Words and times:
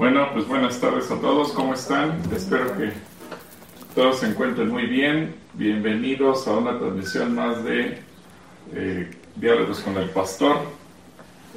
Bueno, 0.00 0.30
pues 0.32 0.48
buenas 0.48 0.80
tardes 0.80 1.10
a 1.10 1.20
todos, 1.20 1.52
¿cómo 1.52 1.74
están? 1.74 2.22
Espero 2.34 2.74
que 2.74 2.90
todos 3.94 4.20
se 4.20 4.28
encuentren 4.28 4.70
muy 4.70 4.86
bien. 4.86 5.34
Bienvenidos 5.52 6.48
a 6.48 6.52
una 6.52 6.78
transmisión 6.78 7.34
más 7.34 7.62
de 7.64 7.98
eh, 8.72 9.10
Diálogos 9.36 9.80
con 9.80 9.98
el 9.98 10.08
Pastor. 10.08 10.56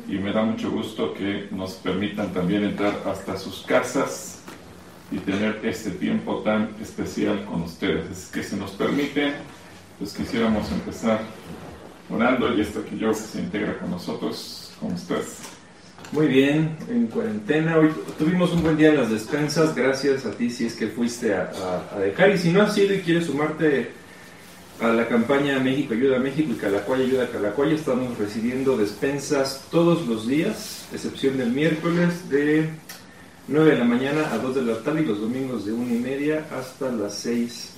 Y 0.09 0.17
me 0.17 0.33
da 0.33 0.43
mucho 0.43 0.69
gusto 0.69 1.13
que 1.13 1.47
nos 1.51 1.75
permitan 1.75 2.33
también 2.33 2.65
entrar 2.65 3.01
hasta 3.05 3.37
sus 3.37 3.61
casas 3.61 4.41
y 5.09 5.19
tener 5.19 5.61
este 5.63 5.91
tiempo 5.91 6.39
tan 6.39 6.75
especial 6.81 7.45
con 7.45 7.61
ustedes. 7.61 8.11
Es 8.11 8.25
que 8.29 8.43
si 8.43 8.57
nos 8.57 8.71
permite, 8.71 9.35
pues 9.99 10.13
quisiéramos 10.13 10.69
empezar 10.69 11.21
orando 12.09 12.53
y 12.53 12.59
esto 12.59 12.83
que 12.83 12.97
yo 12.97 13.13
se 13.13 13.39
integra 13.39 13.79
con 13.79 13.89
nosotros. 13.89 14.73
¿Cómo 14.81 14.95
estás? 14.95 15.52
Muy 16.13 16.27
bien, 16.27 16.77
en 16.91 17.07
cuarentena. 17.07 17.79
Hoy 17.79 17.89
tuvimos 18.19 18.51
un 18.51 18.61
buen 18.61 18.77
día 18.77 18.89
en 18.89 18.97
las 18.97 19.09
despensas. 19.09 19.73
Gracias 19.73 20.27
a 20.27 20.31
ti 20.31 20.51
si 20.51 20.67
es 20.67 20.75
que 20.75 20.87
fuiste 20.87 21.33
a, 21.33 21.49
dejar. 21.99 22.29
Y 22.29 22.37
si 22.37 22.51
no 22.51 22.61
has 22.61 22.77
ido 22.77 22.93
y 22.93 22.99
quieres 22.99 23.25
sumarte 23.25 23.89
a 24.79 24.89
la 24.89 25.07
campaña 25.07 25.57
México 25.57 25.95
Ayuda 25.95 26.17
a 26.17 26.19
México 26.19 26.51
y 26.51 26.59
Calacuaya 26.59 27.03
Ayuda 27.03 27.23
a 27.23 27.29
Calacuaya, 27.29 27.73
estamos 27.73 28.15
recibiendo 28.19 28.77
despensas 28.77 29.65
todos 29.71 30.05
los 30.05 30.27
días, 30.27 30.87
excepción 30.93 31.35
del 31.35 31.49
miércoles, 31.49 32.29
de 32.29 32.69
9 33.47 33.71
de 33.71 33.79
la 33.79 33.85
mañana 33.85 34.31
a 34.31 34.37
2 34.37 34.53
de 34.53 34.61
la 34.61 34.83
tarde 34.83 35.01
y 35.01 35.05
los 35.05 35.19
domingos 35.19 35.65
de 35.65 35.73
1 35.73 35.95
y 35.95 35.97
media 35.97 36.45
hasta 36.55 36.91
las 36.91 37.15
6 37.15 37.69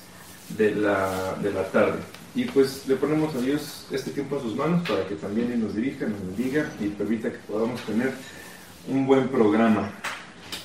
de 0.57 0.75
la, 0.75 1.37
de 1.41 1.53
la 1.53 1.63
tarde. 1.69 1.99
Y 2.35 2.43
pues 2.45 2.85
le 2.87 2.95
ponemos 2.95 3.33
a 3.33 3.39
Dios 3.39 3.85
este 3.91 4.11
tiempo 4.11 4.37
a 4.37 4.41
sus 4.41 4.55
manos 4.55 4.87
para 4.87 5.07
que 5.07 5.15
también 5.15 5.57
nos 5.61 5.73
dirija, 5.73 6.05
nos 6.05 6.19
bendiga 6.19 6.69
y 6.81 6.87
permita 6.87 7.31
que 7.31 7.37
podamos 7.47 7.79
tener 7.81 8.11
un 8.89 9.07
buen 9.07 9.29
programa. 9.29 9.89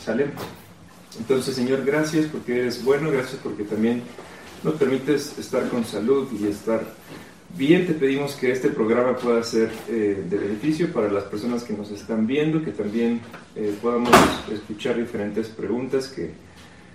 ¿Sale? 0.05 0.31
Entonces, 1.19 1.55
Señor, 1.55 1.85
gracias 1.85 2.27
porque 2.27 2.59
eres 2.59 2.85
bueno, 2.85 3.11
gracias 3.11 3.41
porque 3.43 3.63
también 3.63 4.03
nos 4.65 4.75
permites 4.75 5.39
estar 5.39 5.69
con 5.69 5.85
salud 5.85 6.29
y 6.41 6.49
estar 6.49 6.83
bien. 7.57 7.87
Te 7.87 7.95
pedimos 7.95 8.35
que 8.35 8.51
este 8.51 8.69
programa 8.69 9.17
pueda 9.17 9.43
ser 9.45 9.71
eh, 9.89 10.25
de 10.29 10.39
beneficio 10.39 10.93
para 10.93 11.11
las 11.11 11.25
personas 11.25 11.63
que 11.63 11.73
nos 11.73 11.91
están 11.93 12.27
viendo, 12.27 12.65
que 12.65 12.73
también 12.73 13.21
eh, 13.55 13.75
podamos 13.81 14.11
escuchar 14.53 14.97
diferentes 14.97 15.49
preguntas 15.49 16.09
que 16.09 16.31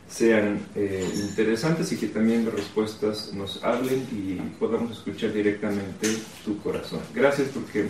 sean 0.10 0.60
eh, 0.76 1.08
interesantes 1.16 1.92
y 1.92 1.98
que 1.98 2.08
también 2.08 2.46
las 2.46 2.54
respuestas 2.54 3.34
nos 3.34 3.64
hablen 3.64 4.08
y 4.12 4.36
podamos 4.60 4.92
escuchar 4.92 5.34
directamente 5.34 6.08
tu 6.44 6.58
corazón. 6.62 7.00
Gracias 7.14 7.50
porque 7.54 7.88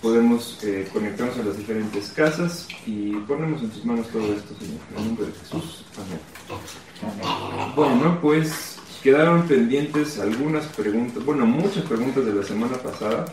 podemos 0.00 0.62
eh, 0.62 0.88
conectarnos 0.92 1.38
a 1.38 1.42
las 1.42 1.56
diferentes 1.56 2.10
casas 2.10 2.68
y 2.86 3.12
ponemos 3.20 3.62
en 3.62 3.70
tus 3.70 3.84
manos 3.84 4.08
todo 4.08 4.32
esto, 4.32 4.54
Señor. 4.58 4.80
En 4.92 4.98
el 4.98 5.06
nombre 5.06 5.26
de 5.26 5.32
Jesús. 5.32 5.84
Amén. 5.96 7.74
Bueno, 7.74 8.18
pues 8.20 8.78
quedaron 9.02 9.46
pendientes 9.46 10.18
algunas 10.18 10.64
preguntas, 10.66 11.24
bueno, 11.24 11.44
muchas 11.44 11.84
preguntas 11.84 12.24
de 12.24 12.32
la 12.32 12.42
semana 12.42 12.76
pasada 12.78 13.26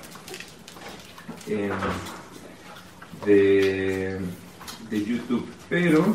eh, 1.48 1.70
de, 3.26 4.20
de 4.90 5.06
YouTube, 5.06 5.46
pero 5.70 6.14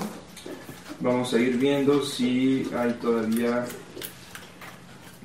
vamos 1.01 1.33
a 1.35 1.39
ir 1.39 1.57
viendo 1.57 2.03
si 2.03 2.69
hay 2.77 2.93
todavía, 2.95 3.65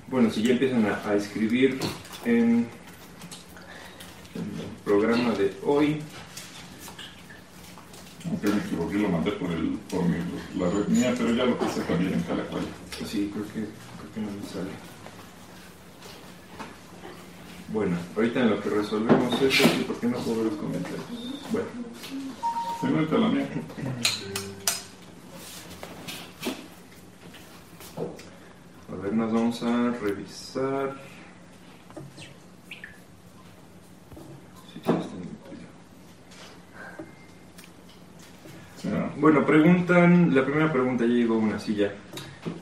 bueno, 0.08 0.30
si 0.30 0.44
ya 0.44 0.54
empiezan 0.54 0.86
a, 0.86 1.14
escribir 1.14 1.80
en, 2.26 2.68
el 4.36 4.84
programa 4.84 5.32
de 5.34 5.54
hoy. 5.64 6.02
Aunque 8.26 8.48
me 8.48 8.58
equivoqué, 8.58 8.98
lo 9.00 9.10
mandé 9.10 9.32
por, 9.32 9.52
el, 9.52 9.70
por 9.90 10.04
mi, 10.06 10.18
la 10.58 10.70
red 10.70 10.88
mía, 10.88 11.14
pero 11.18 11.34
ya 11.34 11.46
lo 11.46 11.58
puse 11.58 11.82
también 11.82 12.14
en 12.14 12.22
Calacual. 12.22 12.64
Sí, 13.06 13.32
creo 13.34 13.46
que, 13.48 13.52
creo 13.52 14.14
que 14.14 14.22
no 14.22 14.28
me 14.28 14.48
sale. 14.48 14.70
Bueno, 17.74 17.98
ahorita 18.16 18.42
en 18.42 18.50
lo 18.50 18.62
que 18.62 18.70
resolvemos 18.70 19.42
eso, 19.42 19.64
¿por 19.88 19.96
qué 20.00 20.08
no 20.08 20.18
puedo 20.18 20.44
ver 20.44 20.52
los 20.52 20.56
comentarios? 20.56 21.02
Bueno. 21.52 21.68
Se 22.82 23.18
la 23.18 23.28
mía. 23.28 23.48
Nos 29.22 29.34
vamos 29.34 29.62
a 29.62 29.92
revisar. 30.02 30.96
Bueno, 39.18 39.46
preguntan, 39.46 40.34
la 40.34 40.44
primera 40.44 40.74
pregunta 40.74 41.06
ya 41.06 41.14
llegó 41.14 41.38
una 41.38 41.60
silla. 41.60 41.94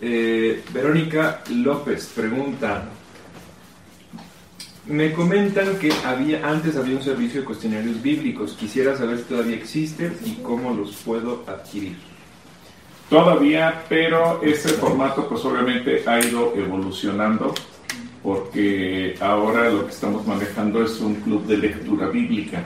Eh, 0.02 0.62
Verónica 0.74 1.44
López 1.50 2.12
pregunta, 2.14 2.90
me 4.88 5.14
comentan 5.14 5.78
que 5.78 5.94
había 6.04 6.46
antes 6.46 6.76
había 6.76 6.98
un 6.98 7.04
servicio 7.04 7.40
de 7.40 7.46
cuestionarios 7.46 8.02
bíblicos. 8.02 8.52
Quisiera 8.60 8.98
saber 8.98 9.20
si 9.20 9.24
todavía 9.24 9.56
existen 9.56 10.18
y 10.26 10.34
cómo 10.44 10.74
los 10.74 10.94
puedo 10.98 11.46
adquirir 11.48 12.09
todavía, 13.10 13.84
pero 13.90 14.42
ese 14.44 14.70
formato 14.70 15.28
pues 15.28 15.44
obviamente 15.46 16.04
ha 16.06 16.20
ido 16.20 16.54
evolucionando 16.56 17.54
porque 18.22 19.16
ahora 19.20 19.70
lo 19.70 19.86
que 19.86 19.92
estamos 19.92 20.26
manejando 20.28 20.84
es 20.84 21.00
un 21.00 21.16
club 21.16 21.46
de 21.46 21.58
lectura 21.58 22.08
bíblica. 22.08 22.64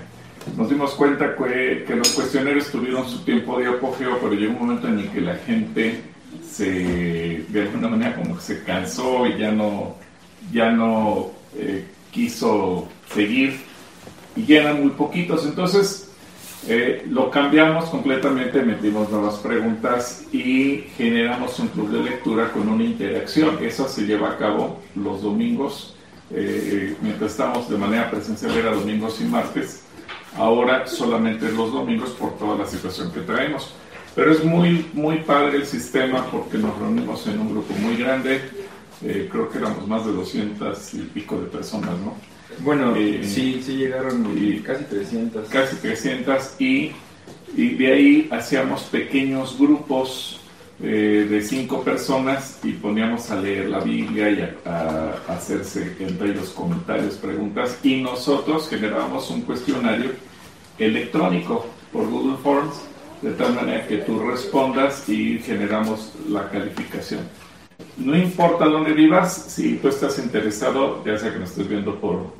Nos 0.57 0.69
dimos 0.69 0.93
cuenta 0.95 1.35
que, 1.35 1.85
los 1.95 2.09
cuestionarios 2.09 2.69
tuvieron 2.69 3.07
su 3.07 3.23
tiempo 3.23 3.57
de 3.57 3.67
apogeo, 3.67 4.19
pero 4.19 4.33
llegó 4.33 4.53
un 4.53 4.59
momento 4.59 4.87
en 4.87 4.99
el 4.99 5.09
que 5.09 5.21
la 5.21 5.35
gente 5.35 6.01
se, 6.49 7.45
de 7.47 7.61
alguna 7.61 7.87
manera 7.87 8.15
como 8.15 8.35
que 8.35 8.41
se 8.41 8.63
cansó 8.63 9.25
y 9.25 9.37
ya 9.37 9.51
no, 9.51 9.95
ya 10.51 10.71
no 10.71 11.31
eh, 11.55 11.85
quiso 12.11 12.89
seguir 13.13 13.61
y 14.35 14.45
ya 14.45 14.61
eran 14.61 14.81
muy 14.81 14.91
poquitos. 14.91 15.45
Entonces, 15.45 16.12
eh, 16.67 17.05
lo 17.09 17.29
cambiamos 17.29 17.89
completamente, 17.89 18.61
metimos 18.61 19.09
nuevas 19.09 19.35
preguntas 19.35 20.23
y 20.31 20.85
generamos 20.95 21.59
un 21.59 21.67
club 21.67 21.89
de 21.89 22.09
lectura 22.09 22.51
con 22.51 22.69
una 22.69 22.83
interacción. 22.83 23.57
Eso 23.61 23.87
se 23.89 24.05
lleva 24.05 24.31
a 24.31 24.37
cabo 24.37 24.79
los 24.95 25.21
domingos, 25.21 25.95
eh, 26.31 26.95
mientras 27.01 27.31
estamos 27.31 27.69
de 27.69 27.77
manera 27.77 28.09
presencial 28.09 28.55
era 28.55 28.71
domingos 28.71 29.19
y 29.19 29.25
martes. 29.25 29.83
Ahora 30.37 30.87
solamente 30.87 31.51
los 31.51 31.73
domingos 31.73 32.11
por 32.11 32.37
toda 32.37 32.57
la 32.57 32.65
situación 32.65 33.11
que 33.11 33.21
traemos. 33.21 33.73
Pero 34.15 34.31
es 34.31 34.43
muy, 34.43 34.85
muy 34.93 35.17
padre 35.17 35.57
el 35.57 35.65
sistema 35.65 36.25
porque 36.27 36.57
nos 36.57 36.77
reunimos 36.77 37.27
en 37.27 37.39
un 37.39 37.49
grupo 37.51 37.73
muy 37.73 37.97
grande. 37.97 38.41
Eh, 39.03 39.27
creo 39.29 39.49
que 39.49 39.57
éramos 39.57 39.85
más 39.87 40.05
de 40.05 40.13
200 40.13 40.93
y 40.93 40.97
pico 40.99 41.37
de 41.37 41.47
personas, 41.47 41.97
¿no? 41.99 42.15
Bueno, 42.59 42.95
eh, 42.95 43.21
sí, 43.23 43.61
sí 43.63 43.77
llegaron 43.77 44.37
y, 44.37 44.59
casi 44.59 44.83
300. 44.85 45.49
Casi 45.49 45.75
300 45.77 46.55
y, 46.59 46.91
y 47.55 47.69
de 47.75 47.93
ahí 47.93 48.29
hacíamos 48.31 48.83
pequeños 48.83 49.57
grupos 49.57 50.39
eh, 50.81 51.27
de 51.29 51.41
cinco 51.41 51.81
personas 51.81 52.59
y 52.63 52.73
poníamos 52.73 53.29
a 53.29 53.39
leer 53.39 53.69
la 53.69 53.79
Biblia 53.79 54.29
y 54.31 54.41
a, 54.67 55.13
hacerse 55.29 55.95
entre 55.99 56.31
ellos 56.31 56.49
comentarios, 56.49 57.15
preguntas 57.15 57.77
y 57.83 58.01
nosotros 58.01 58.67
generábamos 58.67 59.29
un 59.29 59.43
cuestionario 59.43 60.11
electrónico 60.79 61.67
por 61.91 62.09
Google 62.09 62.37
Forms 62.43 62.81
de 63.21 63.31
tal 63.31 63.53
manera 63.53 63.87
que 63.87 63.97
tú 63.97 64.19
respondas 64.19 65.07
y 65.07 65.39
generamos 65.39 66.11
la 66.27 66.49
calificación. 66.49 67.21
No 67.95 68.17
importa 68.17 68.65
dónde 68.65 68.91
vivas, 68.93 69.33
si 69.33 69.75
tú 69.75 69.87
estás 69.87 70.19
interesado, 70.19 71.01
ya 71.05 71.17
sea 71.17 71.31
que 71.31 71.39
nos 71.39 71.51
estés 71.51 71.69
viendo 71.69 71.99
por 71.99 72.33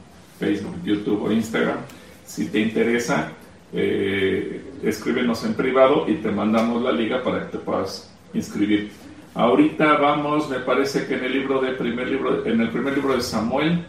Facebook, 0.44 0.76
YouTube 0.84 1.24
o 1.24 1.31
Instagram. 1.31 1.78
Si 2.26 2.48
te 2.48 2.59
interesa, 2.59 3.31
eh, 3.72 4.62
escríbenos 4.84 5.44
en 5.46 5.54
privado 5.54 6.06
y 6.08 6.16
te 6.16 6.31
mandamos 6.31 6.81
la 6.81 6.92
liga 6.92 7.24
para 7.24 7.45
que 7.45 7.57
te 7.57 7.57
puedas 7.60 8.12
inscribir. 8.34 8.92
Ahorita 9.36 9.98
vamos, 9.98 10.50
me 10.50 10.60
parece 10.60 11.07
que 11.07 11.16
en 11.16 11.24
el 11.24 11.34
libro 11.34 11.62
de 11.62 11.72
primer 11.72 12.07
libro, 12.07 12.45
en 12.45 12.62
el 12.62 12.69
primer 12.69 12.94
libro 12.94 13.16
de 13.16 13.22
Samuel, 13.22 13.86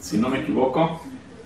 si 0.00 0.18
no 0.18 0.28
me 0.28 0.40
equivoco, 0.40 1.00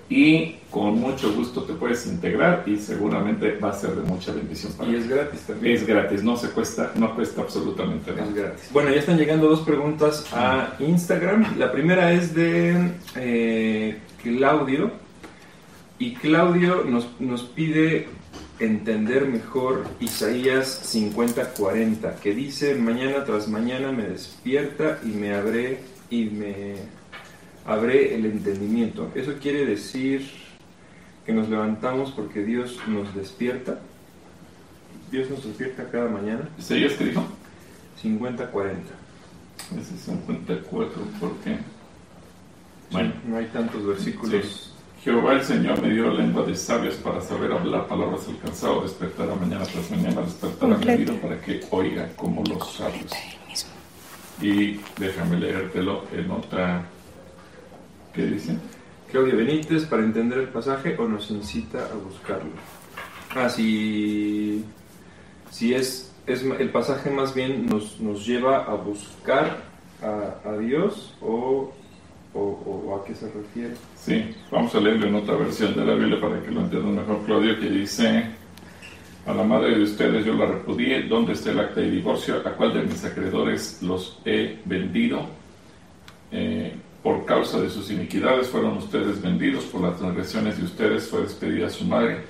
y 0.08 0.56
con 0.70 1.00
mucho 1.00 1.32
gusto 1.32 1.62
te 1.62 1.72
puedes 1.72 2.06
integrar 2.06 2.64
y 2.66 2.76
seguramente 2.76 3.56
va 3.58 3.70
a 3.70 3.72
ser 3.72 3.90
de 3.94 4.02
mucha 4.02 4.32
bendición 4.32 4.72
para 4.72 4.90
Y 4.90 4.96
es 4.96 5.08
gratis 5.08 5.40
también. 5.40 5.76
Es 5.76 5.86
gratis, 5.86 6.22
no 6.22 6.36
se 6.36 6.50
cuesta, 6.50 6.92
no 6.96 7.14
cuesta 7.14 7.42
absolutamente 7.42 8.10
nada. 8.10 8.24
Es 8.24 8.34
gratis. 8.34 8.70
Bueno, 8.72 8.90
ya 8.90 8.98
están 8.98 9.16
llegando 9.16 9.48
dos 9.48 9.60
preguntas 9.60 10.26
a 10.32 10.74
Instagram. 10.80 11.58
La 11.58 11.72
primera 11.72 12.12
es 12.12 12.34
de 12.34 12.90
eh, 13.16 13.98
Claudio. 14.24 14.90
Y 15.98 16.14
Claudio 16.14 16.84
nos, 16.84 17.20
nos 17.20 17.42
pide 17.44 18.08
entender 18.58 19.26
mejor 19.26 19.86
Isaías 20.00 20.82
50:40, 20.94 22.16
que 22.16 22.34
dice, 22.34 22.74
mañana 22.74 23.24
tras 23.24 23.48
mañana 23.48 23.92
me 23.92 24.04
despierta 24.04 24.98
y 25.04 25.08
me 25.08 25.34
abre 25.34 25.78
y 26.10 26.24
me 26.24 26.74
abre 27.66 28.14
el 28.14 28.26
entendimiento. 28.26 29.10
Eso 29.14 29.34
quiere 29.40 29.66
decir 29.66 30.28
que 31.26 31.32
nos 31.32 31.48
levantamos 31.48 32.10
porque 32.12 32.44
Dios 32.44 32.78
nos 32.86 33.14
despierta. 33.14 33.80
Dios 35.10 35.30
nos 35.30 35.44
despierta 35.44 35.88
cada 35.90 36.08
mañana. 36.08 36.48
¿Isaías 36.58 36.94
qué 36.94 37.04
dijo? 37.06 37.24
50-40. 38.02 38.74
Ese 39.78 39.96
54, 39.96 41.02
¿por 41.20 41.32
qué? 41.38 41.56
Bueno, 42.90 43.12
no 43.26 43.36
hay 43.36 43.46
tantos 43.46 43.84
versículos. 43.86 44.70
Jehová 45.02 45.34
el 45.34 45.42
Señor 45.42 45.82
me 45.82 45.90
dio 45.90 46.10
lengua 46.10 46.44
de 46.44 46.56
sabios 46.56 46.94
para 46.94 47.20
saber 47.20 47.52
hablar 47.52 47.86
palabras 47.86 48.26
alcanzado, 48.26 48.82
despertar 48.82 49.30
a 49.30 49.34
mañana 49.34 49.64
tras 49.66 49.90
mañana, 49.90 50.22
despertar 50.22 50.72
a 50.72 50.76
mi 50.78 50.88
oído 50.88 51.14
para 51.16 51.38
que 51.42 51.60
oiga 51.70 52.08
como 52.16 52.42
los 52.44 52.72
sabios. 52.72 53.12
Y 54.40 54.80
déjame 54.98 55.38
leértelo 55.38 56.04
en 56.12 56.30
otra. 56.30 56.86
¿Qué 58.14 58.26
dice? 58.26 58.56
Claudia 59.10 59.34
Benítez, 59.34 59.84
para 59.84 60.02
entender 60.02 60.38
el 60.38 60.48
pasaje 60.48 60.96
o 60.98 61.06
nos 61.06 61.30
incita 61.30 61.86
a 61.86 61.94
buscarlo. 61.94 62.50
Ah, 63.36 63.48
si, 63.48 64.64
si 65.50 65.74
es, 65.74 66.12
es 66.26 66.42
el 66.42 66.70
pasaje 66.70 67.10
más 67.10 67.34
bien 67.34 67.66
nos, 67.66 68.00
nos 68.00 68.26
lleva 68.26 68.64
a 68.64 68.74
buscar 68.74 69.58
a, 70.02 70.48
a 70.48 70.56
Dios 70.56 71.14
o, 71.20 71.72
o, 72.34 72.40
o, 72.40 72.96
a 72.96 73.04
qué 73.04 73.14
se 73.14 73.30
refiere. 73.30 73.74
Sí, 73.96 74.34
vamos 74.50 74.74
a 74.74 74.80
leerlo 74.80 75.06
en 75.06 75.14
otra 75.14 75.36
versión 75.36 75.74
de 75.74 75.84
la 75.84 75.94
Biblia 75.94 76.20
para 76.20 76.42
que 76.42 76.50
lo 76.50 76.60
entiendan 76.60 76.96
mejor, 76.96 77.24
Claudio, 77.24 77.58
que 77.58 77.70
dice, 77.70 78.24
a 79.26 79.32
la 79.32 79.44
madre 79.44 79.76
de 79.76 79.82
ustedes 79.82 80.24
yo 80.24 80.34
la 80.34 80.46
repudié, 80.46 81.04
¿dónde 81.04 81.32
está 81.32 81.50
el 81.50 81.60
acta 81.60 81.80
de 81.80 81.90
divorcio? 81.90 82.36
¿A 82.44 82.50
cuál 82.50 82.74
de 82.74 82.82
mis 82.82 83.04
acreedores 83.04 83.82
los 83.82 84.18
he 84.24 84.58
vendido? 84.64 85.26
Eh, 86.30 86.74
por 87.02 87.24
causa 87.24 87.60
de 87.60 87.70
sus 87.70 87.90
iniquidades 87.90 88.48
fueron 88.48 88.78
ustedes 88.78 89.20
vendidos, 89.20 89.64
por 89.64 89.82
las 89.82 89.98
transgresiones 89.98 90.58
de 90.58 90.64
ustedes 90.64 91.08
fue 91.08 91.20
despedida 91.20 91.68
su 91.68 91.84
madre. 91.84 92.22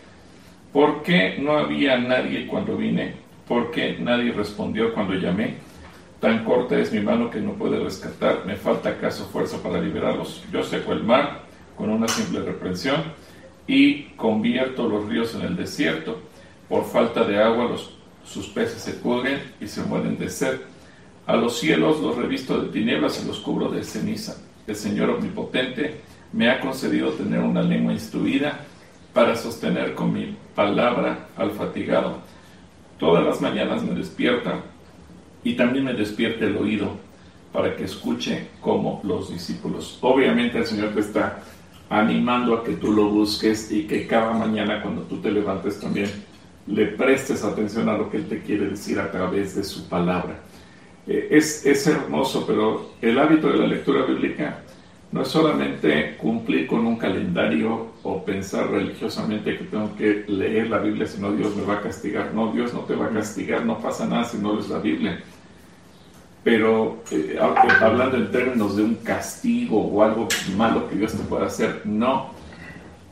¿Por 0.72 1.02
qué 1.02 1.38
no 1.38 1.52
había 1.52 1.96
nadie 1.96 2.46
cuando 2.46 2.76
vine? 2.76 3.14
¿Por 3.46 3.70
qué 3.70 3.96
nadie 4.00 4.32
respondió 4.32 4.92
cuando 4.92 5.14
llamé? 5.14 5.54
Tan 6.24 6.42
corta 6.42 6.78
es 6.78 6.90
mi 6.90 7.00
mano 7.00 7.28
que 7.28 7.38
no 7.38 7.52
puede 7.52 7.78
rescatar, 7.78 8.46
me 8.46 8.56
falta 8.56 8.88
acaso 8.88 9.26
fuerza 9.26 9.62
para 9.62 9.78
liberarlos. 9.78 10.42
Yo 10.50 10.64
seco 10.64 10.94
el 10.94 11.04
mar 11.04 11.42
con 11.76 11.90
una 11.90 12.08
simple 12.08 12.40
reprensión 12.40 13.02
y 13.66 14.04
convierto 14.16 14.88
los 14.88 15.06
ríos 15.06 15.34
en 15.34 15.42
el 15.42 15.54
desierto. 15.54 16.18
Por 16.66 16.86
falta 16.86 17.24
de 17.24 17.42
agua 17.42 17.66
los, 17.66 17.98
sus 18.24 18.48
peces 18.48 18.80
se 18.80 18.94
pudren 18.94 19.38
y 19.60 19.66
se 19.66 19.82
mueren 19.82 20.16
de 20.16 20.30
sed. 20.30 20.60
A 21.26 21.36
los 21.36 21.58
cielos 21.58 22.00
los 22.00 22.16
revisto 22.16 22.58
de 22.58 22.70
tinieblas 22.70 23.22
y 23.22 23.28
los 23.28 23.40
cubro 23.40 23.68
de 23.68 23.84
ceniza. 23.84 24.34
El 24.66 24.76
Señor 24.76 25.10
Omnipotente 25.10 26.00
me 26.32 26.48
ha 26.48 26.58
concedido 26.58 27.10
tener 27.10 27.40
una 27.40 27.60
lengua 27.60 27.92
instruida 27.92 28.60
para 29.12 29.36
sostener 29.36 29.94
con 29.94 30.10
mi 30.10 30.34
palabra 30.54 31.28
al 31.36 31.50
fatigado. 31.50 32.20
Todas 32.98 33.22
las 33.22 33.42
mañanas 33.42 33.82
me 33.82 33.94
despierta 33.94 34.62
y 35.44 35.54
también 35.54 35.84
me 35.84 35.94
despierta 35.94 36.46
el 36.46 36.56
oído 36.56 36.96
para 37.52 37.76
que 37.76 37.84
escuche 37.84 38.48
como 38.60 39.00
los 39.04 39.30
discípulos. 39.30 39.98
Obviamente 40.00 40.58
el 40.58 40.66
Señor 40.66 40.92
te 40.94 41.00
está 41.00 41.40
animando 41.88 42.54
a 42.54 42.64
que 42.64 42.72
tú 42.72 42.90
lo 42.90 43.08
busques 43.08 43.70
y 43.70 43.84
que 43.84 44.06
cada 44.06 44.32
mañana 44.32 44.82
cuando 44.82 45.02
tú 45.02 45.18
te 45.18 45.30
levantes 45.30 45.78
también 45.78 46.10
le 46.66 46.86
prestes 46.86 47.44
atención 47.44 47.88
a 47.88 47.96
lo 47.96 48.10
que 48.10 48.16
Él 48.16 48.26
te 48.26 48.40
quiere 48.40 48.70
decir 48.70 48.98
a 48.98 49.10
través 49.10 49.54
de 49.54 49.62
su 49.62 49.88
palabra. 49.88 50.40
Eh, 51.06 51.28
es, 51.30 51.64
es 51.66 51.86
hermoso, 51.86 52.44
pero 52.46 52.94
el 53.02 53.18
hábito 53.18 53.48
de 53.48 53.58
la 53.58 53.66
lectura 53.66 54.04
bíblica 54.06 54.62
no 55.12 55.22
es 55.22 55.28
solamente 55.28 56.16
cumplir 56.16 56.66
con 56.66 56.84
un 56.86 56.96
calendario 56.96 57.92
o 58.02 58.24
pensar 58.24 58.70
religiosamente 58.70 59.56
que 59.56 59.64
tengo 59.64 59.94
que 59.94 60.24
leer 60.26 60.70
la 60.70 60.78
Biblia, 60.78 61.06
sino 61.06 61.30
Dios 61.30 61.54
me 61.54 61.64
va 61.64 61.74
a 61.74 61.82
castigar. 61.82 62.34
No, 62.34 62.50
Dios 62.50 62.74
no 62.74 62.80
te 62.80 62.96
va 62.96 63.06
a 63.06 63.10
castigar, 63.10 63.64
no 63.64 63.78
pasa 63.78 64.08
nada 64.08 64.24
si 64.24 64.38
no 64.38 64.54
lees 64.54 64.68
la 64.70 64.78
Biblia. 64.78 65.22
Pero 66.44 67.02
eh, 67.10 67.38
hablando 67.40 68.18
en 68.18 68.30
términos 68.30 68.76
de 68.76 68.84
un 68.84 68.96
castigo 68.96 69.80
o 69.80 70.02
algo 70.02 70.28
malo 70.56 70.88
que 70.88 70.96
Dios 70.96 71.12
te 71.12 71.24
pueda 71.24 71.46
hacer, 71.46 71.80
no. 71.84 72.32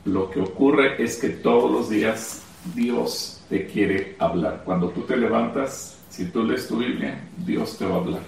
Lo 0.05 0.29
que 0.29 0.39
ocurre 0.39 1.03
es 1.03 1.17
que 1.17 1.29
todos 1.29 1.71
los 1.71 1.89
días 1.89 2.43
Dios 2.75 3.41
te 3.49 3.65
quiere 3.65 4.15
hablar. 4.19 4.61
Cuando 4.63 4.89
tú 4.89 5.01
te 5.01 5.17
levantas, 5.17 5.97
si 6.09 6.25
tú 6.25 6.43
lees 6.43 6.67
tu 6.67 6.77
Biblia, 6.77 7.27
Dios 7.37 7.77
te 7.77 7.85
va 7.85 7.95
a 7.95 7.99
hablar. 7.99 8.21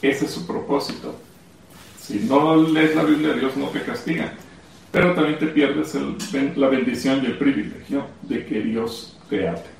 Ese 0.00 0.24
es 0.24 0.30
su 0.30 0.46
propósito. 0.46 1.14
Si 2.00 2.20
no 2.20 2.56
lees 2.56 2.96
la 2.96 3.02
Biblia, 3.02 3.34
Dios 3.34 3.56
no 3.56 3.66
te 3.66 3.82
castiga. 3.82 4.32
Pero 4.90 5.14
también 5.14 5.38
te 5.38 5.46
pierdes 5.46 5.94
la 6.56 6.68
bendición 6.68 7.22
y 7.22 7.26
el 7.26 7.38
privilegio 7.38 8.06
de 8.22 8.44
que 8.46 8.60
Dios 8.60 9.18
te 9.28 9.46
hable. 9.46 9.79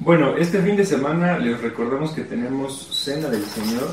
Bueno, 0.00 0.36
este 0.36 0.60
fin 0.60 0.76
de 0.76 0.84
semana 0.84 1.38
les 1.38 1.60
recordamos 1.60 2.12
que 2.12 2.22
tenemos 2.22 2.88
Cena 3.04 3.28
del 3.28 3.44
Señor 3.44 3.88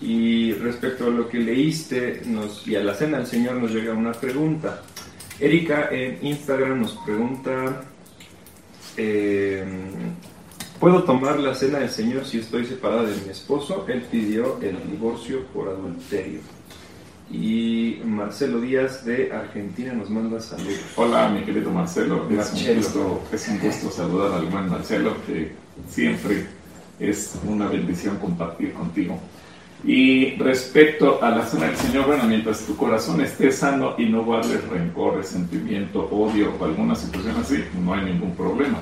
y 0.00 0.52
respecto 0.52 1.06
a 1.06 1.10
lo 1.10 1.28
que 1.28 1.38
leíste 1.38 2.22
nos, 2.26 2.66
y 2.68 2.76
a 2.76 2.84
la 2.84 2.94
Cena 2.94 3.18
del 3.18 3.26
Señor 3.26 3.56
nos 3.56 3.72
llega 3.72 3.92
una 3.94 4.12
pregunta. 4.12 4.82
Erika 5.40 5.88
en 5.90 6.24
Instagram 6.24 6.82
nos 6.82 6.96
pregunta, 6.98 7.82
eh, 8.96 9.64
¿puedo 10.78 11.02
tomar 11.02 11.38
la 11.40 11.54
Cena 11.54 11.78
del 11.78 11.90
Señor 11.90 12.24
si 12.24 12.38
estoy 12.38 12.64
separada 12.64 13.04
de 13.04 13.16
mi 13.16 13.30
esposo? 13.30 13.86
Él 13.88 14.02
pidió 14.10 14.60
el 14.62 14.88
divorcio 14.88 15.46
por 15.46 15.68
adulterio. 15.68 16.40
Y 17.30 18.00
Marcelo 18.06 18.60
Díaz 18.60 19.04
de 19.04 19.30
Argentina 19.30 19.92
nos 19.92 20.08
manda 20.08 20.40
saludos. 20.40 20.80
Hola, 20.96 21.28
mi 21.28 21.42
querido 21.42 21.70
Marcelo. 21.70 22.26
Es 22.30 22.52
un, 22.54 22.76
gusto, 22.76 23.22
es 23.30 23.48
un 23.48 23.58
gusto 23.60 23.90
saludar 23.90 24.32
al 24.32 24.46
buen 24.46 24.70
Marcelo, 24.70 25.14
que 25.26 25.52
siempre 25.90 26.46
es 26.98 27.38
una 27.46 27.68
bendición 27.68 28.16
compartir 28.16 28.72
contigo. 28.72 29.18
Y 29.84 30.36
respecto 30.36 31.22
a 31.22 31.30
la 31.30 31.46
cena 31.46 31.66
del 31.66 31.76
Señor, 31.76 32.06
bueno, 32.06 32.24
mientras 32.24 32.64
tu 32.64 32.74
corazón 32.76 33.20
esté 33.20 33.52
sano 33.52 33.94
y 33.98 34.06
no 34.06 34.24
guardes 34.24 34.66
rencor, 34.66 35.16
resentimiento, 35.16 36.08
odio 36.10 36.54
o 36.58 36.64
alguna 36.64 36.94
situación 36.94 37.36
así, 37.40 37.62
no 37.84 37.92
hay 37.92 38.06
ningún 38.06 38.34
problema. 38.34 38.78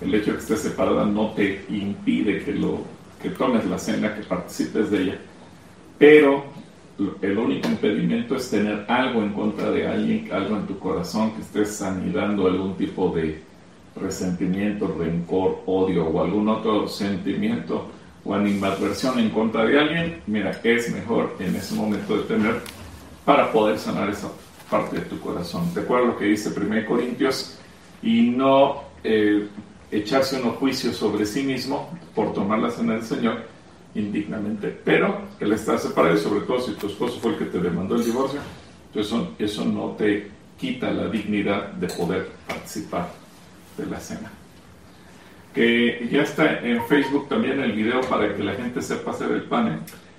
El 0.00 0.14
hecho 0.14 0.30
de 0.30 0.38
que 0.38 0.42
estés 0.42 0.60
separada 0.60 1.04
no 1.04 1.32
te 1.32 1.64
impide 1.68 2.42
que, 2.42 2.52
lo, 2.52 2.80
que 3.20 3.28
tomes 3.30 3.66
la 3.66 3.78
cena, 3.78 4.14
que 4.14 4.22
participes 4.22 4.90
de 4.90 5.02
ella. 5.02 5.18
Pero 5.98 6.44
el 6.98 7.38
único 7.38 7.68
impedimento 7.68 8.36
es 8.36 8.50
tener 8.50 8.84
algo 8.88 9.22
en 9.22 9.32
contra 9.32 9.70
de 9.70 9.86
alguien, 9.86 10.28
algo 10.32 10.56
en 10.56 10.66
tu 10.66 10.78
corazón 10.78 11.32
que 11.32 11.42
estés 11.42 11.80
anidando 11.82 12.46
algún 12.46 12.76
tipo 12.76 13.10
de 13.10 13.42
resentimiento, 13.96 14.94
rencor, 14.98 15.62
odio 15.66 16.06
o 16.06 16.22
algún 16.22 16.48
otro 16.48 16.88
sentimiento 16.88 17.90
o 18.24 18.34
animadversión 18.34 19.18
en 19.18 19.30
contra 19.30 19.64
de 19.64 19.78
alguien, 19.78 20.22
mira, 20.26 20.60
es 20.62 20.92
mejor 20.92 21.36
en 21.38 21.56
ese 21.56 21.74
momento 21.74 22.16
de 22.16 22.22
tener 22.24 22.60
para 23.24 23.50
poder 23.52 23.78
sanar 23.78 24.08
esa 24.10 24.28
parte 24.70 24.96
de 24.96 25.02
tu 25.02 25.18
corazón. 25.20 25.70
Recuerda 25.74 26.06
lo 26.06 26.18
que 26.18 26.26
dice 26.26 26.50
1 26.56 26.86
Corintios 26.86 27.58
y 28.02 28.30
no 28.30 28.84
eh, 29.04 29.48
echarse 29.90 30.40
unos 30.40 30.56
juicios 30.56 30.96
sobre 30.96 31.26
sí 31.26 31.42
mismo 31.42 31.90
por 32.14 32.32
tomar 32.32 32.58
la 32.58 32.70
cena 32.70 32.94
del 32.94 33.02
Señor 33.02 33.51
indignamente, 33.94 34.76
pero 34.84 35.22
él 35.38 35.52
está 35.52 35.78
separado 35.78 36.14
y 36.14 36.18
sobre 36.18 36.40
todo 36.42 36.60
si 36.60 36.72
tu 36.72 36.86
esposo 36.86 37.20
fue 37.20 37.32
el 37.32 37.38
que 37.38 37.44
te 37.46 37.58
demandó 37.58 37.96
el 37.96 38.04
divorcio, 38.04 38.40
entonces 38.86 39.12
eso, 39.12 39.32
eso 39.38 39.64
no 39.64 39.90
te 39.90 40.30
quita 40.58 40.90
la 40.90 41.08
dignidad 41.08 41.72
de 41.72 41.88
poder 41.88 42.28
participar 42.46 43.10
de 43.76 43.86
la 43.86 43.98
cena. 43.98 44.30
Que 45.54 46.08
ya 46.10 46.22
está 46.22 46.60
en 46.60 46.84
Facebook 46.86 47.28
también 47.28 47.60
el 47.60 47.72
video 47.72 48.00
para 48.02 48.34
que 48.34 48.42
la 48.42 48.54
gente 48.54 48.80
sepa 48.80 49.10
hacer 49.10 49.30
el 49.32 49.42
pan. 49.42 49.68
¿eh? 49.68 49.78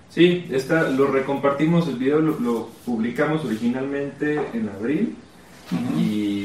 Sí, 0.10 0.46
está, 0.52 0.90
lo 0.90 1.08
recompartimos, 1.08 1.88
el 1.88 1.96
video 1.96 2.20
lo, 2.20 2.70
publicamos 2.86 3.44
originalmente 3.46 4.40
en 4.54 4.70
abril 4.70 5.16
y 5.98 6.43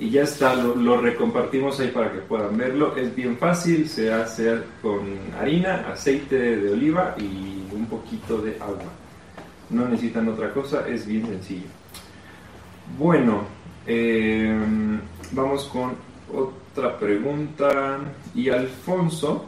y, 0.00 0.10
ya 0.10 0.22
está, 0.22 0.54
lo, 0.54 1.00
recompartimos 1.00 1.78
ahí 1.80 1.88
para 1.88 2.12
que 2.12 2.18
puedan 2.18 2.56
verlo. 2.56 2.96
Es 2.96 3.14
bien 3.14 3.36
fácil, 3.36 3.88
se 3.88 4.12
hace 4.12 4.58
con 4.82 5.00
harina, 5.40 5.88
aceite 5.88 6.56
de 6.56 6.72
oliva 6.72 7.14
y 7.18 7.66
un 7.74 7.86
poquito 7.86 8.38
de 8.38 8.56
agua. 8.56 8.92
No 9.70 9.88
necesitan 9.88 10.28
otra 10.28 10.52
cosa, 10.52 10.86
es 10.88 11.06
bien 11.06 11.26
sencillo. 11.26 11.66
Bueno, 12.98 13.42
em, 13.86 15.00
vamos 15.32 15.64
con 15.64 15.94
otra 16.32 16.98
pregunta. 16.98 17.98
Y 18.34 18.48
Alfonso. 18.48 19.46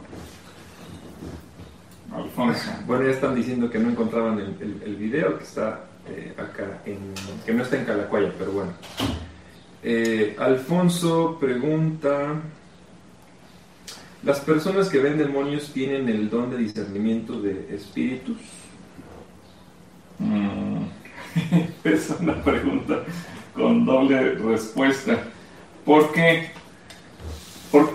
Alfonso. 2.13 2.71
Bueno, 2.85 3.05
ya 3.05 3.11
están 3.11 3.35
diciendo 3.35 3.69
que 3.69 3.79
no 3.79 3.89
encontraban 3.89 4.39
el, 4.39 4.81
el, 4.83 4.95
video 4.95 5.37
que 5.37 5.43
está 5.43 5.85
eh, 6.09 6.33
acá, 6.37 6.81
en, 6.85 7.13
que 7.45 7.53
no 7.53 7.63
está 7.63 7.77
en 7.77 7.85
Calacuaya, 7.85 8.33
pero 8.37 8.51
bueno. 8.51 8.71
Eh, 9.81 10.35
Alfonso 10.37 11.37
pregunta, 11.39 12.33
¿las 14.23 14.41
personas 14.41 14.89
que 14.89 14.99
ven 14.99 15.17
demonios 15.17 15.71
tienen 15.71 16.09
el 16.09 16.29
don 16.29 16.49
de 16.51 16.57
discernimiento 16.57 17.41
de 17.41 17.73
espíritus? 17.73 18.37
Mm, 20.17 20.83
es 21.85 22.09
una 22.19 22.43
pregunta 22.43 23.03
con 23.53 23.85
doble 23.85 24.35
respuesta. 24.35 25.17
Porque 25.85 26.51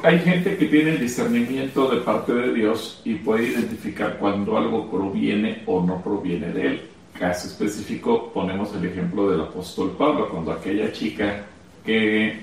hay 0.03 0.19
gente 0.21 0.57
que 0.57 0.67
tiene 0.67 0.91
el 0.93 1.01
discernimiento 1.01 1.91
de 1.91 2.01
parte 2.01 2.33
de 2.33 2.55
Dios 2.55 3.03
y 3.05 3.17
puede 3.17 3.49
identificar 3.49 4.19
cuando 4.19 4.57
algo 4.57 4.91
proviene 4.91 5.63
o 5.67 5.83
no 5.83 6.03
proviene 6.03 6.49
de 6.49 6.67
él. 6.67 6.83
Caso 7.13 7.47
específico, 7.47 8.33
ponemos 8.33 8.75
el 8.75 8.87
ejemplo 8.87 9.31
del 9.31 9.43
apóstol 9.43 9.95
Pablo, 9.99 10.29
cuando 10.31 10.53
aquella 10.53 10.91
chica 10.93 11.45
que 11.85 12.41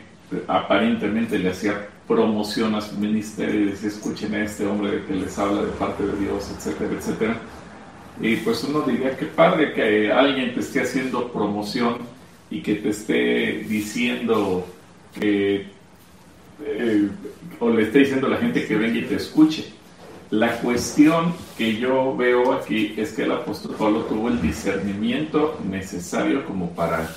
aparentemente 0.48 1.40
le 1.40 1.50
hacía 1.50 1.88
promoción 2.08 2.76
a 2.76 2.82
su 2.82 2.98
ministerio 2.98 3.62
y 3.62 3.66
decía, 3.66 3.90
escuchen 3.90 4.34
a 4.34 4.44
este 4.44 4.66
hombre 4.66 5.04
que 5.08 5.14
les 5.14 5.38
habla 5.38 5.64
de 5.64 5.72
parte 5.72 6.06
de 6.06 6.18
Dios, 6.18 6.52
etcétera, 6.56 6.92
etcétera. 6.98 7.38
Y 8.20 8.36
pues 8.38 8.64
uno 8.64 8.82
diría 8.82 9.16
que 9.18 9.26
padre 9.26 9.74
que 9.74 10.12
alguien 10.12 10.54
te 10.54 10.60
esté 10.60 10.82
haciendo 10.82 11.32
promoción 11.32 11.98
y 12.50 12.62
que 12.62 12.76
te 12.76 12.90
esté 12.90 13.66
diciendo 13.68 14.68
que, 15.18 15.68
eh, 16.66 17.10
o 17.60 17.70
le 17.70 17.84
esté 17.84 18.00
diciendo 18.00 18.28
a 18.28 18.32
la 18.32 18.38
gente 18.38 18.66
que 18.66 18.76
venga 18.76 19.00
y 19.00 19.04
te 19.04 19.16
escuche. 19.16 19.72
La 20.30 20.60
cuestión 20.60 21.34
que 21.58 21.78
yo 21.78 22.16
veo 22.16 22.54
aquí 22.54 22.94
es 22.98 23.14
que 23.14 23.24
el 23.24 23.32
apóstol 23.32 23.76
Pablo 23.78 24.02
tuvo 24.02 24.30
el 24.30 24.42
discernimiento 24.42 25.60
necesario 25.70 26.46
como 26.46 26.70
para 26.72 27.10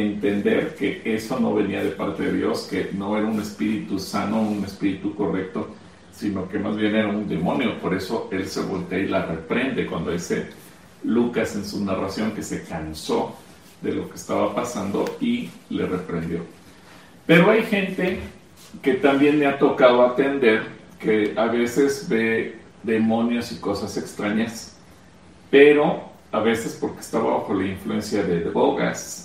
entender 0.00 0.74
que 0.74 1.02
eso 1.04 1.38
no 1.38 1.54
venía 1.54 1.82
de 1.82 1.90
parte 1.90 2.24
de 2.24 2.32
Dios, 2.38 2.66
que 2.70 2.90
no 2.92 3.16
era 3.16 3.26
un 3.26 3.40
espíritu 3.40 3.98
sano, 3.98 4.40
un 4.40 4.64
espíritu 4.64 5.14
correcto, 5.14 5.68
sino 6.12 6.48
que 6.48 6.58
más 6.58 6.76
bien 6.76 6.94
era 6.94 7.08
un 7.08 7.28
demonio. 7.28 7.78
Por 7.80 7.94
eso 7.94 8.28
él 8.30 8.46
se 8.46 8.62
voltea 8.62 8.98
y 8.98 9.08
la 9.08 9.26
reprende 9.26 9.86
cuando 9.86 10.10
dice 10.10 10.46
Lucas 11.02 11.54
en 11.56 11.64
su 11.64 11.84
narración 11.84 12.32
que 12.32 12.42
se 12.42 12.64
cansó 12.64 13.36
de 13.82 13.92
lo 13.92 14.08
que 14.08 14.16
estaba 14.16 14.54
pasando 14.54 15.04
y 15.20 15.50
le 15.70 15.86
reprendió. 15.86 16.40
Pero 17.26 17.50
hay 17.50 17.62
gente 17.64 18.18
que 18.82 18.94
también 18.94 19.38
me 19.38 19.46
ha 19.46 19.58
tocado 19.58 20.02
atender 20.02 20.62
que 20.98 21.34
a 21.36 21.46
veces 21.46 22.08
ve 22.08 22.58
demonios 22.82 23.52
y 23.52 23.56
cosas 23.56 23.96
extrañas, 23.96 24.76
pero 25.50 26.04
a 26.32 26.40
veces 26.40 26.76
porque 26.80 27.00
estaba 27.00 27.38
bajo 27.38 27.54
la 27.54 27.66
influencia 27.66 28.22
de 28.24 28.40
drogas, 28.40 29.23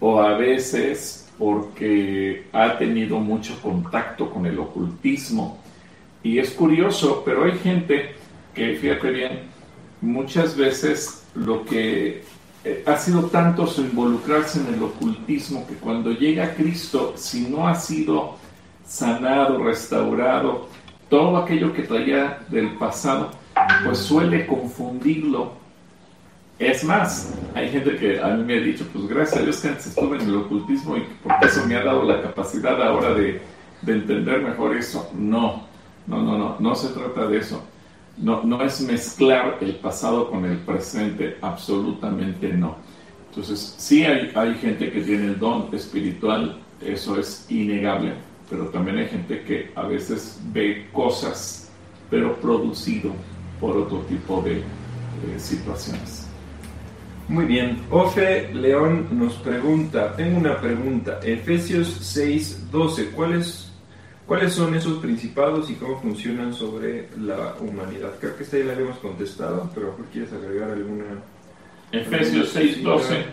o 0.00 0.20
a 0.20 0.36
veces 0.36 1.28
porque 1.38 2.46
ha 2.52 2.76
tenido 2.78 3.18
mucho 3.18 3.60
contacto 3.62 4.30
con 4.30 4.46
el 4.46 4.58
ocultismo. 4.58 5.58
Y 6.22 6.38
es 6.38 6.50
curioso, 6.50 7.22
pero 7.24 7.44
hay 7.44 7.58
gente 7.58 8.14
que, 8.54 8.74
fíjate 8.74 9.10
bien, 9.10 9.40
muchas 10.02 10.56
veces 10.56 11.24
lo 11.34 11.64
que 11.64 12.24
eh, 12.64 12.84
ha 12.86 12.96
sido 12.98 13.24
tanto 13.24 13.66
su 13.66 13.80
involucrarse 13.80 14.60
en 14.60 14.74
el 14.74 14.82
ocultismo 14.82 15.66
que 15.66 15.74
cuando 15.74 16.12
llega 16.12 16.54
Cristo, 16.54 17.14
si 17.16 17.48
no 17.48 17.66
ha 17.66 17.74
sido 17.74 18.36
sanado, 18.86 19.64
restaurado, 19.64 20.68
todo 21.08 21.38
aquello 21.38 21.72
que 21.72 21.84
traía 21.84 22.40
del 22.50 22.76
pasado, 22.76 23.30
pues 23.84 23.98
suele 23.98 24.46
confundirlo 24.46 25.52
es 26.60 26.84
más, 26.84 27.32
hay 27.54 27.70
gente 27.70 27.96
que 27.96 28.20
a 28.20 28.28
mí 28.28 28.44
me 28.44 28.58
ha 28.58 28.60
dicho, 28.60 28.86
pues 28.92 29.08
gracias 29.08 29.40
a 29.40 29.42
Dios 29.44 29.60
que 29.60 29.68
antes 29.68 29.86
estuve 29.86 30.18
en 30.18 30.28
el 30.28 30.36
ocultismo 30.36 30.94
y 30.94 31.06
porque 31.22 31.46
eso 31.46 31.66
me 31.66 31.74
ha 31.74 31.82
dado 31.82 32.04
la 32.04 32.20
capacidad 32.20 32.80
ahora 32.82 33.14
de, 33.14 33.40
entender 33.86 34.42
mejor 34.42 34.76
eso. 34.76 35.10
No, 35.14 35.66
no, 36.06 36.22
no, 36.22 36.36
no, 36.36 36.56
no 36.60 36.74
se 36.74 36.88
trata 36.88 37.26
de 37.26 37.38
eso. 37.38 37.64
No, 38.18 38.42
no 38.42 38.62
es 38.62 38.78
mezclar 38.82 39.56
el 39.62 39.76
pasado 39.76 40.30
con 40.30 40.44
el 40.44 40.58
presente, 40.58 41.38
absolutamente 41.40 42.52
no. 42.52 42.76
Entonces, 43.30 43.74
sí 43.78 44.04
hay, 44.04 44.30
hay 44.34 44.54
gente 44.56 44.92
que 44.92 45.00
tiene 45.00 45.28
el 45.28 45.38
don 45.38 45.74
espiritual, 45.74 46.60
eso 46.82 47.18
es 47.18 47.46
innegable, 47.48 48.12
pero 48.50 48.66
también 48.66 48.98
hay 48.98 49.08
gente 49.08 49.42
que 49.44 49.72
a 49.74 49.84
veces 49.84 50.38
ve 50.52 50.90
cosas, 50.92 51.70
pero 52.10 52.36
producido 52.36 53.12
por 53.58 53.78
otro 53.78 54.00
tipo 54.00 54.42
de 54.42 54.62
situaciones. 55.38 56.19
Muy 57.30 57.44
bien. 57.44 57.78
Ofe 57.90 58.52
León 58.52 59.06
nos 59.12 59.34
pregunta, 59.34 60.16
tengo 60.16 60.36
una 60.36 60.60
pregunta. 60.60 61.20
Efesios 61.22 61.96
6, 62.00 62.72
12, 62.72 63.10
¿cuáles, 63.10 63.70
¿cuáles 64.26 64.52
son 64.52 64.74
esos 64.74 64.98
principados 64.98 65.70
y 65.70 65.74
cómo 65.74 66.00
funcionan 66.00 66.52
sobre 66.52 67.08
la 67.20 67.54
humanidad? 67.60 68.14
Creo 68.18 68.36
que 68.36 68.42
esta 68.42 68.58
ya 68.58 68.64
la 68.64 68.72
habíamos 68.72 68.98
contestado, 68.98 69.70
pero 69.72 69.92
mejor 69.92 70.06
quieres 70.06 70.32
agregar 70.32 70.72
alguna... 70.72 71.04
Efesios 71.92 72.50
6, 72.52 72.82
12. 72.82 73.24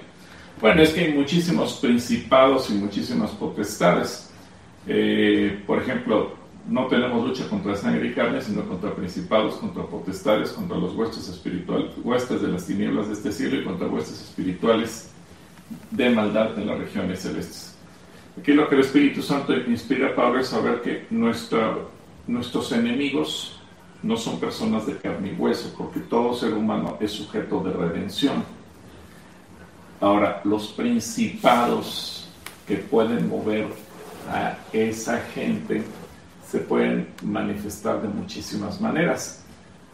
Bueno, 0.61 0.83
es 0.83 0.91
que 0.91 0.99
hay 1.05 1.13
muchísimos 1.15 1.73
principados 1.81 2.69
y 2.69 2.73
muchísimas 2.73 3.31
potestades. 3.31 4.29
Eh, 4.85 5.63
por 5.65 5.81
ejemplo, 5.81 6.35
no 6.67 6.87
tenemos 6.87 7.25
lucha 7.25 7.47
contra 7.47 7.75
sangre 7.75 8.07
y 8.07 8.13
carne, 8.13 8.41
sino 8.41 8.67
contra 8.67 8.93
principados, 8.93 9.55
contra 9.55 9.83
potestades, 9.83 10.51
contra 10.51 10.77
los 10.77 10.93
huestes 10.95 11.29
espirituales, 11.29 11.91
huestes 12.03 12.41
de 12.41 12.49
las 12.49 12.65
tinieblas 12.65 13.07
de 13.07 13.13
este 13.13 13.31
siglo 13.31 13.61
y 13.61 13.63
contra 13.63 13.87
huestes 13.87 14.21
espirituales 14.21 15.11
de 15.91 16.09
maldad 16.09 16.57
en 16.59 16.67
las 16.67 16.77
regiones 16.77 17.21
celestes. 17.21 17.75
Aquí 18.39 18.53
lo 18.53 18.67
que 18.67 18.75
el 18.75 18.81
Espíritu 18.81 19.21
Santo 19.21 19.55
inspira 19.55 20.09
a 20.09 20.15
Pablo 20.15 20.39
es 20.39 20.47
saber 20.47 20.81
que 20.81 21.07
nuestros 21.09 22.71
enemigos 22.71 23.59
no 24.03 24.15
son 24.17 24.39
personas 24.39 24.85
de 24.85 24.97
carne 24.97 25.29
y 25.31 25.41
hueso, 25.41 25.73
porque 25.77 26.01
todo 26.01 26.35
ser 26.35 26.53
humano 26.53 26.97
es 26.99 27.11
sujeto 27.11 27.61
de 27.61 27.71
redención. 27.71 28.43
Ahora, 29.99 30.41
los 30.43 30.67
principados 30.67 32.29
que 32.67 32.75
pueden 32.75 33.27
mover 33.27 33.67
a 34.29 34.57
esa 34.71 35.19
gente 35.33 35.83
se 36.49 36.59
pueden 36.59 37.07
manifestar 37.23 38.01
de 38.01 38.07
muchísimas 38.07 38.79
maneras. 38.79 39.43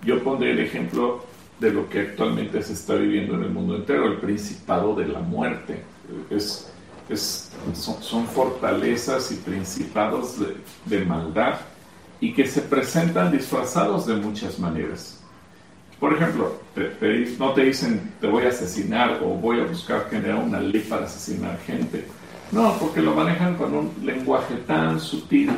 Yo 0.04 0.24
pondré 0.24 0.52
el 0.52 0.60
ejemplo 0.60 1.24
de 1.60 1.72
lo 1.72 1.90
que 1.90 2.02
actualmente 2.02 2.62
se 2.62 2.74
está 2.74 2.96
viviendo 2.96 3.36
en 3.36 3.44
el 3.44 3.50
mundo 3.50 3.76
entero, 3.76 4.06
el 4.06 4.18
principado 4.18 4.96
de 4.96 5.08
la 5.08 5.20
muerte. 5.20 5.82
Es, 6.30 6.70
son, 7.74 8.28
fortalezas 8.28 9.32
y 9.32 9.36
principados 9.36 10.38
de, 10.86 11.06
maldad 11.06 11.60
y 12.20 12.34
que 12.34 12.48
se 12.48 12.62
presentan 12.62 13.32
disfrazados 13.32 14.06
de 14.06 14.16
muchas 14.16 14.60
maneras. 14.60 15.20
Por 16.00 16.14
ejemplo, 16.14 16.60
no 17.40 17.54
te 17.54 17.64
dicen 17.64 18.12
te 18.20 18.28
voy 18.28 18.44
a 18.44 18.50
asesinar 18.50 19.20
o 19.24 19.30
voy 19.30 19.60
a 19.62 19.64
buscar 19.64 20.10
generar 20.10 20.44
una 20.44 20.60
ley 20.60 20.82
para 20.82 21.06
asesinar 21.06 21.58
gente. 21.66 22.06
No, 22.52 22.78
porque 22.78 23.02
lo 23.02 23.16
manejan 23.16 23.56
con 23.56 23.74
un 23.74 23.92
lenguaje 24.04 24.56
tan 24.68 25.00
sutil 25.00 25.50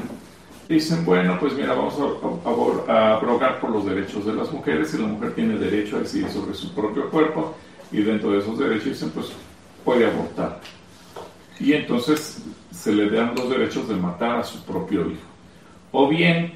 dicen, 0.68 1.06
bueno, 1.06 1.38
pues 1.40 1.54
mira, 1.54 1.74
vamos 1.74 1.96
a, 2.88 3.16
abrogar 3.16 3.60
por 3.60 3.70
los 3.70 3.86
derechos 3.86 4.26
de 4.26 4.34
las 4.34 4.52
mujeres 4.52 4.94
y 4.94 4.98
la 4.98 5.08
mujer 5.08 5.34
tiene 5.34 5.58
derecho 5.58 5.98
a 5.98 6.00
decidir 6.00 6.30
sobre 6.30 6.54
su 6.54 6.74
propio 6.74 7.10
cuerpo 7.10 7.56
y 7.92 8.02
dentro 8.02 8.32
de 8.32 8.40
esos 8.40 8.58
derechos 8.58 8.86
dicen, 8.86 9.12
pues 9.12 9.28
puede 9.84 10.08
abortar. 10.08 10.60
Y 11.60 11.74
entonces 11.74 12.44
se 12.72 12.92
le 12.92 13.10
dan 13.10 13.34
los 13.36 13.50
derechos 13.50 13.88
de 13.88 13.96
matar 13.96 14.40
a 14.40 14.44
su 14.44 14.64
propio 14.64 15.10
hijo. 15.10 15.22
O 15.92 16.10
bien, 16.10 16.56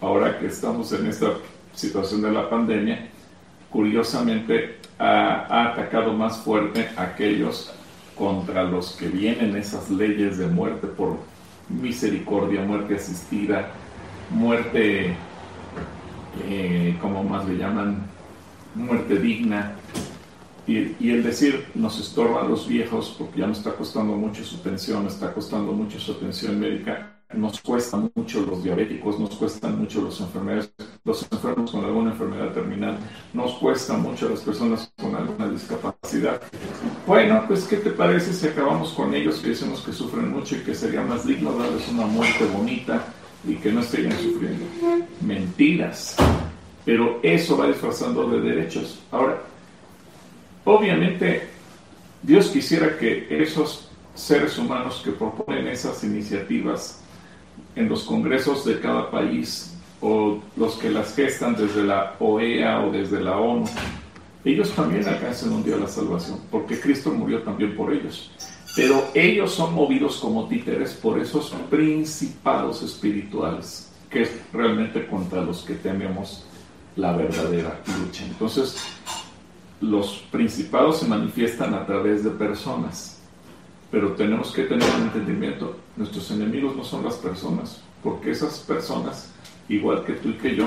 ahora 0.00 0.38
que 0.38 0.46
estamos 0.46 0.92
en 0.92 1.06
esta 1.06 1.32
situación 1.74 2.22
de 2.22 2.30
la 2.30 2.48
pandemia, 2.48 3.08
curiosamente 3.70 4.78
ha, 4.98 5.46
ha 5.48 5.72
atacado 5.72 6.12
más 6.12 6.38
fuerte 6.38 6.88
a 6.96 7.02
aquellos 7.02 7.72
contra 8.16 8.64
los 8.64 8.92
que 8.92 9.08
vienen 9.08 9.56
esas 9.56 9.90
leyes 9.90 10.38
de 10.38 10.46
muerte 10.46 10.86
por 10.86 11.18
misericordia, 11.68 12.62
muerte 12.62 12.94
asistida, 12.94 13.70
muerte, 14.30 15.14
eh, 16.48 16.96
como 17.00 17.24
más 17.24 17.46
le 17.48 17.56
llaman, 17.56 18.06
muerte 18.74 19.18
digna. 19.18 19.74
Y, 20.66 21.10
el 21.10 21.22
decir 21.22 21.66
nos 21.74 21.98
estorba 21.98 22.42
a 22.42 22.44
los 22.44 22.68
viejos 22.68 23.16
porque 23.18 23.40
ya 23.40 23.46
nos 23.46 23.58
está 23.58 23.74
costando 23.74 24.14
mucho 24.16 24.44
su 24.44 24.60
pensión, 24.60 25.06
está 25.06 25.32
costando 25.32 25.72
mucho 25.72 25.98
su 25.98 26.12
atención 26.12 26.60
médica, 26.60 27.17
nos 27.34 27.60
cuesta 27.60 27.98
mucho 28.14 28.40
los 28.40 28.62
diabéticos, 28.62 29.18
nos 29.18 29.36
cuestan 29.36 29.78
mucho 29.78 30.00
los 30.00 30.20
enfermedades, 30.20 30.72
los 31.04 31.26
enfermos 31.30 31.70
con 31.70 31.84
alguna 31.84 32.12
enfermedad 32.12 32.52
terminal, 32.52 32.98
nos 33.34 33.54
cuesta 33.54 33.94
mucho 33.94 34.28
las 34.28 34.40
personas 34.40 34.90
con 35.00 35.14
alguna 35.14 35.48
discapacidad. 35.48 36.40
Bueno, 37.06 37.44
pues 37.46 37.64
¿qué 37.64 37.76
te 37.76 37.90
parece 37.90 38.32
si 38.32 38.46
acabamos 38.46 38.92
con 38.92 39.14
ellos 39.14 39.40
que 39.40 39.50
decimos 39.50 39.82
que 39.82 39.92
sufren 39.92 40.30
mucho 40.30 40.56
y 40.56 40.60
que 40.60 40.74
sería 40.74 41.02
más 41.02 41.26
digno 41.26 41.52
darles 41.52 41.86
una 41.88 42.06
muerte 42.06 42.46
bonita 42.46 43.04
y 43.46 43.56
que 43.56 43.72
no 43.72 43.80
estén 43.80 44.10
sufriendo? 44.12 44.64
Mentiras. 45.20 46.16
Pero 46.84 47.20
eso 47.22 47.58
va 47.58 47.66
disfrazando 47.66 48.26
de 48.30 48.40
derechos. 48.40 49.00
Ahora, 49.10 49.42
obviamente, 50.64 51.46
Dios 52.22 52.48
quisiera 52.48 52.96
que 52.96 53.26
esos 53.30 53.90
seres 54.14 54.56
humanos 54.56 55.02
que 55.04 55.12
proponen 55.12 55.68
esas 55.68 56.02
iniciativas 56.02 57.02
en 57.78 57.88
los 57.88 58.02
congresos 58.02 58.64
de 58.64 58.80
cada 58.80 59.10
país 59.10 59.74
o 60.00 60.38
los 60.56 60.74
que 60.74 60.90
las 60.90 61.14
gestan 61.14 61.54
desde 61.54 61.84
la 61.84 62.16
OEA 62.18 62.80
o 62.84 62.90
desde 62.90 63.20
la 63.20 63.38
ONU, 63.38 63.66
ellos 64.44 64.70
también 64.72 65.06
alcanzan 65.06 65.52
un 65.52 65.64
día 65.64 65.76
la 65.76 65.88
salvación, 65.88 66.40
porque 66.50 66.80
Cristo 66.80 67.10
murió 67.10 67.42
también 67.42 67.76
por 67.76 67.92
ellos. 67.92 68.30
Pero 68.74 69.04
ellos 69.14 69.52
son 69.52 69.74
movidos 69.74 70.18
como 70.18 70.48
títeres 70.48 70.94
por 70.94 71.18
esos 71.18 71.50
principados 71.70 72.82
espirituales, 72.82 73.92
que 74.10 74.22
es 74.22 74.30
realmente 74.52 75.06
contra 75.06 75.42
los 75.42 75.62
que 75.62 75.74
tenemos 75.74 76.44
la 76.96 77.16
verdadera 77.16 77.80
lucha. 78.00 78.24
Entonces, 78.24 78.76
los 79.80 80.24
principados 80.30 80.98
se 80.98 81.06
manifiestan 81.06 81.74
a 81.74 81.86
través 81.86 82.24
de 82.24 82.30
personas, 82.30 83.17
pero 83.90 84.12
tenemos 84.12 84.52
que 84.52 84.64
tener 84.64 84.88
un 84.96 85.02
entendimiento. 85.02 85.76
Nuestros 85.96 86.30
enemigos 86.30 86.76
no 86.76 86.84
son 86.84 87.04
las 87.04 87.14
personas, 87.14 87.80
porque 88.02 88.30
esas 88.30 88.58
personas, 88.58 89.30
igual 89.68 90.04
que 90.04 90.14
tú 90.14 90.30
y 90.30 90.34
que 90.34 90.54
yo, 90.54 90.66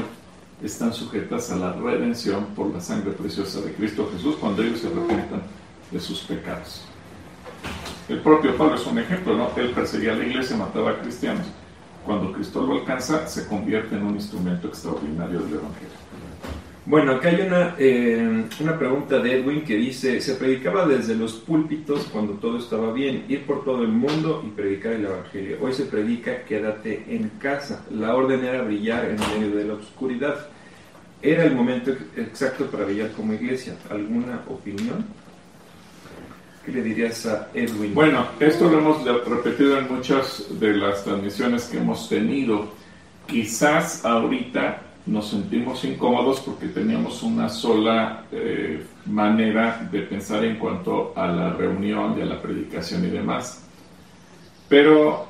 están 0.64 0.94
sujetas 0.94 1.52
a 1.52 1.56
la 1.56 1.74
redención 1.74 2.46
por 2.56 2.72
la 2.72 2.80
sangre 2.80 3.12
preciosa 3.12 3.62
de 3.62 3.74
Cristo 3.74 4.10
Jesús 4.14 4.36
cuando 4.40 4.62
ellos 4.62 4.80
se 4.80 4.88
arrepientan 4.88 5.42
de 5.90 6.00
sus 6.00 6.20
pecados. 6.22 6.84
El 8.08 8.20
propio 8.20 8.56
Pablo 8.58 8.76
es 8.76 8.86
un 8.86 9.00
ejemplo, 9.00 9.36
¿no? 9.36 9.50
Él 9.56 9.72
perseguía 9.72 10.14
a 10.14 10.16
la 10.16 10.26
iglesia, 10.26 10.56
mataba 10.56 10.92
a 10.92 11.02
cristianos. 11.02 11.48
Cuando 12.06 12.32
Cristo 12.32 12.62
lo 12.62 12.74
alcanza, 12.74 13.28
se 13.28 13.48
convierte 13.48 13.96
en 13.96 14.04
un 14.04 14.16
instrumento 14.16 14.68
extraordinario 14.68 15.40
del 15.40 15.54
Evangelio. 15.54 16.02
Bueno, 16.84 17.12
acá 17.12 17.30
hay 17.30 17.42
una, 17.42 17.76
eh, 17.78 18.44
una 18.60 18.80
pregunta 18.80 19.20
de 19.20 19.40
Edwin 19.40 19.64
que 19.64 19.76
dice, 19.76 20.20
se 20.20 20.34
predicaba 20.34 20.88
desde 20.88 21.14
los 21.14 21.34
púlpitos 21.34 22.10
cuando 22.12 22.34
todo 22.34 22.58
estaba 22.58 22.92
bien, 22.92 23.26
ir 23.30 23.46
por 23.46 23.64
todo 23.64 23.84
el 23.84 23.90
mundo 23.90 24.44
y 24.46 24.50
predicar 24.50 24.94
el 24.94 25.06
Evangelio. 25.06 25.58
Hoy 25.62 25.74
se 25.74 25.86
predica, 25.86 26.44
quédate 26.44 27.06
en 27.08 27.30
casa. 27.40 27.86
La 27.92 28.16
orden 28.16 28.44
era 28.44 28.64
brillar 28.64 29.06
en 29.06 29.18
medio 29.20 29.56
de 29.56 29.66
la 29.66 29.74
oscuridad. 29.76 30.48
Era 31.22 31.44
el 31.44 31.54
momento 31.54 31.92
exacto 32.18 32.66
para 32.66 32.86
brillar 32.86 33.12
como 33.12 33.34
iglesia. 33.34 33.76
¿Alguna 33.92 34.42
opinión? 34.48 35.06
¿Qué 36.66 36.72
le 36.72 36.82
dirías 36.82 37.28
a 37.28 37.50
Edwin? 37.54 37.94
Bueno, 37.94 38.26
esto 38.40 38.68
lo 38.68 38.80
hemos 38.80 39.06
repetido 39.28 39.78
en 39.78 39.88
muchas 39.88 40.48
de 40.60 40.74
las 40.74 41.04
transmisiones 41.04 41.66
que 41.66 41.78
hemos 41.78 42.10
tenido. 42.10 42.72
Quizás 43.28 44.04
ahorita 44.04 44.82
nos 45.06 45.30
sentimos 45.30 45.84
incómodos 45.84 46.42
porque 46.42 46.68
teníamos 46.68 47.24
una 47.24 47.50
sola 47.50 48.26
eh, 48.32 48.86
manera 49.06 49.88
de 49.92 50.02
pensar 50.02 50.46
en 50.46 50.58
cuanto 50.58 51.14
a 51.16 51.28
la 51.28 51.54
reunión 51.54 52.16
y 52.18 52.22
a 52.22 52.26
la 52.26 52.42
predicación 52.42 53.06
y 53.06 53.10
demás. 53.10 53.66
Pero 54.70 55.28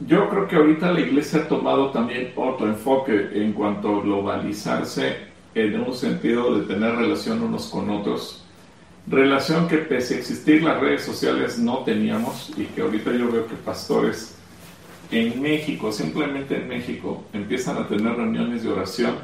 yo 0.00 0.28
creo 0.28 0.48
que 0.48 0.56
ahorita 0.56 0.92
la 0.92 1.00
iglesia 1.00 1.40
ha 1.40 1.48
tomado 1.48 1.90
también 1.90 2.32
otro 2.36 2.66
enfoque 2.66 3.30
en 3.34 3.52
cuanto 3.52 3.96
a 3.96 4.02
globalizarse 4.02 5.32
en 5.54 5.80
un 5.80 5.94
sentido 5.94 6.58
de 6.58 6.66
tener 6.66 6.94
relación 6.94 7.42
unos 7.42 7.66
con 7.66 7.90
otros. 7.90 8.44
Relación 9.06 9.66
que 9.66 9.78
pese 9.78 10.14
a 10.14 10.18
existir 10.18 10.62
las 10.62 10.80
redes 10.80 11.02
sociales 11.02 11.58
no 11.58 11.78
teníamos 11.78 12.52
y 12.56 12.64
que 12.66 12.82
ahorita 12.82 13.12
yo 13.12 13.30
veo 13.30 13.46
que 13.48 13.56
pastores 13.56 14.38
en 15.12 15.42
México, 15.42 15.92
simplemente 15.92 16.56
en 16.56 16.68
México, 16.68 17.22
empiezan 17.34 17.76
a 17.76 17.86
tener 17.86 18.16
reuniones 18.16 18.62
de 18.62 18.70
oración 18.70 19.16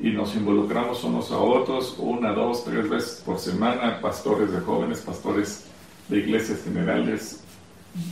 y 0.00 0.10
nos 0.10 0.36
involucramos 0.36 1.02
unos 1.04 1.32
a 1.32 1.38
otros, 1.38 1.96
una, 1.98 2.32
dos, 2.32 2.64
tres 2.64 2.88
veces 2.88 3.22
por 3.24 3.38
semana, 3.38 3.98
pastores 4.00 4.52
de 4.52 4.60
jóvenes, 4.60 5.00
pastores 5.00 5.66
de 6.08 6.18
iglesias 6.18 6.62
generales, 6.62 7.42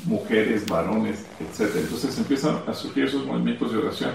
mujeres, 0.04 0.66
varones, 0.66 1.26
etc. 1.40 1.70
Entonces 1.76 2.16
empiezan 2.18 2.60
a 2.66 2.72
surgir 2.72 3.04
esos 3.04 3.26
movimientos 3.26 3.70
de 3.70 3.78
oración. 3.78 4.12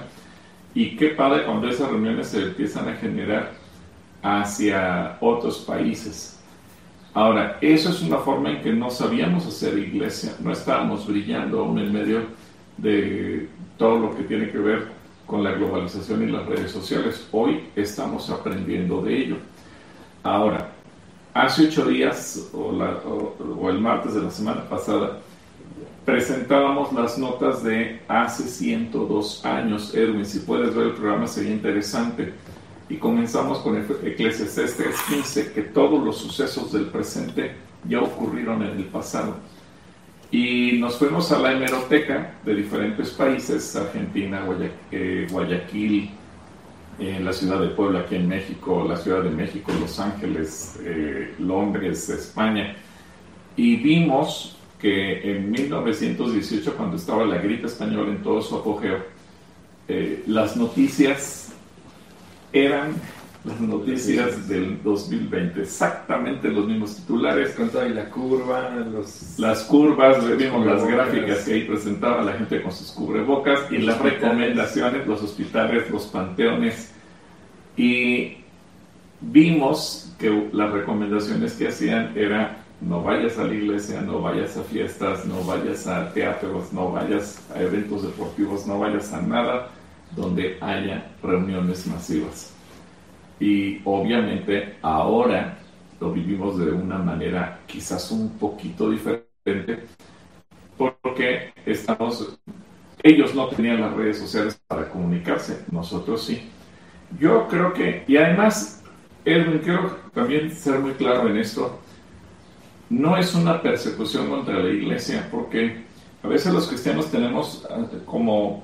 Y 0.74 0.96
qué 0.98 1.10
padre 1.10 1.46
cuando 1.46 1.70
esas 1.70 1.90
reuniones 1.90 2.30
se 2.30 2.42
empiezan 2.42 2.90
a 2.90 2.96
generar 2.96 3.54
hacia 4.24 5.18
otros 5.22 5.60
países. 5.60 6.40
Ahora, 7.14 7.60
eso 7.62 7.92
es 7.92 8.02
una 8.02 8.18
forma 8.18 8.50
en 8.50 8.62
que 8.62 8.74
no 8.74 8.90
sabíamos 8.90 9.46
hacer 9.46 9.78
iglesia, 9.78 10.34
no 10.40 10.52
estábamos 10.52 11.08
brillando 11.08 11.60
aún 11.60 11.78
en 11.80 11.94
medio 11.94 12.45
de 12.78 13.50
todo 13.78 14.00
lo 14.00 14.16
que 14.16 14.24
tiene 14.24 14.52
que 14.52 14.58
ver 14.58 14.88
con 15.26 15.44
la 15.44 15.52
globalización 15.52 16.24
y 16.24 16.32
las 16.32 16.46
redes 16.46 16.72
sociales. 16.72 17.28
Hoy 17.32 17.70
estamos 17.76 18.30
aprendiendo 18.30 19.02
de 19.02 19.18
ello. 19.18 19.38
Ahora, 20.24 20.72
hace 21.34 21.68
ocho 21.68 21.86
días 21.86 22.50
o, 22.54 23.70
el 23.70 23.80
martes 23.80 24.14
de 24.14 24.22
la 24.22 24.32
semana 24.32 24.68
pasada, 24.70 25.20
presentábamos 26.06 26.94
las 26.94 27.18
notas 27.18 27.64
de 27.64 28.02
hace 28.08 28.44
102 28.44 29.46
años. 29.46 29.94
Edwin, 29.96 30.26
si 30.26 30.40
puedes 30.40 30.74
ver 30.76 30.88
el 30.88 30.94
programa 30.94 31.28
sería 31.28 31.52
interesante. 31.52 32.34
Y 32.88 32.98
comenzamos 32.98 33.60
con 33.60 33.78
Eclesiastes 33.78 34.78
15 35.10 35.54
que 35.54 35.62
todos 35.64 36.04
los 36.04 36.18
sucesos 36.18 36.72
del 36.72 36.86
presente 36.86 37.56
ya 37.90 38.00
ocurrieron 38.00 38.62
en 38.62 38.78
el 38.78 38.86
pasado. 38.86 39.38
Y 40.38 40.74
nos 40.80 40.98
fuimos 40.98 41.32
a 41.32 41.40
la 41.40 41.54
hemeroteca 41.54 42.34
de 42.44 42.56
diferentes 42.56 43.12
países, 43.12 43.74
Argentina, 43.74 44.46
eh, 44.92 45.28
Guayaquil, 45.32 46.10
eh, 47.00 47.20
la 47.22 47.32
ciudad 47.32 47.62
de 47.62 47.70
Puebla 47.70 48.02
aquí 48.02 48.16
en 48.16 48.28
México, 48.28 48.86
la 48.86 48.98
Ciudad 48.98 49.24
de 49.24 49.30
México, 49.30 49.72
Los 49.80 49.98
Ángeles, 49.98 50.78
eh, 50.84 51.36
Londres, 51.40 52.10
España, 52.10 52.76
y 53.56 53.78
vimos 53.78 54.58
que 54.78 55.38
en 55.38 55.52
1918, 55.52 56.74
cuando 56.76 56.98
estaba 56.98 57.24
la 57.24 57.38
gripe 57.38 57.68
española 57.68 58.12
en 58.12 58.22
todo 58.22 58.42
su 58.42 58.58
apogeo, 58.58 59.06
las 60.28 60.58
noticias 60.58 61.54
eran 62.52 62.94
las 63.46 63.62
noticias 63.62 64.48
del 64.48 64.82
2020, 64.82 65.62
exactamente 65.62 66.50
los 66.50 66.66
mismos 66.66 66.96
titulares. 66.96 67.52
Con 67.52 67.70
toda 67.70 67.88
la 67.90 68.10
curva, 68.10 68.72
los... 68.92 69.38
Las 69.38 69.64
curvas, 69.64 70.18
vimos 70.38 70.66
las 70.66 70.86
gráficas 70.86 71.40
que 71.46 71.54
ahí 71.54 71.64
presentaba 71.64 72.24
la 72.24 72.34
gente 72.34 72.62
con 72.62 72.72
sus 72.72 72.92
cubrebocas 72.92 73.72
y 73.72 73.78
las 73.78 74.00
recomendaciones, 74.00 75.06
los 75.06 75.22
hospitales, 75.22 75.90
los 75.92 76.06
panteones. 76.08 76.92
Y 77.78 78.38
vimos 79.22 80.12
que 80.18 80.50
las 80.52 80.72
recomendaciones 80.72 81.54
que 81.54 81.68
hacían 81.68 82.14
era 82.18 82.64
no 82.82 83.02
vayas 83.02 83.38
a 83.38 83.44
la 83.44 83.54
iglesia, 83.54 84.02
no 84.02 84.22
vayas 84.22 84.58
a 84.58 84.64
fiestas, 84.64 85.26
no 85.26 85.44
vayas 85.44 85.88
a 85.88 86.12
teatros, 86.14 86.74
no 86.74 86.92
vayas 86.92 87.42
a 87.56 87.62
eventos 87.62 88.04
deportivos, 88.04 88.66
no 88.68 88.80
vayas 88.80 89.14
a 89.14 89.22
nada 89.22 89.70
donde 90.16 90.58
haya 90.62 91.12
reuniones 91.22 91.86
masivas. 91.88 92.55
Y 93.40 93.82
obviamente 93.84 94.76
ahora 94.82 95.58
lo 96.00 96.12
vivimos 96.12 96.58
de 96.58 96.72
una 96.72 96.98
manera 96.98 97.62
quizás 97.68 98.12
un 98.12 98.38
poquito 98.38 98.90
diferente 98.90 99.84
porque 100.78 101.54
estamos, 101.66 102.38
ellos 103.04 103.34
no 103.36 103.48
tenían 103.48 103.82
las 103.82 103.94
redes 103.94 104.20
sociales 104.20 104.60
para 104.68 104.90
comunicarse, 104.90 105.64
nosotros 105.72 106.24
sí. 106.24 106.50
Yo 107.20 107.48
creo 107.48 107.74
que, 107.74 108.04
y 108.08 108.18
además, 108.18 108.84
Edwin, 109.24 109.60
quiero 109.60 109.98
también 110.14 110.52
ser 110.52 110.80
muy 110.80 110.94
claro 110.94 111.30
en 111.30 111.38
esto, 111.38 111.80
no 112.90 113.18
es 113.18 113.34
una 113.34 113.62
persecución 113.62 114.30
contra 114.30 114.60
la 114.60 114.70
iglesia, 114.70 115.28
porque 115.32 115.84
a 116.24 116.28
veces 116.28 116.54
los 116.54 116.68
cristianos 116.68 117.10
tenemos 117.10 117.66
ah, 117.70 117.86
como, 118.06 118.64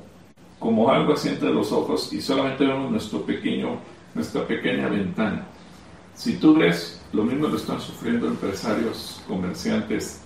como 0.60 0.90
algo 0.92 1.14
así 1.14 1.30
entre 1.30 1.52
los 1.52 1.72
ojos 1.72 2.12
y 2.12 2.22
solamente 2.22 2.66
vemos 2.66 2.92
nuestro 2.92 3.22
pequeño 3.22 3.78
nuestra 4.14 4.46
pequeña 4.46 4.88
ventana. 4.88 5.46
Si 6.16 6.38
tú 6.38 6.56
ves, 6.56 7.02
lo 7.14 7.24
mismo 7.24 7.48
lo 7.48 7.58
están 7.58 7.80
sufriendo 7.80 8.28
empresarios, 8.28 9.22
comerciantes 9.28 10.22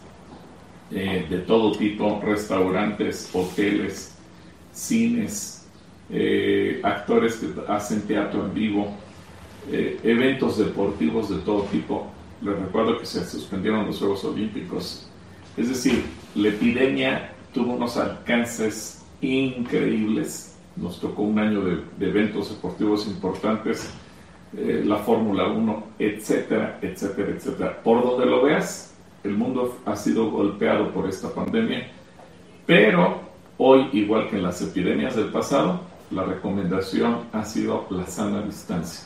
eh, 0.92 1.26
de 1.30 1.40
todo 1.40 1.72
tipo, 1.72 2.22
restaurantes, 2.24 3.30
hoteles, 3.34 4.16
cines, 4.72 5.68
eh, 6.10 6.80
actores 6.84 7.36
que 7.38 7.48
hacen 7.68 8.02
teatro 8.02 8.46
en 8.46 8.54
vivo, 8.54 8.94
eh, 9.72 10.00
eventos 10.04 10.58
deportivos 10.58 11.30
de 11.30 11.38
todo 11.38 11.64
tipo. 11.64 12.12
Les 12.42 12.58
recuerdo 12.60 13.00
que 13.00 13.06
se 13.06 13.26
suspendieron 13.26 13.88
los 13.88 13.98
Juegos 13.98 14.24
Olímpicos. 14.26 15.08
Es 15.58 15.70
decir, 15.70 16.04
la 16.36 16.50
epidemia 16.50 17.34
tuvo 17.54 17.74
unos 17.74 17.98
alcances 17.98 19.04
increíbles 19.22 20.55
nos 20.76 21.00
tocó 21.00 21.24
un 21.24 21.40
año 21.40 21.62
de, 21.62 21.84
eventos 22.00 22.50
deportivos 22.50 23.08
importantes, 23.08 23.90
eh, 24.58 24.84
la 24.86 24.98
Fórmula 24.98 25.48
1, 25.48 25.84
etcétera, 26.00 26.80
etcétera, 26.82 27.30
etcétera. 27.30 27.84
Por 27.84 28.04
donde 28.04 28.26
lo 28.26 28.44
veas, 28.44 28.94
el 29.24 29.36
mundo 29.38 29.78
ha 29.86 29.96
sido 29.96 30.30
golpeado 30.30 30.92
por 30.92 31.08
esta 31.08 31.34
pandemia, 31.34 31.88
pero 32.66 33.22
hoy, 33.58 33.90
igual 33.94 34.30
que 34.30 34.38
en 34.38 34.44
las 34.44 34.62
epidemias 34.62 35.16
del 35.16 35.28
pasado, 35.28 35.82
la 36.12 36.24
recomendación 36.24 37.22
ha 37.32 37.44
sido 37.44 37.86
la 37.90 38.06
sana 38.06 38.42
distancia. 38.42 39.06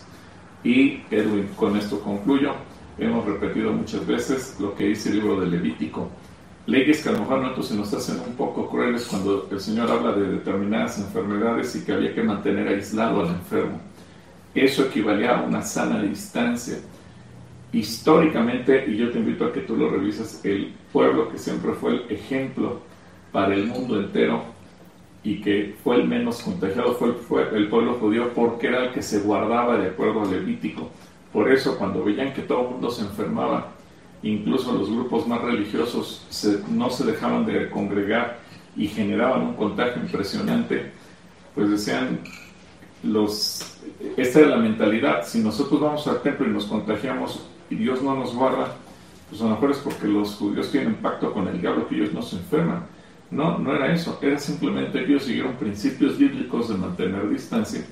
Y 0.63 1.03
Edwin, 1.10 1.49
con 1.55 1.77
esto 1.77 1.99
concluyo. 2.01 2.53
Hemos 2.97 3.25
repetido 3.25 3.71
muchas 3.71 4.05
veces 4.05 4.58
lo 4.60 4.75
que 4.75 4.88
dice 4.88 5.10
el 5.10 5.19
libro 5.19 5.39
de 5.39 5.47
Levítico 5.47 6.10
leyes 6.69 7.01
que 7.01 7.10
a 7.10 7.13
lo 7.13 7.19
mejor 7.19 7.41
nosotros 7.41 7.67
se 7.67 7.75
nos 7.75 7.93
hacen 7.93 8.19
un 8.19 8.36
poco 8.36 8.69
crueles 8.69 9.05
cuando 9.05 9.47
el 9.51 9.60
Señor 9.60 9.89
habla 9.91 10.13
de 10.13 10.34
determinadas 10.34 10.99
enfermedades 10.99 11.75
y 11.75 11.84
que 11.84 11.93
había 11.93 12.13
que 12.13 12.21
mantener 12.21 12.67
aislado 12.67 13.21
al 13.21 13.29
enfermo. 13.29 13.82
Eso 14.53 14.84
equivalía 14.84 15.38
a 15.38 15.41
una 15.43 15.62
sana 15.62 16.01
distancia. 16.01 16.77
históricamente, 17.71 18.86
y 18.88 18.97
yo 18.97 19.12
te 19.12 19.19
invito 19.19 19.45
a 19.45 19.53
que 19.53 19.62
tú 19.62 19.75
lo 19.77 19.89
revises, 19.89 20.43
el 20.43 20.73
pueblo 20.91 21.29
que 21.29 21.38
siempre 21.38 21.73
fue 21.73 21.91
el 21.91 22.05
ejemplo 22.10 22.79
para 23.32 23.53
el 23.53 23.67
mundo 23.67 23.99
entero 23.99 24.43
y 25.23 25.39
que 25.39 25.75
fue 25.84 25.97
el 25.97 26.08
menos 26.08 26.41
contagiado 26.41 26.95
fue, 26.95 27.13
fue 27.13 27.47
el 27.55 27.69
pueblo 27.69 27.93
judío 27.95 28.34
porque 28.34 28.67
era 28.67 28.86
el 28.86 28.91
que 28.91 29.03
se 29.03 29.19
guardaba 29.19 29.77
de 29.77 29.89
acuerdo 29.89 30.23
al 30.23 30.32
Levítico. 30.32 30.89
Por 31.32 31.51
eso 31.51 31.77
cuando 31.77 32.03
veían 32.03 32.34
que 32.34 32.41
todo 32.41 32.62
el 32.63 32.69
mundo 32.71 32.89
se 32.89 33.03
enfermaba, 33.03 33.71
incluso 34.23 34.73
los 34.73 34.89
grupos 34.89 35.27
más 35.27 35.41
religiosos 35.41 36.25
no 36.69 36.89
se 36.89 37.05
dejaban 37.05 37.45
de 37.45 37.69
congregar 37.69 38.39
y 38.75 38.88
generaban 38.88 39.41
un 39.41 39.53
contagio 39.53 40.01
impresionante, 40.01 40.91
pues 41.55 41.69
decían, 41.69 42.19
los, 43.03 43.79
esta 44.17 44.39
era 44.39 44.49
la 44.49 44.58
mentalidad, 44.58 45.25
si 45.25 45.39
nosotros 45.39 45.79
vamos 45.79 46.08
al 46.08 46.21
templo 46.21 46.47
y 46.47 46.51
nos 46.51 46.65
contagiamos 46.65 47.45
y 47.69 47.75
Dios 47.75 48.01
no 48.01 48.15
nos 48.15 48.34
guarda, 48.34 48.75
pues 49.29 49.41
a 49.41 49.45
lo 49.45 49.51
mejor 49.51 49.71
es 49.71 49.77
porque 49.77 50.08
los 50.08 50.36
judíos 50.36 50.71
tienen 50.71 50.95
pacto 50.95 51.32
con 51.32 51.47
el 51.47 51.62
diablo 51.62 51.88
que 51.88 51.95
ellos 51.95 52.13
no 52.13 52.21
se 52.21 52.38
enferman. 52.38 52.86
No, 53.32 53.60
no 53.60 53.75
era 53.75 53.93
eso, 53.93 54.17
era 54.21 54.39
simplemente 54.39 55.05
que 55.05 55.12
ellos 55.12 55.23
siguieron 55.23 55.53
principios 55.53 56.17
bíblicos 56.17 56.69
de 56.69 56.75
mantener 56.75 57.29
distancia 57.29 57.86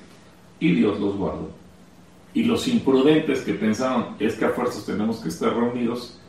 y 0.58 0.72
Dios 0.72 0.98
los 0.98 1.16
guardó. 1.16 1.50
Y 2.38 2.44
los 2.44 2.68
imprudentes 2.68 3.40
que 3.40 3.52
pensaron 3.52 4.14
es 4.20 4.36
que 4.36 4.44
a 4.44 4.50
fuerzas 4.50 4.86
tenemos 4.86 5.18
que 5.18 5.28
estar 5.28 5.52
reunidos, 5.52 6.20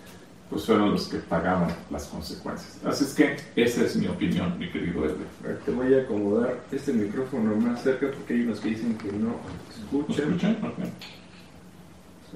pues 0.49 0.65
fueron 0.65 0.93
los 0.93 1.07
que 1.07 1.19
pagaban 1.19 1.69
las 1.91 2.07
consecuencias. 2.07 2.79
Así 2.83 3.03
es 3.03 3.13
que 3.13 3.35
esa 3.55 3.83
es 3.83 3.95
mi 3.95 4.07
opinión, 4.07 4.57
mi 4.57 4.71
querido 4.71 5.05
Edwin. 5.05 5.27
Te 5.63 5.71
voy 5.71 5.93
a 5.93 6.01
acomodar 6.01 6.61
este 6.71 6.93
micrófono 6.93 7.55
más 7.57 7.83
cerca 7.83 8.07
porque 8.09 8.33
hay 8.33 8.41
unos 8.41 8.59
que 8.59 8.69
dicen 8.69 8.97
que 8.97 9.11
no 9.11 9.35
escuchan. 9.69 10.29
escuchan? 10.29 10.57
Okay. 10.57 10.91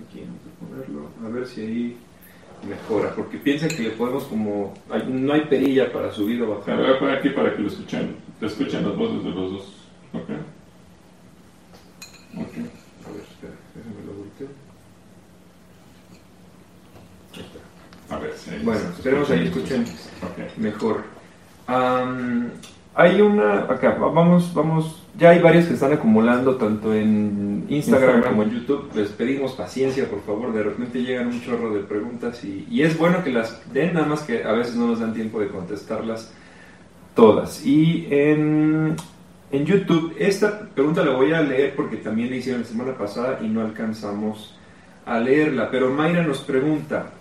Aquí 0.06 0.20
vamos 0.20 0.42
a 0.46 0.66
ponerlo, 0.68 1.10
a 1.26 1.30
ver 1.30 1.48
si 1.48 1.62
ahí 1.62 1.98
mejora, 2.70 3.16
porque 3.16 3.40
piensan 3.40 3.70
que 3.70 3.82
le 3.82 3.90
podemos 3.90 4.26
como, 4.26 4.76
no 5.10 5.34
hay 5.34 5.46
perilla 5.46 5.92
para 5.92 6.12
subir 6.12 6.44
o 6.44 6.60
bajar. 6.60 6.78
Lo 6.78 6.84
voy 6.84 6.94
a 6.94 7.00
poner 7.00 7.18
aquí 7.18 7.30
para 7.30 7.56
que 7.56 7.64
lo 7.64 7.70
escuchen, 7.70 8.18
lo 8.40 8.48
escuchen 8.48 8.88
las 8.88 8.96
voces 8.96 9.24
de 9.24 9.30
los 9.32 9.52
dos. 9.52 9.76
Ok. 10.14 10.30
Ok. 12.38 12.84
A 13.06 13.12
ver, 13.12 13.22
espera, 13.22 13.54
déjame 13.76 14.06
lo 14.06 14.14
volteo. 14.14 14.48
A 18.14 18.20
ver, 18.20 18.34
sí, 18.38 18.52
bueno, 18.64 18.82
esperemos 18.96 19.30
ahí 19.32 19.48
escuchen 19.48 19.86
okay. 20.32 20.48
mejor. 20.58 21.04
Um, 21.68 22.50
hay 22.96 23.22
una, 23.22 23.62
acá, 23.62 23.98
vamos, 24.00 24.54
vamos, 24.54 25.04
ya 25.18 25.32
hay 25.32 25.40
varias 25.40 25.66
que 25.66 25.74
están 25.74 25.94
acumulando 25.94 26.58
tanto 26.58 26.94
en 26.94 27.66
Instagram, 27.68 28.22
como 28.22 28.44
en 28.44 28.52
YouTube. 28.52 28.92
Les 28.94 29.10
pedimos 29.10 29.54
paciencia, 29.54 30.08
por 30.08 30.22
favor, 30.22 30.54
de 30.54 30.62
repente 30.62 31.02
llegan 31.02 31.28
un 31.28 31.42
chorro 31.42 31.74
de 31.74 31.82
preguntas 31.82 32.44
y, 32.44 32.68
y, 32.70 32.84
es 32.84 32.96
bueno 32.98 33.24
que 33.24 33.32
las 33.32 33.62
den, 33.74 33.96
nada 33.96 34.06
más 34.06 34.22
que 34.22 34.44
a 34.44 34.52
veces 34.52 34.76
no 34.76 34.86
nos 34.86 35.00
dan 35.00 35.14
tiempo 35.14 35.40
de 35.40 35.48
contestarlas 35.48 36.32
todas. 37.16 37.66
Y 37.66 38.08
en, 38.12 38.96
en 39.52 39.66
YouTube, 39.66 40.16
esta 40.20 40.68
pregunta 40.70 41.04
la 41.04 41.16
voy 41.16 41.34
a 41.34 41.42
leer 41.42 41.76
porque 41.76 41.98
también 41.98 42.30
la 42.30 42.36
hicieron 42.36 42.62
la 42.62 42.68
semana 42.68 42.94
pasada 42.96 43.40
y 43.42 43.48
no 43.48 43.62
alcanzamos 43.62 44.56
a 45.06 45.20
leerla, 45.20 45.70
pero 45.70 45.90
Mayra 45.92 46.24
nos 46.24 46.40
pregunta, 46.40 47.12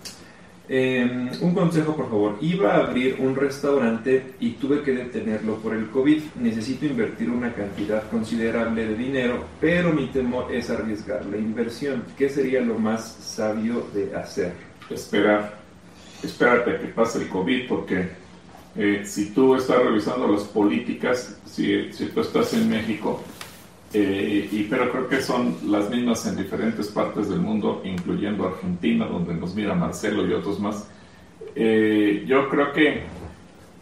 eh, 0.69 1.31
un 1.41 1.55
consejo, 1.55 1.97
por 1.97 2.09
favor. 2.09 2.39
Iba 2.41 2.75
a 2.75 2.87
abrir 2.87 3.17
un 3.19 3.35
restaurante 3.35 4.35
y 4.41 4.53
tuve 4.53 4.83
que 4.83 4.93
detenerlo 4.93 5.57
por 5.57 5.75
el 5.75 5.89
COVID. 5.89 6.23
Necesito 6.41 6.87
invertir 6.87 7.31
una 7.31 7.53
cantidad 7.53 8.09
considerable 8.11 8.87
de 8.87 8.95
dinero, 8.95 9.45
pero 9.61 9.93
mi 9.93 10.07
temor 10.07 10.53
es 10.53 10.71
arriesgar 10.71 11.27
la 11.27 11.37
inversión. 11.37 12.05
¿Qué 12.17 12.29
sería 12.29 12.61
lo 12.61 12.79
más 12.79 13.05
sabio 13.05 13.87
de 13.93 14.15
hacer? 14.15 14.53
Esperar. 14.89 15.61
Espérate 16.23 16.71
a 16.71 16.81
que 16.81 16.87
pase 16.89 17.19
el 17.19 17.29
COVID 17.29 17.69
porque 17.69 18.09
eh, 18.77 19.03
si 19.05 19.31
tú 19.31 19.57
estás 19.57 19.85
revisando 19.85 20.29
las 20.29 20.45
políticas, 20.45 21.37
si 21.45 21.91
tú 22.15 22.21
estás 22.21 22.55
en 22.55 22.71
México, 22.71 23.23
eh, 23.95 24.49
y, 24.51 24.63
pero 24.65 24.91
creo 24.91 25.09
que 25.09 25.21
son 25.21 25.57
las 25.67 25.91
mismas 25.91 26.27
en 26.27 26.37
diferentes 26.37 26.89
partes 26.89 27.29
del 27.29 27.41
mundo, 27.41 27.83
incluyendo 27.85 28.47
Argentina, 28.47 29.07
donde 29.07 29.35
nos 29.35 29.55
mira 29.55 29.75
Marcelo 29.75 30.27
y 30.27 30.33
otros 30.33 30.59
más. 30.61 30.89
Eh, 31.55 32.25
yo 32.27 32.49
creo 32.49 32.73
que 32.73 33.03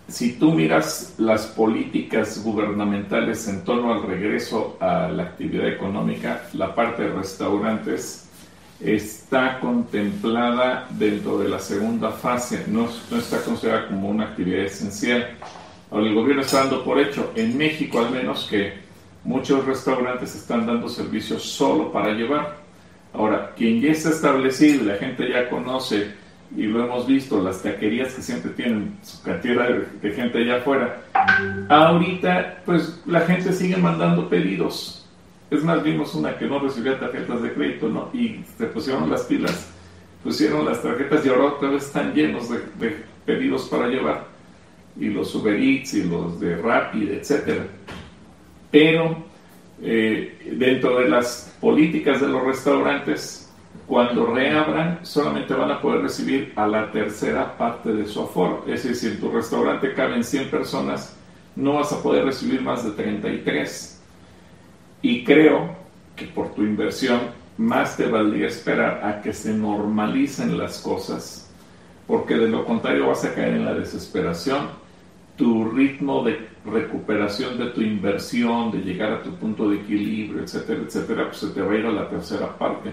si 0.08 0.32
tú 0.32 0.52
miras 0.52 1.14
las 1.18 1.46
políticas 1.46 2.42
gubernamentales 2.42 3.46
en 3.46 3.62
torno 3.62 3.92
al 3.92 4.02
regreso 4.02 4.76
a 4.80 5.08
la 5.08 5.22
actividad 5.22 5.68
económica, 5.68 6.48
la 6.54 6.74
parte 6.74 7.04
de 7.04 7.10
restaurantes 7.10 8.28
está 8.80 9.60
contemplada 9.60 10.88
dentro 10.90 11.38
de 11.38 11.48
la 11.48 11.60
segunda 11.60 12.10
fase, 12.10 12.64
no, 12.66 12.88
no 13.10 13.16
está 13.16 13.42
considerada 13.42 13.86
como 13.86 14.08
una 14.08 14.24
actividad 14.24 14.64
esencial. 14.64 15.36
Ahora, 15.90 16.06
el 16.06 16.14
gobierno 16.14 16.42
está 16.42 16.60
dando 16.60 16.82
por 16.82 16.98
hecho, 16.98 17.32
en 17.36 17.56
México 17.56 18.00
al 18.00 18.10
menos, 18.10 18.48
que 18.50 18.89
muchos 19.24 19.64
restaurantes 19.64 20.34
están 20.34 20.66
dando 20.66 20.88
servicios 20.88 21.42
solo 21.42 21.92
para 21.92 22.12
llevar. 22.12 22.56
Ahora, 23.12 23.52
quien 23.56 23.80
ya 23.80 23.90
está 23.92 24.10
establecido, 24.10 24.84
la 24.84 24.96
gente 24.96 25.28
ya 25.28 25.48
conoce 25.48 26.14
y 26.56 26.64
lo 26.64 26.84
hemos 26.84 27.06
visto, 27.06 27.42
las 27.42 27.62
taquerías 27.62 28.14
que 28.14 28.22
siempre 28.22 28.50
tienen 28.52 28.96
su 29.02 29.22
cantidad 29.22 29.68
de, 29.68 30.12
gente 30.12 30.38
allá 30.38 30.56
afuera, 30.56 31.00
ahorita 31.68 32.62
pues 32.64 33.00
la 33.06 33.20
gente 33.20 33.52
sigue 33.52 33.76
mandando 33.76 34.28
pedidos. 34.28 35.08
Es 35.50 35.64
más, 35.64 35.82
vimos 35.82 36.14
una 36.14 36.36
que 36.38 36.46
no 36.46 36.60
recibía 36.60 36.98
tarjetas 36.98 37.42
de 37.42 37.52
crédito, 37.52 37.88
¿no? 37.88 38.10
Y 38.12 38.44
se 38.56 38.66
pusieron 38.66 39.10
las 39.10 39.22
pilas, 39.24 39.70
pusieron 40.22 40.64
las 40.64 40.82
tarjetas 40.82 41.24
y 41.26 41.28
ahora 41.28 41.44
otra 41.44 41.70
vez 41.70 41.86
están 41.86 42.14
llenos 42.14 42.48
de, 42.48 42.58
de 42.78 43.04
pedidos 43.26 43.68
para 43.68 43.88
llevar. 43.88 44.26
Y 44.98 45.08
los 45.08 45.34
Uber 45.34 45.54
Eats 45.54 45.94
y 45.94 46.04
los 46.04 46.38
de 46.40 46.56
Rapid, 46.56 47.10
etcétera 47.10 47.66
pero 48.70 49.16
eh, 49.82 50.54
dentro 50.58 50.98
de 50.98 51.08
las 51.08 51.56
políticas 51.60 52.20
de 52.20 52.28
los 52.28 52.44
restaurantes, 52.44 53.50
cuando 53.86 54.26
reabran, 54.26 55.00
solamente 55.02 55.54
van 55.54 55.70
a 55.70 55.80
poder 55.80 56.02
recibir 56.02 56.52
a 56.56 56.66
la 56.66 56.90
tercera 56.92 57.56
parte 57.56 57.92
de 57.92 58.06
su 58.06 58.22
aforo. 58.22 58.64
Es 58.66 58.84
decir, 58.84 58.96
si 58.96 59.06
en 59.08 59.20
tu 59.20 59.30
restaurante 59.30 59.94
caben 59.94 60.22
100 60.22 60.50
personas, 60.50 61.16
no 61.56 61.74
vas 61.74 61.92
a 61.92 62.02
poder 62.02 62.24
recibir 62.24 62.62
más 62.62 62.84
de 62.84 62.92
33. 62.92 64.00
Y 65.02 65.24
creo 65.24 65.74
que 66.14 66.26
por 66.26 66.54
tu 66.54 66.62
inversión, 66.62 67.20
más 67.56 67.96
te 67.96 68.06
valdría 68.06 68.46
esperar 68.46 69.04
a 69.04 69.20
que 69.20 69.32
se 69.32 69.52
normalicen 69.52 70.56
las 70.56 70.78
cosas, 70.78 71.50
porque 72.06 72.34
de 72.34 72.48
lo 72.48 72.64
contrario 72.64 73.08
vas 73.08 73.24
a 73.24 73.34
caer 73.34 73.54
en 73.54 73.64
la 73.64 73.74
desesperación 73.74 74.68
tu 75.36 75.64
ritmo 75.70 76.22
de 76.24 76.49
recuperación 76.64 77.58
de 77.58 77.66
tu 77.66 77.80
inversión, 77.80 78.70
de 78.70 78.78
llegar 78.78 79.12
a 79.12 79.22
tu 79.22 79.34
punto 79.34 79.70
de 79.70 79.76
equilibrio, 79.76 80.42
etcétera, 80.42 80.82
etcétera, 80.82 81.24
pues 81.26 81.38
se 81.38 81.48
te 81.48 81.62
va 81.62 81.72
a 81.72 81.76
ir 81.76 81.86
a 81.86 81.92
la 81.92 82.08
tercera 82.08 82.56
parte 82.56 82.92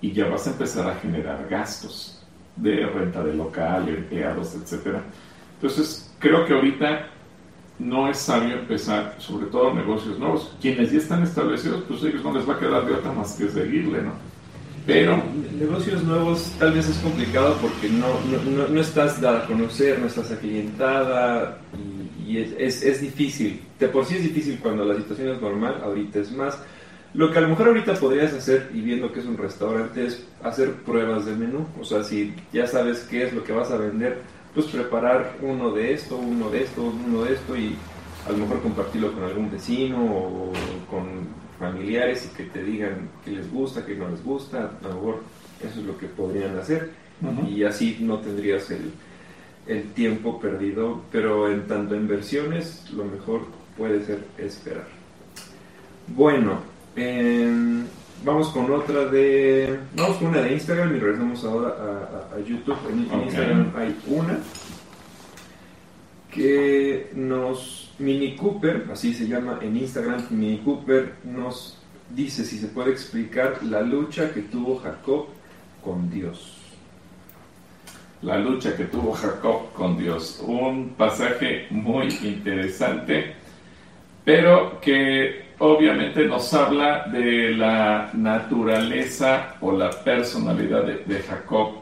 y 0.00 0.12
ya 0.12 0.28
vas 0.28 0.46
a 0.46 0.50
empezar 0.50 0.88
a 0.90 0.96
generar 0.96 1.46
gastos 1.48 2.22
de 2.56 2.86
renta 2.86 3.22
de 3.22 3.34
local, 3.34 3.88
empleados, 3.88 4.54
etcétera. 4.54 5.02
Entonces, 5.56 6.12
creo 6.18 6.44
que 6.44 6.54
ahorita 6.54 7.08
no 7.78 8.08
es 8.08 8.18
sabio 8.18 8.58
empezar, 8.58 9.16
sobre 9.18 9.46
todo 9.46 9.74
negocios 9.74 10.18
nuevos. 10.18 10.54
Quienes 10.60 10.92
ya 10.92 10.98
están 10.98 11.22
establecidos, 11.22 11.84
pues 11.88 12.02
ellos 12.04 12.22
no 12.22 12.32
les 12.32 12.48
va 12.48 12.54
a 12.54 12.58
quedar 12.58 12.86
de 12.86 12.94
otra 12.94 13.12
más 13.12 13.34
que 13.34 13.48
seguirle, 13.48 14.02
¿no? 14.02 14.12
Pero 14.86 15.22
negocios 15.58 16.02
nuevos 16.04 16.52
tal 16.58 16.72
vez 16.72 16.88
es 16.88 16.98
complicado 16.98 17.56
porque 17.60 17.88
no, 17.88 18.20
no, 18.30 18.68
no 18.68 18.80
estás 18.80 19.20
dada 19.20 19.44
a 19.44 19.46
conocer, 19.46 19.98
no 19.98 20.06
estás 20.06 20.30
aclientada 20.30 21.58
y, 22.26 22.32
y 22.32 22.38
es, 22.58 22.82
es, 22.82 23.00
difícil. 23.00 23.62
De 23.78 23.88
por 23.88 24.04
sí 24.04 24.16
es 24.16 24.22
difícil 24.22 24.58
cuando 24.60 24.84
la 24.84 24.96
situación 24.96 25.30
es 25.30 25.40
normal, 25.40 25.80
ahorita 25.82 26.18
es 26.18 26.32
más. 26.32 26.58
Lo 27.14 27.30
que 27.30 27.38
a 27.38 27.42
lo 27.42 27.48
mejor 27.48 27.68
ahorita 27.68 27.94
podrías 27.94 28.34
hacer, 28.34 28.70
y 28.74 28.80
viendo 28.80 29.12
que 29.12 29.20
es 29.20 29.26
un 29.26 29.38
restaurante, 29.38 30.04
es 30.04 30.26
hacer 30.42 30.72
pruebas 30.72 31.24
de 31.24 31.36
menú. 31.36 31.66
O 31.80 31.84
sea, 31.84 32.02
si 32.02 32.34
ya 32.52 32.66
sabes 32.66 33.06
qué 33.08 33.24
es 33.24 33.32
lo 33.32 33.44
que 33.44 33.52
vas 33.52 33.70
a 33.70 33.76
vender, 33.76 34.20
pues 34.52 34.66
preparar 34.66 35.36
uno 35.40 35.70
de 35.70 35.94
esto, 35.94 36.16
uno 36.16 36.50
de 36.50 36.64
esto, 36.64 36.82
uno 36.82 37.22
de 37.24 37.34
esto 37.34 37.56
y 37.56 37.76
a 38.26 38.32
lo 38.32 38.38
mejor 38.38 38.62
compartirlo 38.62 39.12
con 39.12 39.24
algún 39.24 39.50
vecino 39.50 40.04
o 40.04 40.52
con 40.90 41.43
familiares 41.64 42.30
y 42.30 42.36
que 42.36 42.44
te 42.44 42.62
digan 42.62 43.08
que 43.24 43.30
les 43.30 43.50
gusta, 43.50 43.84
que 43.84 43.94
no 43.94 44.08
les 44.08 44.22
gusta, 44.22 44.70
a 44.82 44.88
lo 44.88 44.94
mejor 44.94 45.22
eso 45.60 45.80
es 45.80 45.86
lo 45.86 45.96
que 45.96 46.06
podrían 46.06 46.58
hacer 46.58 46.90
y 47.48 47.64
así 47.64 47.98
no 48.00 48.18
tendrías 48.18 48.70
el, 48.70 48.92
el, 49.66 49.92
tiempo 49.92 50.38
perdido, 50.38 51.02
pero 51.10 51.50
en 51.50 51.66
tanto 51.66 51.94
inversiones 51.94 52.90
lo 52.90 53.04
mejor 53.04 53.46
puede 53.76 54.04
ser 54.04 54.24
esperar. 54.36 54.86
Bueno, 56.08 56.58
em, 56.96 57.84
vamos 58.24 58.48
con 58.48 58.70
otra 58.70 59.06
de, 59.06 59.78
vamos 59.96 60.16
con 60.18 60.28
una 60.28 60.42
de 60.42 60.52
Instagram 60.52 60.96
y 60.96 60.98
regresamos 60.98 61.44
ahora 61.44 61.68
a, 62.34 62.38
YouTube. 62.40 62.76
En, 62.90 63.22
Instagram 63.22 63.72
hay 63.76 63.96
una 64.08 64.38
que 66.30 67.10
nos 67.14 67.83
Mini 67.98 68.34
Cooper, 68.34 68.88
así 68.92 69.14
se 69.14 69.28
llama 69.28 69.58
en 69.62 69.76
Instagram, 69.76 70.26
Mini 70.30 70.58
Cooper 70.58 71.14
nos 71.24 71.78
dice 72.10 72.44
si 72.44 72.58
se 72.58 72.68
puede 72.68 72.90
explicar 72.90 73.62
la 73.62 73.82
lucha 73.82 74.32
que 74.32 74.42
tuvo 74.42 74.78
Jacob 74.78 75.26
con 75.82 76.10
Dios. 76.10 76.58
La 78.22 78.38
lucha 78.38 78.76
que 78.76 78.84
tuvo 78.84 79.12
Jacob 79.12 79.72
con 79.74 79.98
Dios. 79.98 80.42
Un 80.44 80.94
pasaje 80.96 81.66
muy 81.70 82.08
interesante, 82.22 83.34
pero 84.24 84.80
que 84.80 85.44
obviamente 85.58 86.26
nos 86.26 86.52
habla 86.54 87.04
de 87.12 87.50
la 87.50 88.10
naturaleza 88.14 89.56
o 89.60 89.72
la 89.72 89.90
personalidad 89.90 90.84
de, 90.84 91.18
Jacob 91.20 91.74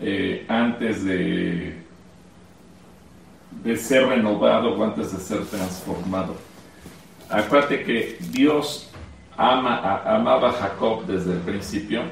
eh, 0.00 0.44
antes 0.48 1.04
de, 1.04 1.74
de 3.50 3.76
ser 3.76 4.06
renovado 4.06 4.74
o 4.74 4.84
antes 4.84 5.12
de 5.12 5.18
ser 5.18 5.44
transformado. 5.46 6.34
Acuérdate 7.28 7.84
que 7.84 8.18
Dios 8.30 8.90
ama, 9.36 10.02
amaba 10.04 10.50
a 10.50 10.52
Jacob 10.52 11.06
desde 11.06 11.32
el 11.32 11.38
principio. 11.40 12.02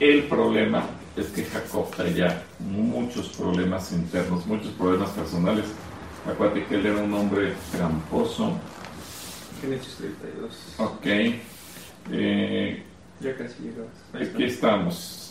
El 0.00 0.24
problema 0.24 0.84
es 1.16 1.26
que 1.26 1.44
Jacob 1.44 1.90
traía 1.90 2.42
muchos 2.58 3.28
problemas 3.28 3.92
internos, 3.92 4.46
muchos 4.46 4.70
problemas 4.72 5.10
personales. 5.10 5.66
Acuérdate 6.26 6.64
que 6.64 6.74
él 6.76 6.86
era 6.86 7.02
un 7.02 7.12
hombre 7.14 7.52
tramposo. 7.72 8.52
Génesis 9.60 9.96
32. 9.96 10.74
Ok. 10.78 11.06
Eh, 12.10 12.82
ya 13.20 13.36
casi 13.36 13.62
llegamos. 13.62 13.92
Aquí 14.14 14.44
estamos. 14.44 15.21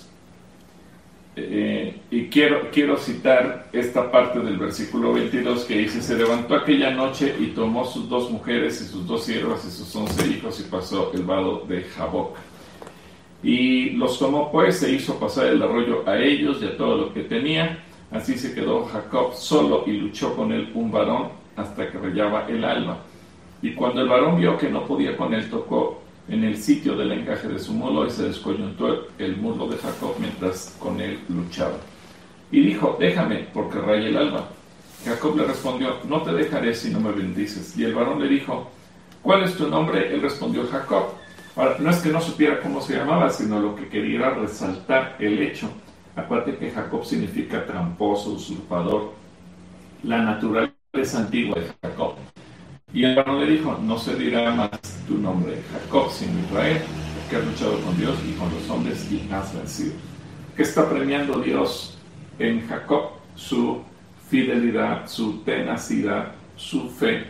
Eh, 1.33 2.01
y 2.11 2.27
quiero, 2.27 2.69
quiero 2.71 2.97
citar 2.97 3.69
esta 3.71 4.11
parte 4.11 4.39
del 4.39 4.57
versículo 4.57 5.13
22 5.13 5.63
que 5.63 5.77
dice, 5.77 6.01
se 6.01 6.17
levantó 6.17 6.55
aquella 6.55 6.91
noche 6.91 7.33
y 7.39 7.47
tomó 7.47 7.85
sus 7.85 8.09
dos 8.09 8.29
mujeres 8.29 8.81
y 8.81 8.85
sus 8.85 9.07
dos 9.07 9.23
siervas 9.23 9.65
y 9.65 9.71
sus 9.71 9.95
once 9.95 10.27
hijos 10.27 10.59
y 10.59 10.63
pasó 10.63 11.11
el 11.13 11.23
vado 11.23 11.63
de 11.69 11.83
Jaboc. 11.83 12.35
Y 13.43 13.91
los 13.91 14.19
tomó 14.19 14.51
pues, 14.51 14.79
se 14.79 14.91
hizo 14.91 15.19
pasar 15.19 15.47
el 15.47 15.61
arroyo 15.61 16.03
a 16.07 16.17
ellos 16.17 16.59
y 16.61 16.65
a 16.65 16.77
todo 16.77 16.97
lo 16.97 17.13
que 17.13 17.21
tenía. 17.21 17.79
Así 18.11 18.37
se 18.37 18.53
quedó 18.53 18.85
Jacob 18.85 19.33
solo 19.33 19.85
y 19.87 19.93
luchó 19.93 20.35
con 20.35 20.51
él 20.51 20.69
un 20.73 20.91
varón 20.91 21.29
hasta 21.55 21.89
que 21.89 21.97
rayaba 21.97 22.45
el 22.49 22.63
alma. 22.65 22.97
Y 23.61 23.73
cuando 23.73 24.01
el 24.01 24.09
varón 24.09 24.37
vio 24.37 24.57
que 24.57 24.69
no 24.69 24.85
podía 24.85 25.15
con 25.15 25.33
él, 25.33 25.49
tocó 25.49 26.00
en 26.27 26.43
el 26.43 26.57
sitio 26.57 26.95
del 26.95 27.11
encaje 27.11 27.47
de 27.47 27.59
su 27.59 27.73
mulo 27.73 28.05
y 28.05 28.11
se 28.11 28.23
descoyuntó 28.23 29.07
el 29.17 29.37
mulo 29.37 29.67
de 29.67 29.77
Jacob 29.77 30.15
mientras 30.19 30.75
con 30.79 30.99
él 31.01 31.19
luchaba. 31.29 31.77
Y 32.51 32.61
dijo, 32.61 32.97
déjame, 32.99 33.47
porque 33.53 33.79
raya 33.79 34.07
el 34.07 34.17
alma. 34.17 34.45
Jacob 35.05 35.35
le 35.37 35.45
respondió, 35.45 35.97
no 36.07 36.21
te 36.21 36.33
dejaré 36.33 36.75
si 36.75 36.89
no 36.89 36.99
me 36.99 37.11
bendices. 37.11 37.77
Y 37.77 37.83
el 37.83 37.95
varón 37.95 38.21
le 38.21 38.27
dijo, 38.27 38.69
¿cuál 39.21 39.43
es 39.43 39.55
tu 39.55 39.67
nombre? 39.67 40.13
Él 40.13 40.21
respondió, 40.21 40.67
Jacob. 40.67 41.05
Ahora, 41.55 41.77
no 41.79 41.89
es 41.89 41.97
que 41.97 42.09
no 42.09 42.21
supiera 42.21 42.61
cómo 42.61 42.81
se 42.81 42.95
llamaba, 42.95 43.29
sino 43.29 43.59
lo 43.59 43.75
que 43.75 43.89
quería 43.89 44.29
resaltar 44.29 45.15
el 45.19 45.41
hecho. 45.41 45.69
Aparte 46.15 46.55
que 46.55 46.71
Jacob 46.71 47.05
significa 47.05 47.65
tramposo, 47.65 48.31
usurpador. 48.31 49.13
La 50.03 50.21
naturaleza 50.21 51.19
antigua 51.19 51.55
de 51.59 51.67
Jacob. 51.81 52.15
Y 52.93 53.15
varón 53.15 53.39
le 53.39 53.51
dijo, 53.51 53.79
no 53.81 53.97
se 53.97 54.15
dirá 54.15 54.51
más 54.51 54.69
tu 55.07 55.17
nombre 55.17 55.61
Jacob, 55.71 56.11
sino 56.11 56.39
Israel, 56.41 56.81
que 57.29 57.37
has 57.37 57.45
luchado 57.45 57.79
con 57.79 57.97
Dios 57.97 58.17
y 58.27 58.33
con 58.33 58.53
los 58.53 58.69
hombres 58.69 59.09
y 59.09 59.31
has 59.31 59.55
vencido. 59.55 59.93
¿Qué 60.57 60.63
está 60.63 60.89
premiando 60.89 61.39
Dios 61.39 61.97
en 62.37 62.67
Jacob? 62.67 63.11
Su 63.35 63.81
fidelidad, 64.29 65.07
su 65.07 65.39
tenacidad, 65.39 66.33
su 66.57 66.89
fe, 66.89 67.27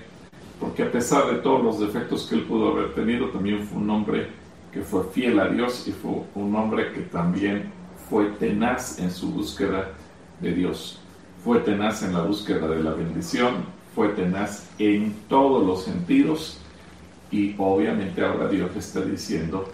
porque 0.59 0.83
a 0.83 0.91
pesar 0.91 1.27
de 1.27 1.37
todos 1.37 1.63
los 1.63 1.79
defectos 1.79 2.27
que 2.27 2.35
él 2.35 2.43
pudo 2.43 2.71
haber 2.71 2.95
tenido, 2.95 3.27
también 3.29 3.63
fue 3.65 3.77
un 3.79 3.89
hombre 3.89 4.27
que 4.71 4.81
fue 4.81 5.03
fiel 5.11 5.39
a 5.39 5.47
Dios 5.47 5.87
y 5.87 5.91
fue 5.91 6.23
un 6.35 6.55
hombre 6.55 6.91
que 6.93 7.01
también 7.01 7.71
fue 8.09 8.25
tenaz 8.39 8.99
en 8.99 9.11
su 9.11 9.31
búsqueda 9.31 9.89
de 10.39 10.53
Dios. 10.53 11.00
Fue 11.43 11.59
tenaz 11.59 12.03
en 12.03 12.13
la 12.13 12.21
búsqueda 12.21 12.67
de 12.67 12.83
la 12.83 12.93
bendición, 12.93 13.65
fue 13.95 14.09
tenaz 14.09 14.69
en 14.79 15.13
todos 15.27 15.65
los 15.65 15.83
sentidos 15.83 16.59
y 17.31 17.55
obviamente 17.57 18.23
ahora 18.23 18.47
Dios 18.47 18.69
está 18.75 19.01
diciendo, 19.01 19.65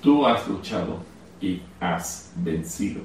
tú 0.00 0.26
has 0.26 0.46
luchado 0.46 0.98
y 1.40 1.60
has 1.80 2.32
vencido. 2.36 3.00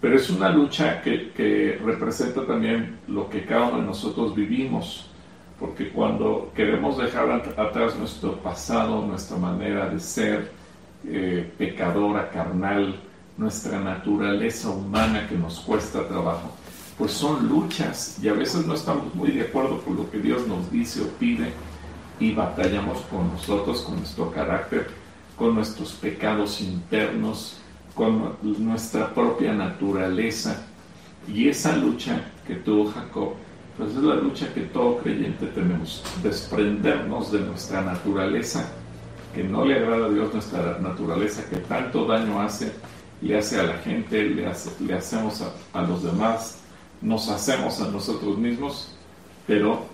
Pero 0.00 0.16
es 0.16 0.30
una 0.30 0.50
lucha 0.50 1.00
que, 1.02 1.78
representa 1.84 2.44
también 2.46 2.98
lo 3.06 3.28
que 3.28 3.44
cada 3.44 3.68
uno 3.68 3.78
de 3.78 3.86
nosotros 3.86 4.34
vivimos, 4.34 5.08
porque 5.60 5.90
cuando 5.90 6.50
queremos 6.56 6.98
dejar 6.98 7.30
atrás 7.56 7.96
nuestro 7.96 8.36
pasado, 8.38 9.06
nuestra 9.06 9.36
manera 9.36 9.88
de 9.88 10.00
ser 10.00 10.50
eh, 11.06 11.48
pecadora, 11.56 12.30
carnal, 12.30 12.96
nuestra 13.36 13.78
naturaleza 13.78 14.70
humana 14.70 15.28
que 15.28 15.36
nos 15.36 15.60
cuesta 15.60 16.06
trabajo, 16.08 16.56
pues 16.98 17.12
son 17.12 17.48
luchas 17.48 18.18
y 18.22 18.28
a 18.28 18.32
veces 18.32 18.66
no 18.66 18.74
estamos 18.74 19.14
muy 19.14 19.30
de 19.32 19.42
acuerdo 19.42 19.80
con 19.82 19.96
lo 19.96 20.10
que 20.10 20.18
Dios 20.18 20.46
nos 20.46 20.70
dice 20.70 21.02
o 21.02 21.08
pide 21.18 21.52
y 22.20 22.32
batallamos 22.32 23.00
con 23.10 23.28
nosotros, 23.32 23.82
con 23.82 23.96
nuestro 23.96 24.30
carácter, 24.30 24.88
con 25.36 25.54
nuestros 25.54 25.92
pecados 25.92 26.60
internos, 26.60 27.58
con 27.94 28.36
nuestra 28.42 29.12
propia 29.12 29.52
naturaleza. 29.52 30.66
Y 31.26 31.48
esa 31.48 31.76
lucha 31.76 32.20
que 32.46 32.56
tuvo 32.56 32.90
Jacob, 32.92 33.34
pues 33.76 33.90
es 33.90 34.02
la 34.02 34.16
lucha 34.16 34.52
que 34.52 34.62
todo 34.62 34.98
creyente 34.98 35.46
tenemos, 35.46 36.02
desprendernos 36.22 37.32
de 37.32 37.40
nuestra 37.40 37.80
naturaleza, 37.80 38.68
que 39.34 39.42
no 39.42 39.64
le 39.64 39.76
agrada 39.76 40.06
a 40.06 40.10
Dios 40.10 40.32
nuestra 40.32 40.78
naturaleza, 40.78 41.48
que 41.48 41.56
tanto 41.56 42.04
daño 42.04 42.40
hace, 42.40 42.72
le 43.22 43.38
hace 43.38 43.58
a 43.58 43.64
la 43.64 43.78
gente, 43.78 44.22
le, 44.24 44.46
le 44.80 44.94
hacemos 44.94 45.42
a, 45.42 45.78
a 45.78 45.82
los 45.82 46.02
demás, 46.02 46.61
nos 47.02 47.28
hacemos 47.28 47.80
a 47.80 47.88
nosotros 47.88 48.38
mismos, 48.38 48.94
pero 49.46 49.84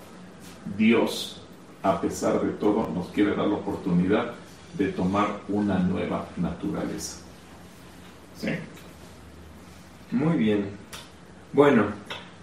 Dios, 0.77 1.43
a 1.83 2.01
pesar 2.01 2.41
de 2.43 2.53
todo, 2.53 2.89
nos 2.95 3.09
quiere 3.09 3.35
dar 3.35 3.47
la 3.47 3.57
oportunidad 3.57 4.35
de 4.77 4.89
tomar 4.89 5.41
una 5.49 5.79
nueva 5.79 6.27
naturaleza. 6.37 7.19
¿Sí? 8.37 8.51
Muy 10.11 10.37
bien. 10.37 10.67
Bueno, 11.53 11.87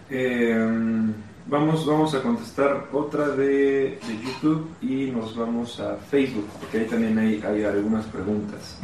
em, 0.09 1.13
vamos, 1.45 1.85
vamos 1.85 2.13
a 2.15 2.21
contestar 2.21 2.89
otra 2.91 3.29
de, 3.29 3.99
YouTube 4.07 4.67
y 4.81 5.11
nos 5.11 5.35
vamos 5.35 5.79
a 5.79 5.95
Facebook, 5.95 6.47
porque 6.59 6.79
ahí 6.79 6.85
también 6.85 7.17
hay, 7.17 7.41
hay 7.47 7.63
algunas 7.63 8.05
preguntas. 8.07 8.79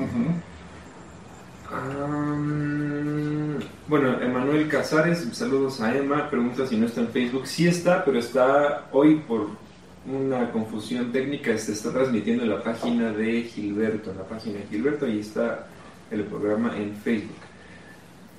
Bueno, 3.88 4.22
Emanuel 4.22 4.68
Casares, 4.68 5.26
saludos 5.32 5.80
a 5.80 5.96
Emma, 5.96 6.30
pregunta 6.30 6.68
si 6.68 6.76
no 6.76 6.86
está 6.86 7.02
en 7.02 7.10
Facebook. 7.10 7.48
Sí 7.48 7.68
está, 7.68 8.04
pero 8.04 8.20
está 8.20 8.88
hoy 8.92 9.24
por 9.28 9.50
una 10.06 10.52
confusión 10.52 11.12
técnica, 11.12 11.58
se 11.58 11.74
está 11.74 11.92
transmitiendo 11.92 12.44
en 12.44 12.50
la 12.50 12.62
página 12.62 13.12
de 13.12 13.44
Gilberto, 13.44 14.12
en 14.12 14.18
la 14.18 14.24
página 14.24 14.60
de 14.60 14.66
Gilberto, 14.68 15.08
y 15.08 15.20
está 15.20 15.68
el 16.10 16.24
programa 16.26 16.76
en 16.78 16.94
Facebook. 16.96 17.38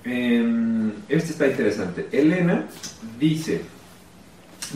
Em, 0.05 0.93
este 1.09 1.31
está 1.33 1.47
interesante. 1.47 2.09
Elena 2.13 2.67
dice, 3.19 3.63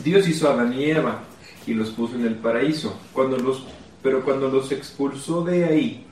Dios 0.03 0.27
hizo 0.27 0.49
a 0.49 0.53
Adán 0.53 0.73
y 0.73 0.85
Eva 0.85 1.23
y 1.67 1.73
los 1.73 1.89
puso 1.91 2.15
en 2.15 2.25
el 2.25 2.35
paraíso, 2.35 2.99
cuando 3.13 3.37
los, 3.37 3.67
pero 4.01 4.23
cuando 4.23 4.47
los 4.47 4.71
expulsó 4.71 5.43
de 5.43 5.65
ahí, 5.65 6.06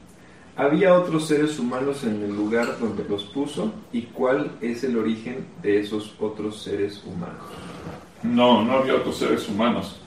¿Había 0.58 0.94
otros 0.94 1.28
seres 1.28 1.60
humanos 1.60 2.06
en 2.06 2.24
el 2.24 2.34
lugar 2.34 2.80
donde 2.80 3.04
los 3.04 3.24
puso? 3.26 3.74
¿Y 3.92 4.04
cuál 4.04 4.52
es 4.62 4.86
el 4.86 4.98
origen 4.98 5.46
de 5.62 5.82
esos 5.82 6.16
otros 6.18 6.64
seres 6.64 7.04
humanos? 7.06 7.44
No, 8.24 8.64
no 8.64 8.78
había 8.78 8.96
otros 8.96 9.18
seres 9.18 9.50
humanos. 9.50 9.98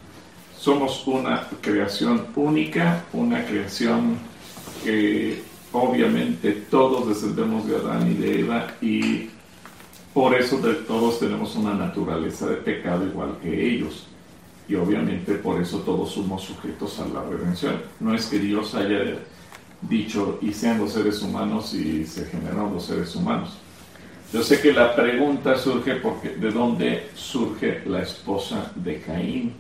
Somos 0.59 1.07
una 1.07 1.47
creación 1.61 2.29
única, 2.35 3.05
una 3.13 3.45
creación 3.45 4.17
que 4.83 5.43
obviamente 5.71 6.53
todos 6.71 7.09
descendemos 7.09 7.67
de 7.67 7.77
Adán 7.77 8.11
y 8.11 8.15
de 8.15 8.41
Eva 8.41 8.69
y 8.81 9.29
por 10.15 10.35
eso 10.35 10.57
todos 10.87 11.21
tenemos 11.21 11.57
una 11.57 11.75
naturaleza 11.75 12.47
de 12.47 12.57
pecado 12.57 13.07
igual 13.07 13.37
que 13.43 13.75
ellos. 13.75 14.07
Y 14.67 14.77
obviamente 14.77 15.35
por 15.35 15.61
eso 15.61 15.81
todos 15.81 16.11
somos 16.11 16.43
sujetos 16.43 16.99
a 17.01 17.07
la 17.09 17.23
redención. 17.23 17.83
No 18.01 18.15
es 18.15 18.27
que 18.27 18.39
Dios 18.39 18.75
haya 18.75 19.19
dicho, 19.81 20.39
y 20.43 20.53
sean 20.53 20.79
los 20.79 20.93
seres 20.93 21.23
humanos 21.23 21.75
y 21.75 22.05
se 22.05 22.27
generaron 22.27 22.75
los 22.75 22.87
seres 22.87 23.15
humanos. 23.15 23.57
Yo 24.33 24.43
sé 24.43 24.61
que 24.61 24.73
la 24.73 24.95
pregunta 24.95 25.57
surge 25.57 25.97
porque 25.97 26.31
de 26.31 26.51
dónde 26.51 27.09
surge 27.15 27.83
la 27.87 28.03
esposa 28.03 28.73
de 28.75 29.01
Caín, 29.01 29.55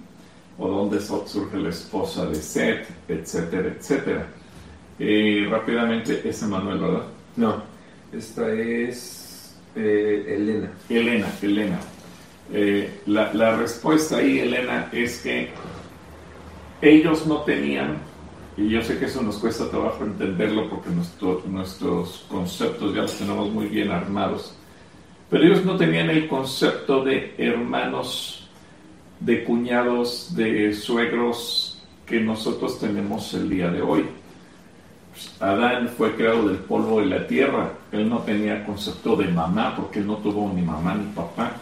o 0.59 0.69
dónde 0.69 1.01
surge 1.01 1.57
la 1.57 1.71
esposa 1.71 2.27
de 2.27 2.35
Seth, 2.35 2.89
etcétera, 3.09 3.69
etcétera. 3.69 4.27
Eh, 4.99 5.47
rápidamente, 5.49 6.29
es 6.29 6.43
Manuel, 6.43 6.81
¿verdad? 6.81 7.05
No, 7.37 7.63
esta 8.13 8.53
es 8.53 9.57
eh, 9.77 10.25
Elena. 10.37 10.71
Elena, 10.89 11.29
Elena. 11.41 11.81
Eh, 12.53 13.01
la, 13.07 13.33
la 13.33 13.57
respuesta 13.57 14.17
ahí, 14.17 14.41
Elena, 14.41 14.89
es 14.93 15.19
que 15.19 15.51
ellos 16.83 17.27
no 17.27 17.43
tenían 17.43 17.99
y 18.59 18.71
yo 18.71 18.83
sé 18.83 18.99
que 18.99 19.05
eso 19.05 19.23
nos 19.23 19.38
cuesta 19.38 19.71
trabajo 19.71 20.05
entenderlo 20.05 20.68
porque 20.68 20.90
nuestros 20.90 22.27
conceptos 22.29 22.92
ya 22.92 23.03
los 23.03 23.16
tenemos 23.16 23.51
muy 23.51 23.66
bien 23.66 23.92
armados. 23.92 24.53
Pero 25.31 25.44
ellos 25.44 25.64
no 25.64 25.77
tenían 25.77 26.11
el 26.11 26.27
concepto 26.27 27.05
de 27.05 27.37
hermanos, 27.38 28.49
de 29.21 29.44
cuñados, 29.44 30.35
de 30.35 30.75
suegros 30.75 31.81
que 32.05 32.18
nosotros 32.18 32.81
tenemos 32.81 33.33
el 33.35 33.49
día 33.49 33.71
de 33.71 33.81
hoy. 33.81 34.07
Adán 35.38 35.88
fue 35.97 36.16
creado 36.16 36.49
del 36.49 36.57
polvo 36.57 37.01
de 37.01 37.07
la 37.07 37.29
tierra. 37.29 37.73
Él 37.92 38.09
no 38.09 38.18
tenía 38.21 38.66
concepto 38.66 39.14
de 39.14 39.29
mamá 39.29 39.77
porque 39.77 40.01
él 40.01 40.07
no 40.09 40.16
tuvo 40.16 40.53
ni 40.53 40.62
mamá 40.62 40.97
ni 40.97 41.12
papá. 41.12 41.53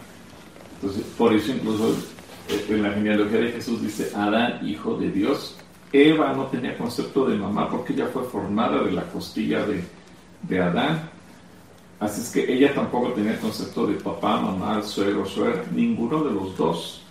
Entonces, 0.75 1.03
por 1.15 1.31
eso 1.31 1.51
incluso 1.51 1.95
eh, 2.49 2.65
en 2.69 2.81
la 2.81 2.89
genealogía 2.89 3.39
de 3.39 3.51
Jesús 3.51 3.83
dice 3.83 4.11
Adán, 4.15 4.67
hijo 4.67 4.97
de 4.97 5.11
Dios. 5.11 5.57
Eva 5.91 6.33
no 6.33 6.45
tenía 6.47 6.77
concepto 6.77 7.25
de 7.25 7.37
mamá 7.37 7.69
porque 7.69 7.93
ella 7.93 8.07
fue 8.07 8.23
formada 8.23 8.83
de 8.83 8.91
la 8.91 9.03
costilla 9.03 9.65
de, 9.65 9.83
de 10.43 10.61
Adán. 10.61 11.09
Así 11.99 12.21
es 12.21 12.29
que 12.29 12.53
ella 12.53 12.73
tampoco 12.73 13.13
tenía 13.13 13.39
concepto 13.39 13.87
de 13.87 13.95
papá, 13.95 14.39
mamá, 14.39 14.83
suegro, 14.83 15.25
suegra, 15.25 15.63
ninguno 15.71 16.23
de 16.23 16.33
los 16.33 16.55
dos. 16.55 17.01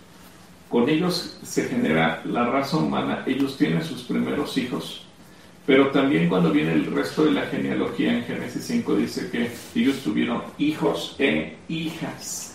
Con 0.69 0.87
ellos 0.89 1.39
se 1.43 1.65
genera 1.65 2.21
la 2.25 2.45
raza 2.45 2.77
humana, 2.77 3.23
ellos 3.25 3.57
tienen 3.57 3.83
sus 3.83 4.03
primeros 4.03 4.57
hijos, 4.57 5.05
pero 5.65 5.87
también 5.91 6.29
cuando 6.29 6.51
viene 6.51 6.73
el 6.73 6.85
resto 6.85 7.25
de 7.25 7.31
la 7.31 7.45
genealogía 7.47 8.13
en 8.13 8.23
Génesis 8.23 8.63
5 8.65 8.95
dice 8.95 9.29
que 9.29 9.51
ellos 9.75 9.97
tuvieron 10.03 10.41
hijos 10.57 11.15
e 11.19 11.57
hijas. 11.67 12.46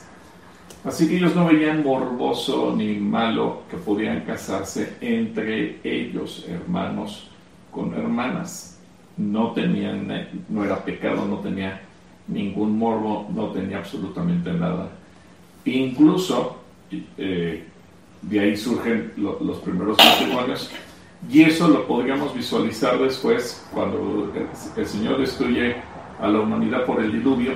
Así 0.85 1.09
que 1.09 1.16
ellos 1.16 1.35
no 1.37 1.47
veían 1.47 1.83
morboso 1.83 2.75
ni 2.77 2.95
malo 2.95 3.62
que 3.71 3.77
pudieran 3.77 4.23
casarse 4.23 4.97
entre 5.01 5.79
ellos, 5.85 6.45
hermanos 6.49 7.31
con 7.71 7.95
hermanas. 7.95 8.81
No 9.16 9.53
tenían, 9.53 10.09
no 10.49 10.64
era 10.64 10.85
pecado, 10.85 11.27
no 11.27 11.38
tenía 11.38 11.81
ningún 12.27 12.79
morbo, 12.79 13.29
no 13.33 13.49
tenía 13.49 13.79
absolutamente 13.79 14.53
nada. 14.53 14.88
Incluso 15.64 16.57
eh, 17.16 17.64
de 18.23 18.40
ahí 18.40 18.57
surgen 18.57 19.12
los 19.16 19.59
primeros 19.59 19.99
matrimonios 19.99 20.71
y 21.31 21.42
eso 21.42 21.68
lo 21.68 21.87
podríamos 21.87 22.35
visualizar 22.35 22.99
después 22.99 23.64
cuando 23.73 24.33
el, 24.77 24.87
Señor 24.87 25.18
destruye 25.18 25.77
a 26.21 26.29
la 26.29 26.40
humanidad 26.40 26.85
por 26.85 27.01
el 27.01 27.12
diluvio. 27.12 27.53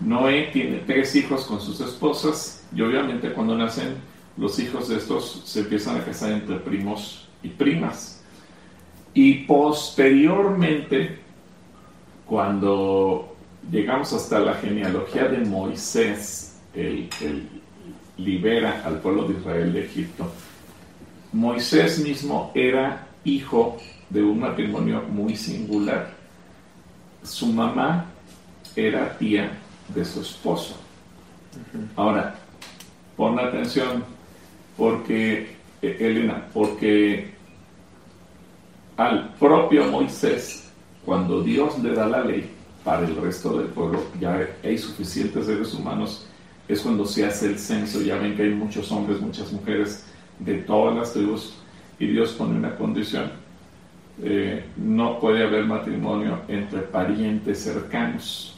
Noé 0.00 0.50
tiene 0.52 0.78
tres 0.78 1.14
hijos 1.14 1.44
con 1.44 1.60
sus 1.60 1.80
esposas 1.80 2.64
y 2.74 2.80
obviamente 2.80 3.32
cuando 3.32 3.56
nacen 3.56 3.96
los 4.36 4.58
hijos 4.58 4.88
de 4.88 4.96
estos 4.96 5.42
se 5.44 5.60
empiezan 5.60 5.96
a 5.96 6.04
casar 6.04 6.32
entre 6.32 6.56
primos 6.56 7.28
y 7.42 7.48
primas. 7.48 8.22
Y 9.12 9.44
posteriormente, 9.44 11.18
cuando 12.26 13.36
llegamos 13.70 14.12
hasta 14.12 14.38
la 14.38 14.54
genealogía 14.54 15.24
de 15.24 15.44
Moisés, 15.44 16.58
el 16.74 17.08
libera 18.16 18.82
al 18.84 19.00
pueblo 19.00 19.26
de 19.26 19.38
Israel 19.38 19.72
de 19.72 19.84
Egipto, 19.84 20.30
Moisés 21.32 21.98
mismo 22.00 22.52
era 22.54 23.06
hijo 23.24 23.78
de 24.08 24.22
un 24.22 24.40
matrimonio 24.40 25.02
muy 25.02 25.36
singular. 25.36 26.14
Su 27.22 27.46
mamá 27.46 28.06
era 28.74 29.16
tía 29.18 29.59
de 29.94 30.04
su 30.04 30.20
esposo. 30.20 30.76
Ahora, 31.96 32.36
pon 33.16 33.38
atención, 33.38 34.04
porque, 34.76 35.56
eh, 35.82 35.96
Elena, 36.00 36.46
porque 36.52 37.34
al 38.96 39.34
propio 39.34 39.90
Moisés, 39.90 40.70
cuando 41.04 41.42
Dios 41.42 41.78
le 41.80 41.94
da 41.94 42.06
la 42.06 42.24
ley 42.24 42.50
para 42.84 43.06
el 43.06 43.16
resto 43.16 43.58
del 43.58 43.68
pueblo, 43.68 44.04
ya 44.20 44.46
hay 44.62 44.78
suficientes 44.78 45.46
seres 45.46 45.74
humanos, 45.74 46.26
es 46.68 46.80
cuando 46.80 47.04
se 47.04 47.26
hace 47.26 47.46
el 47.46 47.58
censo, 47.58 48.00
ya 48.00 48.16
ven 48.16 48.36
que 48.36 48.44
hay 48.44 48.50
muchos 48.50 48.90
hombres, 48.92 49.20
muchas 49.20 49.52
mujeres, 49.52 50.04
de 50.40 50.54
todas 50.58 50.96
las 50.96 51.12
tribus 51.12 51.54
y 51.98 52.06
Dios 52.06 52.32
pone 52.32 52.56
una 52.56 52.74
condición. 52.76 53.30
Eh, 54.22 54.64
no 54.76 55.18
puede 55.20 55.44
haber 55.44 55.64
matrimonio 55.64 56.40
entre 56.48 56.80
parientes 56.80 57.62
cercanos. 57.62 58.49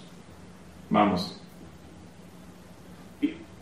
Vamos, 0.92 1.40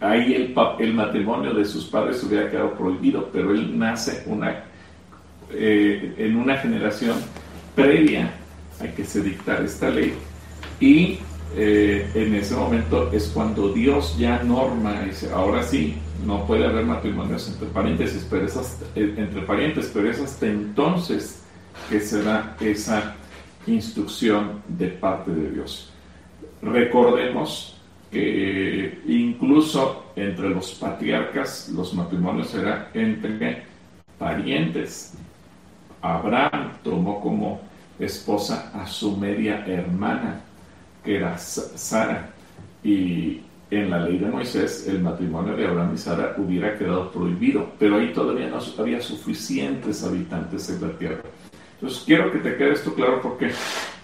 ahí 0.01 0.35
el, 0.35 0.95
matrimonio 0.95 1.55
de 1.55 1.65
sus 1.65 1.85
padres 1.85 2.25
hubiera 2.25 2.51
quedado 2.51 2.75
prohibido, 2.75 3.31
pero 3.33 3.53
él 3.53 3.79
nace 3.79 4.25
una, 4.27 4.65
eh, 5.53 6.13
en 6.19 6.37
una 6.37 6.57
generación 6.57 7.19
previa 7.77 8.33
a 8.81 8.89
que 8.89 9.05
se 9.05 9.23
dictara 9.23 9.65
esta 9.65 9.91
ley 9.91 10.13
y 10.81 11.21
eh, 11.55 12.11
en 12.17 12.35
ese 12.35 12.57
momento 12.57 13.13
es 13.13 13.29
cuando 13.29 13.73
Dios 13.73 14.19
ya 14.19 14.43
norma, 14.43 15.03
dice, 15.03 15.31
ahora 15.33 15.63
sí, 15.63 15.95
no 16.27 16.45
puede 16.49 16.67
haber 16.67 16.85
matrimonios 16.85 17.49
entre 17.49 17.69
paréntesis, 17.69 18.27
pero 18.29 18.47
eh, 18.47 19.15
entre 19.17 19.43
parientes, 19.43 19.89
pero 19.95 20.11
es 20.11 20.19
hasta 20.19 20.47
entonces 20.47 21.45
que 21.89 22.01
se 22.01 22.25
da 22.25 22.57
esa 22.61 23.15
instrucción 23.69 24.63
de 24.67 24.89
parte 24.89 25.31
de 25.31 25.51
Dios. 25.53 25.90
Recordemos 26.63 27.77
que 28.11 29.01
incluso 29.07 30.13
entre 30.17 30.51
los 30.51 30.73
patriarcas 30.73 31.69
los 31.69 31.95
matrimonios 31.95 32.55
eran 32.55 32.89
entre 32.93 33.63
parientes. 34.19 35.15
Abraham 36.03 36.73
tomó 36.83 37.21
como 37.21 37.61
esposa 37.99 38.71
a 38.75 38.87
su 38.87 39.17
media 39.17 39.65
hermana, 39.67 40.41
que 41.05 41.17
era 41.17 41.39
Sara, 41.39 42.31
y 42.83 43.41
en 43.71 43.91
la 43.91 44.01
ley 44.01 44.19
de 44.19 44.27
Moisés 44.27 44.87
el 44.89 45.01
matrimonio 45.01 45.57
de 45.57 45.67
Abraham 45.67 45.93
y 45.95 45.99
Sara 45.99 46.35
hubiera 46.39 46.77
quedado 46.77 47.11
prohibido, 47.13 47.71
pero 47.79 47.97
ahí 47.97 48.13
todavía 48.13 48.49
no 48.49 48.59
había 48.79 49.01
suficientes 49.01 50.03
habitantes 50.03 50.69
en 50.71 50.83
la 50.83 50.99
tierra. 50.99 51.23
Entonces 51.75 52.03
quiero 52.05 52.33
que 52.33 52.39
te 52.39 52.57
quede 52.57 52.73
esto 52.73 52.95
claro 52.95 53.21
porque 53.23 53.51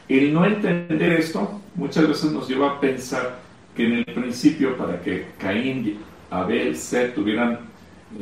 el 0.08 0.32
no 0.32 0.44
entender 0.44 1.12
esto 1.12 1.60
muchas 1.74 2.08
veces 2.08 2.32
nos 2.32 2.48
lleva 2.48 2.72
a 2.72 2.80
pensar 2.80 3.38
que 3.74 3.86
en 3.86 3.92
el 3.94 4.04
principio 4.06 4.76
para 4.76 5.00
que 5.00 5.28
Caín, 5.38 5.98
Abel, 6.30 6.76
Seth 6.76 7.14
tuvieran 7.14 7.60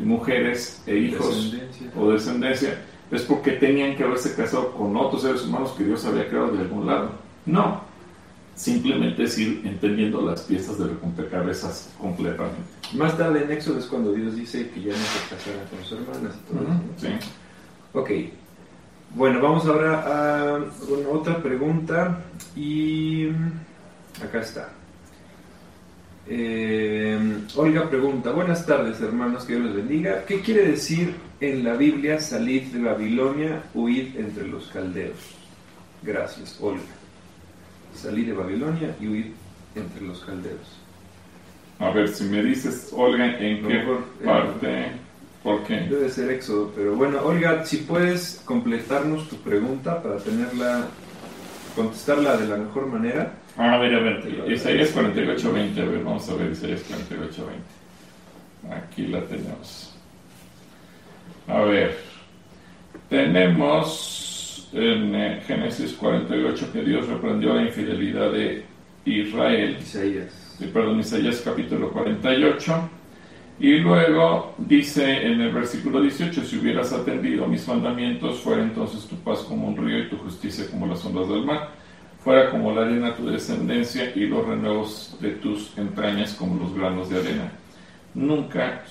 mujeres 0.03 0.83
e 0.87 0.97
hijos 0.97 1.55
o 1.97 2.11
descendencia, 2.11 2.83
es 3.11 3.23
porque 3.23 3.53
tenían 3.53 3.97
que 3.97 4.03
haberse 4.03 4.35
casado 4.35 4.73
con 4.73 4.97
otros 4.97 5.23
seres 5.23 5.43
humanos 5.43 5.73
que 5.77 5.85
Dios 5.85 6.05
había 6.05 6.29
creado 6.29 6.53
de 6.53 6.63
algún 6.63 6.87
lado. 6.87 7.13
No, 7.47 7.83
simplemente 8.55 9.25
es 9.25 9.39
ir 9.39 9.63
entendiendo 9.65 10.23
las 10.23 10.43
piezas 10.43 10.79
de 10.79 10.87
rompecabezas 10.89 11.93
completamente. 12.01 12.59
Más 12.95 13.17
tarde 13.17 13.45
en 13.45 13.53
Éxodo 13.53 13.79
es 13.79 13.87
cuando 13.87 14.13
Dios 14.13 14.35
dice 14.35 14.71
que 14.71 14.81
ya 14.81 14.93
no 14.93 14.99
se 14.99 15.35
casará 15.35 15.65
con 15.71 15.85
sus 15.85 15.99
hermanas 15.99 16.35
y 16.37 16.53
todo 16.53 16.67
Sí. 16.97 17.09
Ok. 17.93 18.11
Bueno, 19.15 19.41
vamos 19.41 19.67
ahora 19.67 20.57
a 20.57 20.61
otra 21.11 21.43
pregunta 21.43 22.25
y 22.57 23.29
acá 24.23 24.41
está. 24.41 24.69
Eh, 26.27 27.19
Olga 27.57 27.89
pregunta, 27.89 28.31
buenas 28.33 28.67
tardes 28.67 29.01
hermanos, 29.01 29.45
que 29.45 29.55
Dios 29.55 29.67
les 29.67 29.77
bendiga. 29.77 30.25
¿Qué 30.25 30.41
quiere 30.41 30.69
decir 30.69 31.15
en 31.41 31.65
la 31.65 31.75
Biblia 31.75 32.21
salid 32.21 32.73
de 32.73 32.83
Babilonia, 32.83 33.63
huid 33.75 34.17
entre 34.17 34.49
los 34.49 34.67
caldeos? 34.69 35.19
Gracias, 36.03 36.59
Olga 36.61 36.83
salir 37.95 38.27
de 38.27 38.33
Babilonia 38.33 38.95
y 39.01 39.09
huir 39.09 39.33
entre 39.75 40.03
los 40.03 40.21
caldeos. 40.21 40.81
A 41.79 41.91
ver, 41.91 42.09
si 42.09 42.25
me 42.25 42.43
dices, 42.43 42.91
Olga, 42.93 43.39
¿en 43.39 43.67
qué 43.67 43.85
parte? 44.25 44.93
¿Por 45.45 45.63
qué? 45.65 45.81
Debe 45.81 46.09
ser 46.09 46.31
Éxodo, 46.31 46.73
pero 46.75 46.97
bueno, 46.97 47.21
Olga, 47.23 47.67
si 47.67 47.77
puedes 47.77 48.41
completarnos 48.47 49.29
tu 49.29 49.37
pregunta 49.37 50.03
para 50.03 50.17
tenerla, 50.17 50.87
contestarla 51.77 52.39
de 52.39 52.49
la 52.49 52.57
mejor 52.57 52.87
manera. 52.87 53.35
a 53.59 53.77
ver, 53.77 53.95
a 53.95 54.01
ver, 54.01 54.51
Isaías 54.51 54.97
48.20, 54.97 55.83
a 55.83 55.85
ver, 55.85 56.03
vamos 56.03 56.27
a 56.31 56.35
ver 56.37 56.53
Isaías 56.53 56.83
48.20. 56.89 58.75
Aquí 58.75 59.07
la 59.09 59.21
tenemos. 59.27 59.95
A 61.47 61.61
ver, 61.61 61.99
tenemos 63.11 64.71
en 64.73 65.15
eh, 65.15 65.43
Génesis 65.47 65.93
48 65.93 66.73
que 66.73 66.83
Dios 66.83 67.07
reprendió 67.07 67.55
la 67.55 67.65
infidelidad 67.65 68.33
de 68.33 68.65
Israel. 69.05 69.77
Isaías. 69.79 70.57
perdón, 70.73 71.01
Isaías 71.01 71.43
capítulo 71.45 71.91
48. 71.91 72.91
Y 73.61 73.79
luego 73.79 74.55
dice 74.59 75.27
en 75.27 75.41
el 75.41 75.53
versículo 75.53 76.01
18, 76.01 76.45
si 76.45 76.59
hubieras 76.59 76.93
atendido 76.93 77.47
mis 77.47 77.67
mandamientos, 77.69 78.41
fuera 78.41 78.63
entonces 78.63 79.07
tu 79.07 79.17
paz 79.17 79.41
como 79.41 79.69
un 79.69 79.77
río 79.77 80.01
y 80.01 80.09
tu 80.09 80.19
justicia 80.19 80.67
como 80.71 80.87
las 80.87 81.05
ondas 81.05 81.29
del 81.29 81.45
mar. 81.45 81.71
Fuera 82.23 82.51
como 82.51 82.73
la 82.73 82.83
arena 82.83 83.15
tu 83.15 83.27
descendencia 83.27 84.13
y 84.15 84.27
los 84.27 84.47
renuevos 84.47 85.17
de 85.21 85.31
tus 85.33 85.77
entrañas 85.79 86.35
como 86.35 86.63
los 86.63 86.75
granos 86.75 87.11
de 87.11 87.21
arena. 87.21 87.53
Nunca 88.15 88.83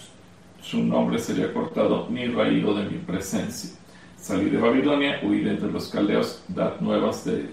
su 0.61 0.83
nombre 0.83 1.19
sería 1.19 1.51
cortado 1.51 2.07
ni 2.09 2.27
raído 2.27 2.73
de 2.75 2.85
mi 2.85 2.99
presencia 2.99 3.71
salí 4.23 4.49
de 4.49 4.57
Babilonia, 4.57 5.19
huí 5.21 5.45
entre 5.45 5.69
los 5.69 5.89
caldeos, 5.89 6.41
dad 6.47 6.79
nuevas 6.79 7.25
de 7.25 7.49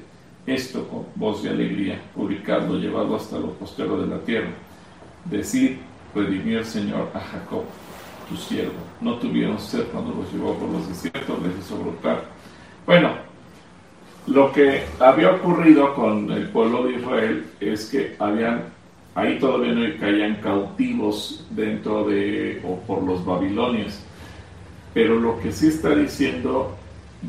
esto 0.47 0.87
con 0.87 1.05
voz 1.17 1.43
de 1.43 1.51
alegría, 1.51 2.01
publicadlo, 2.15 2.79
llevadlo 2.79 3.17
hasta 3.17 3.41
lo 3.41 3.51
postero 3.55 4.01
de 4.01 4.07
la 4.07 4.21
tierra. 4.21 4.51
Decir, 5.25 5.81
redimió 6.15 6.59
el 6.59 6.65
Señor 6.65 7.11
a 7.15 7.21
Jacob, 7.21 7.65
tu 8.29 8.37
siervo. 8.37 8.73
No 9.01 9.15
tuvieron 9.17 9.59
sed 9.59 9.85
cuando 9.93 10.15
los 10.15 10.33
llevó 10.33 10.55
por 10.55 10.69
los 10.69 10.89
desiertos, 10.89 11.43
les 11.43 11.59
hizo 11.59 11.77
brotar. 11.79 12.25
Bueno, 12.87 13.11
lo 14.27 14.53
que 14.53 14.85
había 14.99 15.31
ocurrido 15.33 15.95
con 15.95 16.31
el 16.31 16.49
pueblo 16.49 16.85
de 16.85 16.95
Israel 16.95 17.47
es 17.59 17.87
que 17.87 18.17
habían, 18.19 18.65
ahí 19.15 19.39
todavía 19.39 19.73
no 19.73 19.99
caían 19.99 20.37
cautivos 20.37 21.47
dentro 21.51 22.09
de, 22.09 22.63
o 22.65 22.77
por 22.81 23.03
los 23.03 23.25
babilonios. 23.25 24.01
Pero 24.93 25.17
lo 25.17 25.41
que 25.41 25.53
sí 25.53 25.69
está 25.69 25.95
diciendo 25.95 26.77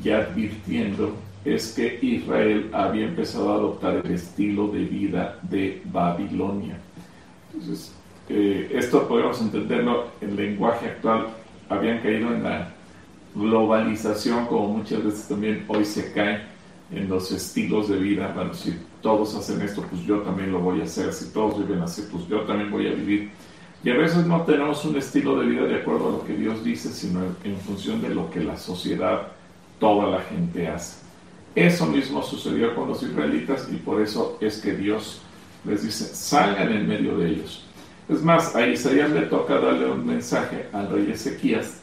y 0.04 0.10
advirtiendo 0.10 1.16
es 1.44 1.74
que 1.74 2.00
Israel 2.02 2.70
había 2.74 3.06
empezado 3.06 3.52
a 3.52 3.56
adoptar 3.56 4.02
el 4.04 4.12
estilo 4.12 4.68
de 4.68 4.86
vida 4.86 5.40
de 5.44 5.82
Babilonia. 5.86 6.78
Entonces, 7.52 7.94
eh, 8.34 8.72
esto 8.74 9.08
podemos 9.08 9.42
entenderlo 9.42 10.08
en 10.22 10.36
lenguaje 10.36 10.88
actual, 10.88 11.28
habían 11.68 12.00
caído 12.00 12.34
en 12.34 12.44
la 12.44 12.70
globalización, 13.36 14.46
como 14.46 14.70
muchas 14.70 15.04
veces 15.04 15.28
también 15.28 15.66
hoy 15.68 15.84
se 15.84 16.14
cae 16.14 16.42
en 16.92 17.10
los 17.10 17.32
estilos 17.32 17.90
de 17.90 17.98
vida. 17.98 18.34
Si 18.54 18.78
todos 19.02 19.36
hacen 19.36 19.62
esto, 19.62 19.84
pues 19.90 20.04
yo 20.04 20.20
también 20.20 20.52
lo 20.52 20.60
voy 20.60 20.82
a 20.82 20.84
hacer. 20.84 21.12
Si 21.14 21.32
todos 21.34 21.60
viven 21.60 21.82
así, 21.82 22.04
pues 22.12 22.28
yo 22.28 22.42
también 22.42 22.72
voy 22.72 22.88
a 22.88 22.94
vivir. 22.94 23.32
Y 23.84 23.90
a 23.90 23.98
veces 23.98 24.26
no 24.26 24.44
tenemos 24.44 24.86
un 24.86 24.96
estilo 24.96 25.40
de 25.40 25.48
vida 25.48 25.64
de 25.64 25.76
acuerdo 25.76 26.08
a 26.08 26.12
lo 26.12 26.24
que 26.24 26.34
Dios 26.34 26.64
dice, 26.64 26.90
sino 26.90 27.22
en 27.44 27.58
función 27.58 28.02
de 28.02 28.14
lo 28.14 28.30
que 28.30 28.42
la 28.42 28.58
sociedad, 28.58 29.28
toda 29.80 30.10
la 30.10 30.22
gente 30.22 30.68
hace. 30.68 31.02
Eso 31.56 31.86
mismo 31.86 32.22
sucedió 32.22 32.76
con 32.76 32.88
los 32.88 33.04
israelitas 33.04 33.68
y 33.72 33.78
por 33.78 34.02
eso 34.02 34.38
es 34.40 34.62
que 34.62 34.74
Dios 34.74 35.22
les 35.66 35.84
dice, 35.84 36.06
salgan 36.06 36.72
en 36.72 36.88
medio 36.88 37.18
de 37.18 37.30
ellos. 37.30 37.66
Es 38.10 38.24
más, 38.24 38.56
a 38.56 38.68
Isaías 38.68 39.12
le 39.12 39.22
toca 39.22 39.60
darle 39.60 39.90
un 39.90 40.06
mensaje 40.06 40.68
al 40.74 40.90
rey 40.90 41.12
Ezequías 41.12 41.82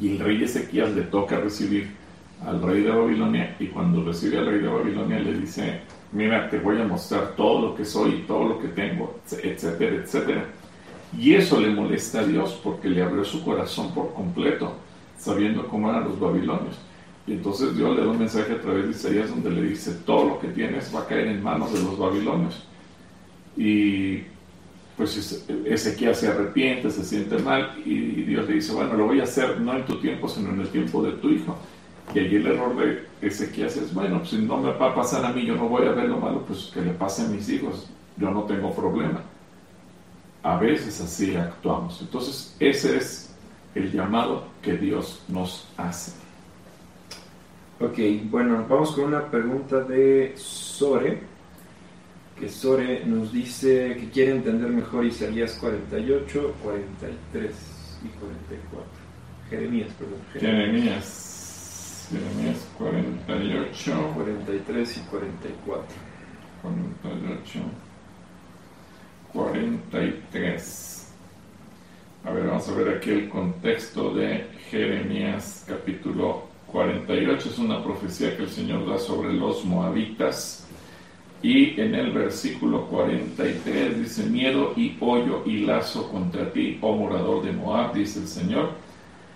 y 0.00 0.10
el 0.12 0.18
rey 0.18 0.42
Ezequías 0.44 0.90
le 0.90 1.02
toca 1.02 1.38
recibir 1.38 1.90
al 2.44 2.62
rey 2.62 2.82
de 2.82 2.90
Babilonia 2.90 3.56
y 3.58 3.66
cuando 3.68 4.04
recibe 4.04 4.38
al 4.38 4.46
rey 4.46 4.58
de 4.60 4.68
Babilonia 4.68 5.18
le 5.18 5.38
dice, 5.38 5.80
mira, 6.12 6.48
te 6.50 6.58
voy 6.58 6.80
a 6.80 6.84
mostrar 6.84 7.32
todo 7.36 7.68
lo 7.68 7.74
que 7.74 7.84
soy 7.84 8.24
todo 8.26 8.48
lo 8.48 8.58
que 8.60 8.68
tengo, 8.68 9.18
etcétera, 9.30 9.96
etcétera. 9.96 10.44
Y 11.18 11.34
eso 11.34 11.60
le 11.60 11.70
molesta 11.70 12.20
a 12.20 12.24
Dios 12.24 12.60
porque 12.62 12.88
le 12.88 13.02
abrió 13.02 13.24
su 13.24 13.42
corazón 13.44 13.92
por 13.94 14.12
completo, 14.12 14.74
sabiendo 15.18 15.66
cómo 15.66 15.88
eran 15.90 16.04
los 16.04 16.20
babilonios. 16.20 16.76
Y 17.26 17.32
entonces 17.32 17.76
Dios 17.76 17.96
le 17.96 18.04
da 18.04 18.10
un 18.10 18.18
mensaje 18.18 18.52
a 18.52 18.60
través 18.60 18.84
de 18.84 18.90
Isaías 18.90 19.30
donde 19.30 19.50
le 19.50 19.62
dice, 19.62 19.92
todo 20.04 20.26
lo 20.26 20.38
que 20.38 20.48
tienes 20.48 20.94
va 20.94 21.00
a 21.00 21.06
caer 21.06 21.28
en 21.28 21.42
manos 21.42 21.72
de 21.72 21.82
los 21.82 21.98
babilonios. 21.98 22.64
Y 23.56 24.22
pues 24.96 25.44
Ezequiel 25.66 26.14
se 26.14 26.28
arrepiente, 26.28 26.90
se 26.90 27.04
siente 27.04 27.38
mal 27.38 27.74
y 27.84 28.22
Dios 28.22 28.48
le 28.48 28.54
dice, 28.54 28.72
bueno, 28.72 28.94
lo 28.94 29.06
voy 29.06 29.20
a 29.20 29.24
hacer 29.24 29.60
no 29.60 29.76
en 29.76 29.84
tu 29.84 30.00
tiempo, 30.00 30.28
sino 30.28 30.50
en 30.50 30.60
el 30.60 30.68
tiempo 30.68 31.02
de 31.02 31.12
tu 31.12 31.28
hijo. 31.30 31.56
Y 32.14 32.20
allí 32.20 32.36
el 32.36 32.46
error 32.46 32.74
de 32.76 33.06
Ezequiel 33.20 33.66
es, 33.66 33.92
bueno, 33.92 34.18
pues 34.18 34.30
si 34.30 34.38
no 34.38 34.56
me 34.56 34.72
va 34.72 34.92
a 34.92 34.94
pasar 34.94 35.24
a 35.24 35.32
mí, 35.32 35.44
yo 35.44 35.54
no 35.54 35.68
voy 35.68 35.86
a 35.86 35.92
ver 35.92 36.08
lo 36.08 36.18
malo, 36.18 36.42
pues 36.46 36.70
que 36.72 36.80
le 36.80 36.92
pase 36.92 37.22
a 37.22 37.28
mis 37.28 37.48
hijos, 37.48 37.90
yo 38.16 38.30
no 38.30 38.44
tengo 38.44 38.74
problema. 38.74 39.20
A 40.42 40.56
veces 40.58 41.00
así 41.00 41.36
actuamos. 41.36 42.00
Entonces, 42.00 42.56
ese 42.60 42.96
es 42.96 43.34
el 43.74 43.92
llamado 43.92 44.44
que 44.62 44.76
Dios 44.76 45.20
nos 45.28 45.68
hace. 45.76 46.12
Ok, 47.80 47.98
bueno, 48.30 48.64
vamos 48.66 48.92
con 48.92 49.04
una 49.04 49.30
pregunta 49.30 49.80
de 49.80 50.32
Sore, 50.36 51.20
que 52.38 52.48
Sore 52.48 53.04
nos 53.06 53.32
dice 53.32 53.96
que 53.98 54.10
quiere 54.10 54.32
entender 54.32 54.68
mejor 54.70 55.04
Isaías 55.04 55.56
48, 55.60 56.54
43 56.62 57.52
y 58.04 58.08
44. 58.08 58.84
Jeremías, 59.48 59.88
perdón. 59.98 60.18
Jeremías. 60.32 62.08
Jeremías 62.10 62.68
48, 62.78 64.12
43 64.14 64.96
y 64.96 65.00
44. 65.00 65.96
48, 66.62 67.60
43. 69.32 71.12
A 72.24 72.30
ver, 72.32 72.46
vamos 72.46 72.68
a 72.68 72.74
ver 72.74 72.96
aquí 72.96 73.10
el 73.10 73.28
contexto 73.28 74.12
de 74.14 74.46
Jeremías 74.70 75.64
capítulo 75.68 76.48
48 76.72 77.48
es 77.48 77.58
una 77.58 77.82
profecía 77.82 78.36
que 78.36 78.42
el 78.42 78.50
Señor 78.50 78.88
da 78.88 78.98
sobre 78.98 79.32
los 79.32 79.64
moabitas. 79.64 80.65
Y 81.46 81.80
en 81.80 81.94
el 81.94 82.10
versículo 82.10 82.88
43 82.88 84.00
dice, 84.00 84.24
miedo 84.24 84.72
y 84.74 84.96
hoyo 84.98 85.44
y 85.46 85.58
lazo 85.58 86.10
contra 86.10 86.52
ti, 86.52 86.76
oh 86.80 86.96
morador 86.96 87.44
de 87.44 87.52
Moab, 87.52 87.94
dice 87.94 88.18
el 88.18 88.26
Señor. 88.26 88.70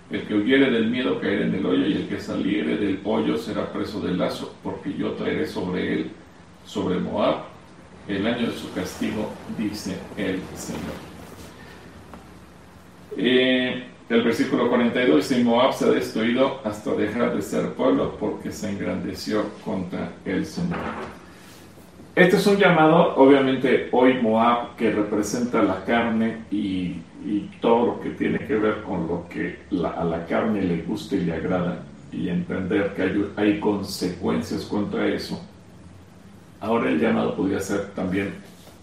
El 0.09 0.23
que 0.23 0.35
huyere 0.35 0.69
del 0.71 0.89
miedo 0.89 1.21
caerá 1.21 1.45
en 1.45 1.55
el 1.55 1.65
hoyo 1.65 1.87
y 1.87 1.93
el 1.93 2.09
que 2.09 2.19
saliere 2.19 2.75
del 2.75 2.99
hoyo 3.05 3.37
será 3.37 3.71
preso 3.71 4.01
del 4.01 4.17
lazo, 4.17 4.53
porque 4.61 4.93
yo 4.93 5.13
traeré 5.13 5.47
sobre 5.47 5.93
él, 5.93 6.11
sobre 6.65 6.99
Moab, 6.99 7.43
el 8.09 8.27
año 8.27 8.47
de 8.47 8.57
su 8.57 8.73
castigo, 8.73 9.31
dice 9.57 9.97
el 10.17 10.41
Señor. 10.53 10.97
Eh, 13.15 13.85
el 14.09 14.21
versículo 14.21 14.67
42 14.67 15.29
dice, 15.29 15.41
Moab 15.45 15.73
se 15.73 15.85
ha 15.85 15.91
destruido 15.91 16.59
hasta 16.65 16.93
dejar 16.93 17.33
de 17.33 17.41
ser 17.41 17.69
pueblo 17.69 18.17
porque 18.19 18.51
se 18.51 18.69
engrandeció 18.69 19.45
contra 19.63 20.11
el 20.25 20.45
Señor. 20.45 21.20
Este 22.13 22.35
es 22.35 22.45
un 22.45 22.57
llamado, 22.57 23.15
obviamente 23.15 23.87
hoy 23.93 24.15
Moab, 24.21 24.75
que 24.75 24.91
representa 24.91 25.63
la 25.63 25.85
carne 25.85 26.43
y, 26.51 26.97
todo 27.61 27.85
lo 27.85 28.01
que 28.01 28.09
tiene 28.09 28.39
que 28.39 28.55
ver 28.55 28.81
con 28.81 29.07
lo 29.07 29.29
que 29.29 29.59
a 29.71 30.03
la 30.03 30.25
carne 30.25 30.63
le 30.63 30.81
gusta 30.81 31.15
y 31.15 31.21
le 31.21 31.33
agrada, 31.33 31.83
y 32.11 32.27
entender 32.27 32.93
que 32.95 33.03
hay, 33.03 33.31
hay 33.37 33.59
consecuencias 33.59 34.63
contra 34.65 35.07
eso. 35.07 35.39
Ahora 36.59 36.89
el 36.89 36.99
llamado 36.99 37.35
podría 37.35 37.59
ser 37.59 37.91
también 37.91 38.33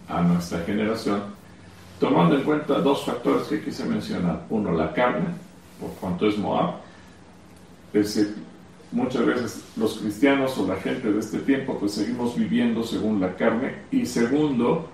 a 0.09 0.23
nuestra 0.23 0.61
generación, 0.61 1.21
tomando 2.01 2.37
en 2.37 2.45
cuenta 2.45 2.81
dos 2.81 3.05
factores 3.05 3.49
que 3.49 3.61
quise 3.61 3.85
mencionar. 3.85 4.45
Uno, 4.49 4.73
la 4.73 4.93
carne, 4.93 5.27
por 5.81 5.91
cuanto 5.95 6.29
es 6.29 6.39
Moab. 6.39 6.77
Es 7.93 8.33
muchas 8.93 9.27
veces 9.27 9.65
los 9.77 9.99
cristianos 9.99 10.57
o 10.59 10.67
la 10.67 10.77
gente 10.77 11.13
de 11.13 11.19
este 11.19 11.39
tiempo 11.39 11.79
pues 11.79 11.93
seguimos 11.93 12.37
viviendo 12.37 12.83
según 12.83 13.21
la 13.21 13.35
carne. 13.37 13.75
Y 13.91 14.07
segundo, 14.07 14.89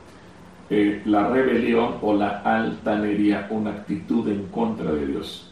eh, 0.71 1.03
la 1.05 1.29
rebelión 1.29 1.97
o 2.03 2.15
la 2.15 2.41
altanería, 2.41 3.47
una 3.51 3.71
actitud 3.71 4.29
en 4.29 4.47
contra 4.47 4.93
de 4.93 5.07
Dios. 5.07 5.51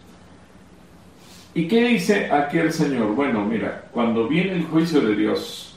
¿Y 1.55 1.68
qué 1.68 1.88
dice 1.88 2.30
aquel 2.30 2.72
Señor? 2.72 3.14
Bueno, 3.14 3.45
mira, 3.45 3.88
cuando 3.93 4.26
viene 4.26 4.53
el 4.55 4.64
juicio 4.64 5.01
de 5.03 5.14
Dios, 5.14 5.72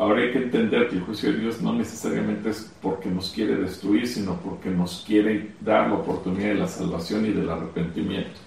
Ahora 0.00 0.22
hay 0.22 0.32
que 0.32 0.38
entender 0.38 0.88
que 0.88 0.96
el 0.96 1.02
juicio 1.02 1.30
de 1.30 1.40
Dios 1.40 1.60
no 1.60 1.74
necesariamente 1.74 2.48
es 2.48 2.72
porque 2.80 3.10
nos 3.10 3.32
quiere 3.32 3.56
destruir, 3.56 4.08
sino 4.08 4.34
porque 4.36 4.70
nos 4.70 5.04
quiere 5.06 5.50
dar 5.60 5.88
la 5.88 5.96
oportunidad 5.96 6.48
de 6.48 6.54
la 6.54 6.68
salvación 6.68 7.26
y 7.26 7.32
del 7.32 7.50
arrepentimiento. 7.50 8.40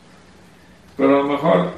Pero 0.97 1.19
a 1.19 1.21
lo 1.21 1.27
mejor 1.27 1.73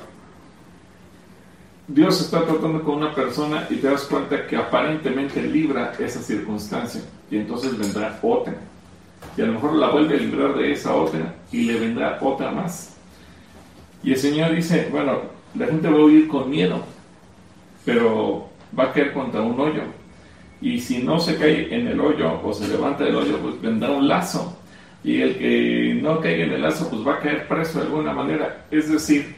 Dios 1.88 2.20
está 2.20 2.44
tratando 2.44 2.82
con 2.84 2.96
una 2.96 3.14
persona 3.14 3.68
y 3.70 3.76
te 3.76 3.88
das 3.88 4.06
cuenta 4.06 4.48
que 4.48 4.58
aparentemente 4.58 5.42
libra 5.42 5.94
esa 6.00 6.20
circunstancia 6.20 7.02
y 7.30 7.38
entonces 7.38 7.78
vendrá 7.78 8.18
otra. 8.24 8.56
Y 9.38 9.42
a 9.42 9.46
lo 9.46 9.54
mejor 9.54 9.76
la 9.76 9.90
vuelve 9.90 10.16
a 10.16 10.20
librar 10.20 10.56
de 10.56 10.72
esa 10.72 10.96
otra 10.96 11.36
y 11.52 11.62
le 11.64 11.80
vendrá 11.80 12.18
otra 12.22 12.52
más. 12.52 12.96
Y 14.04 14.12
el 14.14 14.18
Señor 14.18 14.56
dice, 14.56 14.88
bueno, 14.92 15.22
la 15.54 15.68
gente 15.68 15.88
va 15.88 15.98
a 15.98 16.04
huir 16.04 16.28
con 16.28 16.50
miedo, 16.50 16.84
pero 17.84 18.50
va 18.78 18.86
a 18.86 18.94
caer 18.94 19.14
contra 19.14 19.42
un 19.42 19.60
hoyo. 19.60 19.84
Y 20.62 20.80
si 20.80 21.04
no 21.04 21.20
se 21.20 21.38
cae 21.38 21.74
en 21.74 21.88
el 21.88 22.00
hoyo 22.00 22.42
o 22.44 22.52
se 22.52 22.68
levanta 22.68 23.04
del 23.04 23.16
hoyo, 23.16 23.38
pues 23.38 23.62
vendrá 23.62 23.92
un 23.92 24.08
lazo. 24.08 24.58
Y 25.04 25.22
el 25.22 25.38
que 25.38 26.00
no 26.02 26.20
caiga 26.20 26.46
en 26.46 26.54
el 26.54 26.62
lazo, 26.64 26.90
pues 26.90 27.06
va 27.06 27.16
a 27.16 27.20
caer 27.20 27.48
preso 27.48 27.80
de 27.80 27.86
alguna 27.86 28.12
manera. 28.12 28.66
Es 28.72 28.92
decir, 28.92 29.36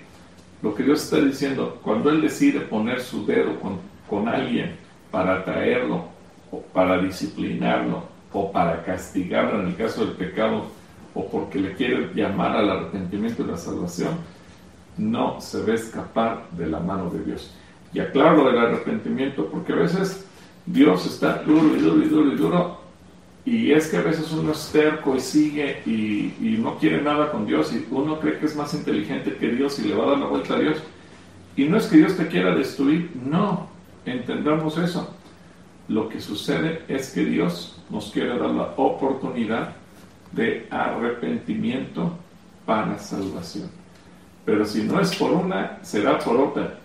lo 0.61 0.73
que 0.73 0.83
Dios 0.83 1.03
está 1.03 1.17
diciendo, 1.17 1.79
cuando 1.83 2.09
Él 2.09 2.21
decide 2.21 2.61
poner 2.61 3.01
su 3.01 3.25
dedo 3.25 3.59
con, 3.59 3.79
con 4.09 4.27
alguien 4.27 4.75
para 5.11 5.39
atraerlo, 5.39 6.05
o 6.51 6.61
para 6.61 6.97
disciplinarlo, 6.99 8.03
o 8.33 8.51
para 8.51 8.83
castigarlo 8.83 9.61
en 9.61 9.67
el 9.67 9.75
caso 9.75 10.05
del 10.05 10.15
pecado, 10.15 10.65
o 11.13 11.27
porque 11.27 11.59
le 11.59 11.73
quiere 11.73 12.11
llamar 12.13 12.55
al 12.55 12.69
arrepentimiento 12.69 13.43
y 13.43 13.47
la 13.47 13.57
salvación, 13.57 14.17
no 14.97 15.39
se 15.39 15.69
a 15.69 15.75
escapar 15.75 16.47
de 16.51 16.67
la 16.67 16.79
mano 16.79 17.09
de 17.09 17.23
Dios. 17.23 17.51
Y 17.93 17.99
aclaro 17.99 18.43
lo 18.43 18.51
del 18.51 18.59
arrepentimiento, 18.59 19.47
porque 19.47 19.73
a 19.73 19.77
veces 19.77 20.25
Dios 20.65 21.05
está 21.05 21.43
duro 21.43 21.75
y 21.75 21.79
duro 21.79 22.03
y 22.03 22.09
duro 22.09 22.33
y 22.33 22.35
duro, 22.35 22.76
y 23.47 23.71
es 23.71 23.87
que 23.87 23.95
a 23.95 24.01
veces 24.01 24.29
uno 24.33 24.51
es 24.51 24.69
terco 24.73 25.15
y 25.15 25.21
sigue 25.21 25.81
y, 25.85 26.57
no 26.59 26.77
quiere 26.77 27.01
nada 27.01 27.31
con 27.31 27.45
Dios, 27.45 27.71
y 27.71 27.87
uno 27.91 28.19
cree 28.19 28.39
que 28.39 28.45
es 28.45 28.57
más 28.57 28.73
inteligente 28.73 29.37
que 29.37 29.47
Dios 29.47 29.79
y 29.79 29.83
le 29.83 29.95
va 29.95 30.03
a 30.03 30.09
dar 30.09 30.19
la 30.19 30.25
vuelta 30.25 30.55
a 30.55 30.59
Dios. 30.59 30.79
Y 31.55 31.63
no 31.63 31.77
es 31.77 31.85
que 31.85 31.95
Dios 31.95 32.17
te 32.17 32.27
quiera 32.27 32.53
destruir, 32.53 33.09
no, 33.23 33.69
entendamos 34.05 34.77
eso. 34.77 35.15
Lo 35.87 36.09
que 36.09 36.19
sucede 36.19 36.81
es 36.89 37.11
que 37.11 37.23
Dios 37.23 37.81
nos 37.89 38.11
quiere 38.11 38.37
dar 38.37 38.49
la 38.49 38.73
oportunidad 38.75 39.75
de 40.33 40.67
arrepentimiento 40.69 42.17
para 42.65 42.99
salvación. 42.99 43.69
Pero 44.43 44.65
si 44.65 44.83
no 44.83 44.99
es 44.99 45.15
por 45.15 45.31
una, 45.31 45.79
será 45.83 46.19
por 46.19 46.35
otra. 46.35 46.79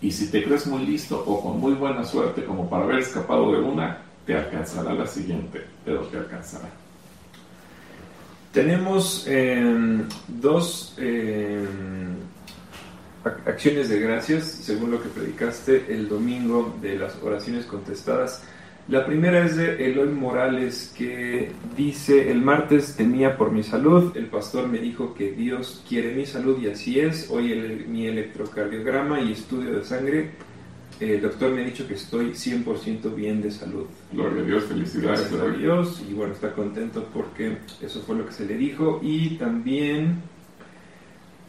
Y 0.00 0.10
si 0.10 0.30
te 0.30 0.42
crees 0.42 0.66
muy 0.66 0.86
listo 0.86 1.22
o 1.26 1.42
con 1.42 1.60
muy 1.60 1.74
buena 1.74 2.02
suerte 2.02 2.46
como 2.46 2.70
para 2.70 2.84
haber 2.84 3.00
escapado 3.00 3.52
de 3.52 3.60
una, 3.60 4.01
te 4.26 4.34
alcanzará 4.34 4.92
la 4.94 5.06
siguiente, 5.06 5.62
pero 5.84 6.02
te 6.02 6.18
alcanzará. 6.18 6.68
Tenemos 8.52 9.26
em, 9.26 10.04
dos 10.28 10.94
em, 10.98 12.16
acciones 13.46 13.88
de 13.88 13.98
gracias, 13.98 14.44
según 14.44 14.90
lo 14.90 15.02
que 15.02 15.08
predicaste 15.08 15.86
el 15.88 16.08
domingo 16.08 16.76
de 16.82 16.96
las 16.98 17.16
oraciones 17.22 17.64
contestadas. 17.64 18.42
La 18.88 19.06
primera 19.06 19.46
es 19.46 19.56
de 19.56 19.86
Eloy 19.86 20.08
Morales 20.08 20.92
que 20.98 21.52
dice, 21.76 22.30
el 22.30 22.42
martes 22.42 22.96
temía 22.96 23.38
por 23.38 23.52
mi 23.52 23.62
salud, 23.62 24.16
el 24.16 24.26
pastor 24.26 24.68
me 24.68 24.78
dijo 24.78 25.14
que 25.14 25.30
Dios 25.30 25.82
quiere 25.88 26.14
mi 26.14 26.26
salud 26.26 26.60
y 26.60 26.68
así 26.68 26.98
es, 26.98 27.30
hoy 27.30 27.84
mi 27.88 28.08
electrocardiograma 28.08 29.20
y 29.20 29.32
estudio 29.32 29.78
de 29.78 29.84
sangre, 29.84 30.30
el 31.10 31.20
doctor 31.20 31.50
me 31.50 31.62
ha 31.62 31.64
dicho 31.64 31.86
que 31.86 31.94
estoy 31.94 32.30
100% 32.30 33.14
bien 33.14 33.42
de 33.42 33.50
salud. 33.50 33.86
Gloria 34.12 34.42
a 34.42 34.46
Dios, 34.46 34.64
felicidades. 34.64 35.30
Gracias 35.30 35.40
a 35.40 35.48
Dios 35.58 36.02
y 36.08 36.14
bueno, 36.14 36.32
está 36.32 36.52
contento 36.52 37.08
porque 37.12 37.58
eso 37.80 38.00
fue 38.02 38.16
lo 38.16 38.26
que 38.26 38.32
se 38.32 38.46
le 38.46 38.56
dijo. 38.56 39.00
Y 39.02 39.36
también 39.36 40.22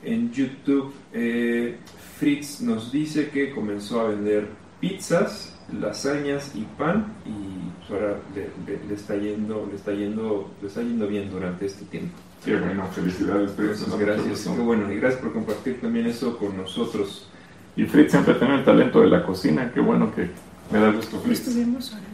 en 0.03 0.31
YouTube 0.31 0.93
eh, 1.13 1.77
Fritz 2.17 2.61
nos 2.61 2.91
dice 2.91 3.29
que 3.29 3.51
comenzó 3.51 4.01
a 4.01 4.09
vender 4.09 4.47
pizzas 4.79 5.57
lasañas 5.79 6.51
y 6.55 6.61
pan 6.77 7.13
y 7.25 7.91
ahora 7.91 8.19
le, 8.35 8.93
está 8.93 9.15
yendo 9.15 9.65
le 9.69 9.77
está 9.77 9.93
yendo 9.93 10.51
le 10.61 10.67
está 10.67 10.81
yendo 10.81 11.07
bien 11.07 11.29
durante 11.29 11.65
este 11.65 11.85
tiempo. 11.85 12.15
Qué 12.43 12.57
bueno 12.57 12.87
felicidades 12.87 13.51
Fritz. 13.51 13.85
Gracias 13.97 14.41
qué 14.43 14.61
bueno 14.61 14.91
y 14.91 14.97
gracias 14.97 15.21
por 15.21 15.31
compartir 15.31 15.79
también 15.79 16.07
eso 16.07 16.37
con 16.37 16.57
nosotros 16.57 17.27
y 17.75 17.85
Fritz 17.85 18.11
siempre 18.11 18.35
tiene 18.35 18.55
el 18.55 18.65
talento 18.65 19.01
de 19.01 19.07
la 19.07 19.23
cocina. 19.23 19.71
Qué 19.73 19.79
bueno 19.79 20.13
que 20.13 20.29
me 20.71 20.79
da 20.79 20.91
gusto 20.91 21.19
Fritz. 21.19 21.39
Estuvimos 21.39 21.91
orando. 21.91 22.07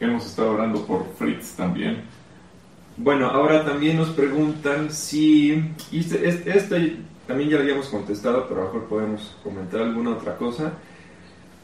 Hemos 0.00 0.26
estado 0.26 0.52
orando 0.52 0.86
por 0.86 1.06
Fritz 1.18 1.52
también. 1.56 2.02
Bueno 2.96 3.26
ahora 3.26 3.64
también 3.64 3.96
nos 3.96 4.10
preguntan 4.10 4.90
si 4.90 5.74
y 5.90 6.00
este, 6.00 6.28
este, 6.28 6.56
este 6.56 6.96
también 7.26 7.50
ya 7.50 7.56
lo 7.56 7.62
habíamos 7.62 7.88
contestado 7.88 8.46
pero 8.48 8.62
a 8.62 8.64
lo 8.64 8.72
mejor 8.72 8.88
podemos 8.88 9.36
comentar 9.42 9.82
alguna 9.82 10.10
otra 10.10 10.36
cosa. 10.36 10.72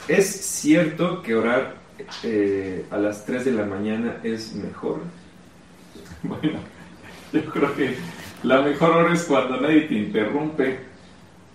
¿Es 0.09 0.27
cierto 0.27 1.23
que 1.23 1.37
orar 1.37 1.77
eh, 2.23 2.85
a 2.91 2.99
las 2.99 3.25
3 3.25 3.45
de 3.45 3.53
la 3.53 3.65
mañana 3.65 4.17
es 4.23 4.55
mejor? 4.55 5.01
Bueno, 6.25 6.61
yo 7.33 7.45
creo 7.47 7.75
que 7.75 7.97
la 8.45 8.63
mejor 8.63 8.91
hora 8.91 9.13
es 9.13 9.25
cuando 9.25 9.61
nadie 9.61 9.83
te 9.83 9.95
interrumpe. 9.95 10.92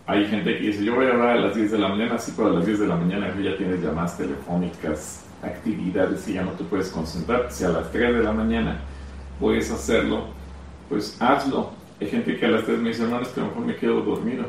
Hay 0.07 0.25
gente 0.27 0.57
que 0.57 0.67
dice, 0.67 0.83
yo 0.83 0.95
voy 0.95 1.05
a 1.05 1.13
orar 1.13 1.37
a 1.37 1.41
las 1.41 1.55
10 1.55 1.71
de 1.71 1.77
la 1.77 1.89
mañana, 1.89 2.15
así 2.15 2.33
pero 2.35 2.49
a 2.49 2.53
las 2.53 2.65
10 2.65 2.79
de 2.79 2.87
la 2.87 2.95
mañana 2.95 3.27
ya 3.41 3.57
tienes 3.57 3.81
llamadas 3.81 4.17
telefónicas, 4.17 5.25
actividades 5.43 6.27
y 6.27 6.33
ya 6.33 6.43
no 6.43 6.51
te 6.51 6.63
puedes 6.63 6.89
concentrar. 6.89 7.51
Si 7.51 7.63
a 7.63 7.69
las 7.69 7.91
3 7.91 8.15
de 8.15 8.23
la 8.23 8.31
mañana 8.31 8.79
puedes 9.39 9.69
hacerlo, 9.69 10.27
pues 10.89 11.17
hazlo. 11.19 11.71
Hay 11.99 12.07
gente 12.07 12.37
que 12.37 12.45
a 12.45 12.49
las 12.49 12.63
3 12.63 12.79
me 12.79 12.89
dice, 12.89 13.03
hermano, 13.03 13.23
es 13.23 13.29
que 13.29 13.41
a 13.41 13.43
lo 13.43 13.49
mejor 13.49 13.65
me 13.65 13.75
quedo 13.75 14.01
dormido 14.01 14.45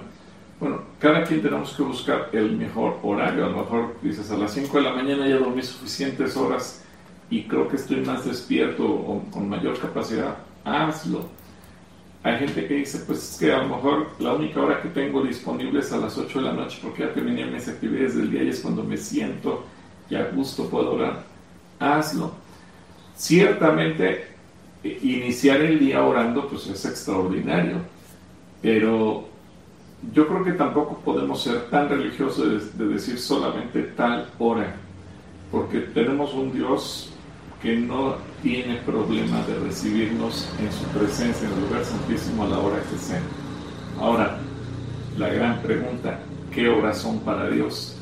bueno, 0.60 0.82
cada 0.98 1.22
quien 1.22 1.40
tenemos 1.40 1.72
que 1.72 1.82
buscar 1.82 2.30
el 2.32 2.56
mejor 2.56 2.98
horario. 3.02 3.46
A 3.46 3.48
lo 3.48 3.58
mejor 3.58 3.96
dices 4.02 4.30
a 4.30 4.36
las 4.36 4.52
5 4.52 4.76
de 4.76 4.82
la 4.82 4.92
mañana 4.92 5.28
ya 5.28 5.36
dormí 5.36 5.62
suficientes 5.62 6.36
horas 6.36 6.82
y 7.30 7.44
creo 7.44 7.68
que 7.68 7.76
estoy 7.76 8.00
más 8.00 8.24
despierto 8.24 8.84
o 8.84 9.22
con 9.30 9.48
mayor 9.48 9.78
capacidad. 9.78 10.36
Hazlo. 10.64 11.26
Hay 12.22 12.38
gente 12.38 12.66
que 12.66 12.74
dice, 12.74 12.98
pues 13.06 13.32
es 13.32 13.38
que 13.38 13.52
a 13.52 13.58
lo 13.62 13.76
mejor 13.76 14.08
la 14.18 14.34
única 14.34 14.60
hora 14.60 14.82
que 14.82 14.88
tengo 14.88 15.22
disponible 15.22 15.80
es 15.80 15.92
a 15.92 15.98
las 15.98 16.18
8 16.18 16.40
de 16.40 16.44
la 16.44 16.52
noche 16.52 16.78
porque 16.82 17.04
ya 17.04 17.14
terminé 17.14 17.46
mis 17.46 17.68
actividades 17.68 18.16
del 18.16 18.30
día 18.30 18.42
y 18.42 18.48
es 18.48 18.60
cuando 18.60 18.82
me 18.82 18.96
siento 18.96 19.64
y 20.10 20.16
a 20.16 20.24
gusto 20.30 20.68
puedo 20.68 20.94
orar. 20.94 21.24
Hazlo. 21.78 22.32
Ciertamente, 23.16 24.26
iniciar 24.82 25.60
el 25.60 25.78
día 25.78 26.04
orando 26.04 26.48
pues 26.48 26.66
es 26.66 26.84
extraordinario, 26.84 27.76
pero 28.62 29.28
yo 30.12 30.26
creo 30.28 30.44
que 30.44 30.52
tampoco 30.52 31.00
podemos 31.04 31.42
ser 31.42 31.68
tan 31.70 31.88
religiosos 31.88 32.76
de, 32.78 32.86
decir 32.86 33.18
solamente 33.18 33.82
tal 33.82 34.28
hora, 34.38 34.76
porque 35.50 35.80
tenemos 35.80 36.32
un 36.34 36.52
Dios 36.52 37.12
que 37.62 37.76
no 37.76 38.16
tiene 38.42 38.76
problema 38.76 39.42
de 39.42 39.58
recibirnos 39.58 40.48
en 40.60 40.72
su 40.72 40.84
presencia, 40.98 41.48
en 41.48 41.54
el 41.54 41.60
lugar 41.62 41.84
santísimo 41.84 42.44
a 42.44 42.48
la 42.48 42.58
hora 42.58 42.82
que 42.82 42.98
sea. 42.98 43.20
Ahora, 43.98 44.38
la 45.16 45.28
gran 45.28 45.60
pregunta, 45.60 46.20
¿qué 46.52 46.68
horas 46.68 46.98
son 46.98 47.18
para 47.20 47.50
Dios? 47.50 47.96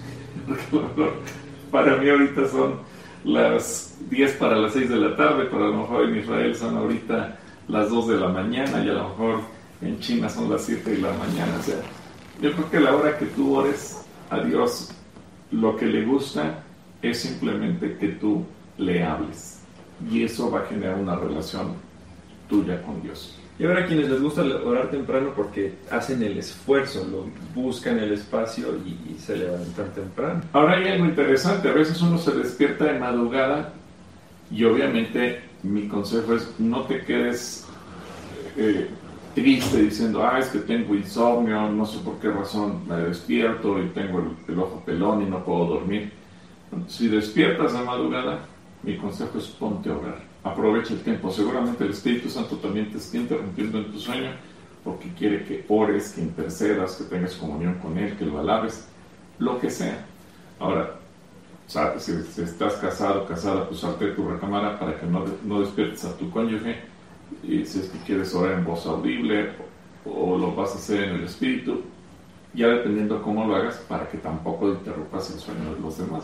para 1.70 1.96
mí 1.96 2.08
ahorita 2.08 2.48
son 2.48 2.80
las 3.24 3.96
10 4.10 4.32
para 4.34 4.56
las 4.56 4.74
6 4.74 4.90
de 4.90 4.96
la 4.96 5.16
tarde, 5.16 5.48
pero 5.50 5.64
a 5.64 5.68
lo 5.68 5.78
mejor 5.78 6.04
en 6.04 6.18
Israel 6.18 6.54
son 6.54 6.76
ahorita 6.76 7.38
las 7.68 7.90
2 7.90 8.08
de 8.08 8.16
la 8.18 8.28
mañana 8.28 8.84
y 8.84 8.90
a 8.90 8.92
lo 8.92 9.08
mejor 9.08 9.40
en 9.80 9.98
China 10.00 10.28
son 10.28 10.50
las 10.50 10.64
7 10.64 10.90
de 10.90 10.98
la 10.98 11.12
mañana. 11.12 11.56
O 11.58 11.62
sea, 11.62 11.76
yo 12.42 12.52
creo 12.52 12.70
que 12.70 12.80
la 12.80 12.94
hora 12.94 13.18
que 13.18 13.26
tú 13.26 13.56
ores 13.56 14.04
a 14.28 14.40
Dios, 14.40 14.90
lo 15.50 15.76
que 15.76 15.86
le 15.86 16.04
gusta 16.04 16.62
es 17.00 17.20
simplemente 17.20 17.96
que 17.96 18.08
tú 18.08 18.44
le 18.78 19.02
hables. 19.02 19.60
Y 20.10 20.24
eso 20.24 20.50
va 20.50 20.60
a 20.60 20.66
generar 20.66 20.96
una 20.96 21.16
relación 21.16 21.74
tuya 22.48 22.82
con 22.82 23.02
Dios. 23.02 23.38
Y 23.58 23.64
ahora 23.64 23.84
a 23.84 23.86
quienes 23.86 24.10
les 24.10 24.20
gusta 24.20 24.42
orar 24.42 24.90
temprano 24.90 25.32
porque 25.34 25.74
hacen 25.90 26.22
el 26.22 26.36
esfuerzo, 26.36 27.06
lo 27.10 27.26
buscan 27.54 27.98
el 27.98 28.12
espacio 28.12 28.68
y, 28.84 29.18
se 29.18 29.36
levantan 29.36 29.92
temprano. 29.94 30.42
Ahora 30.52 30.76
hay 30.76 30.88
algo 30.88 31.06
interesante, 31.06 31.68
a 31.68 31.72
veces 31.72 32.00
uno 32.02 32.18
se 32.18 32.32
despierta 32.32 32.84
de 32.84 32.98
madrugada 32.98 33.72
y 34.50 34.62
obviamente 34.64 35.40
mi 35.62 35.88
consejo 35.88 36.34
es 36.34 36.54
no 36.58 36.82
te 36.82 37.00
quedes 37.00 37.66
eh, 38.58 38.88
triste 39.34 39.82
diciendo, 39.82 40.22
ah, 40.24 40.38
es 40.38 40.48
que 40.48 40.58
tengo 40.58 40.94
insomnio, 40.94 41.70
no 41.70 41.86
sé 41.86 41.98
por 42.00 42.18
qué 42.18 42.28
razón 42.28 42.86
me 42.86 42.96
despierto 42.96 43.82
y 43.82 43.88
tengo 43.88 44.34
el, 44.48 44.58
ojo 44.58 44.82
pelón 44.84 45.22
y 45.22 45.26
no 45.26 45.44
puedo 45.44 45.66
dormir. 45.66 46.12
Si 46.88 47.08
despiertas 47.08 47.74
a 47.74 47.82
madrugada, 47.82 48.40
mi 48.86 48.96
consejo 48.96 49.38
es 49.38 49.46
ponte 49.48 49.90
a 49.90 49.96
orar. 49.96 50.22
Aprovecha 50.44 50.94
el 50.94 51.00
tiempo. 51.00 51.30
Seguramente 51.30 51.84
el 51.84 51.90
Espíritu 51.90 52.30
Santo 52.30 52.56
también 52.56 52.90
te 52.90 52.98
está 52.98 53.16
interrumpiendo 53.16 53.78
en 53.78 53.90
tu 53.90 53.98
sueño 53.98 54.30
porque 54.84 55.12
quiere 55.18 55.44
que 55.44 55.64
ores, 55.68 56.12
que 56.12 56.20
intercedas, 56.20 56.94
que 56.94 57.04
tengas 57.04 57.34
comunión 57.34 57.74
con 57.74 57.98
Él, 57.98 58.16
que 58.16 58.24
lo 58.24 58.38
alabes, 58.38 58.86
lo 59.40 59.58
que 59.58 59.68
sea. 59.68 60.06
Ahora, 60.60 61.00
si, 61.66 62.12
estás 62.40 62.74
casado, 62.74 63.26
casada, 63.26 63.66
pues 63.66 63.80
salte 63.80 64.06
de 64.06 64.12
tu 64.12 64.28
recámara 64.28 64.78
para 64.78 64.98
que 65.00 65.06
no, 65.06 65.24
no 65.44 65.60
despiertes 65.60 66.04
a 66.04 66.16
tu 66.16 66.30
cónyuge 66.30 66.76
y 67.42 67.64
si 67.64 67.80
es 67.80 67.88
que 67.88 67.98
quieres 67.98 68.32
orar 68.34 68.58
en 68.58 68.64
voz 68.64 68.86
audible 68.86 69.50
o, 70.04 70.38
lo 70.38 70.54
vas 70.54 70.70
a 70.70 70.74
hacer 70.76 71.02
en 71.02 71.16
el 71.16 71.24
espíritu, 71.24 71.82
ya 72.54 72.68
dependiendo 72.68 73.20
cómo 73.20 73.44
lo 73.44 73.56
hagas 73.56 73.78
para 73.88 74.08
que 74.08 74.18
tampoco 74.18 74.68
interrumpas 74.68 75.32
el 75.32 75.40
sueño 75.40 75.74
de 75.74 75.80
los 75.80 75.98
demás. 75.98 76.22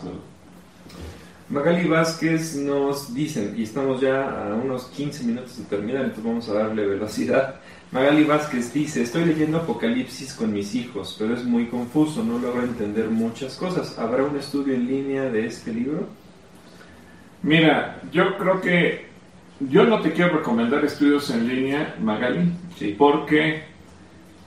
Magali 1.49 1.87
Vázquez 1.87 2.55
nos 2.55 3.13
dicen, 3.13 3.53
y 3.57 3.63
estamos 3.63 4.01
ya 4.01 4.47
a 4.47 4.55
unos 4.55 4.85
15 4.85 5.23
minutos 5.25 5.57
de 5.57 5.65
terminar, 5.65 6.05
entonces 6.05 6.23
vamos 6.23 6.49
a 6.49 6.53
darle 6.53 6.85
velocidad. 6.85 7.55
Magali 7.91 8.23
Vázquez 8.23 8.73
dice, 8.73 9.03
estoy 9.03 9.25
leyendo 9.25 9.57
Apocalipsis 9.57 10.33
con 10.33 10.53
mis 10.53 10.73
hijos, 10.73 11.15
pero 11.19 11.35
es 11.35 11.43
muy 11.43 11.67
confuso, 11.67 12.23
no 12.23 12.39
logro 12.39 12.63
entender 12.63 13.09
muchas 13.09 13.55
cosas. 13.55 13.99
¿Habrá 13.99 14.23
un 14.23 14.37
estudio 14.37 14.73
en 14.73 14.87
línea 14.87 15.23
de 15.29 15.45
este 15.45 15.73
libro? 15.73 16.07
Mira, 17.43 18.01
yo 18.11 18.37
creo 18.37 18.61
que 18.61 19.05
yo 19.59 19.85
no 19.85 20.01
te 20.01 20.13
quiero 20.13 20.37
recomendar 20.37 20.83
estudios 20.85 21.29
en 21.29 21.47
línea, 21.47 21.95
Magali, 22.01 22.51
porque 22.97 23.63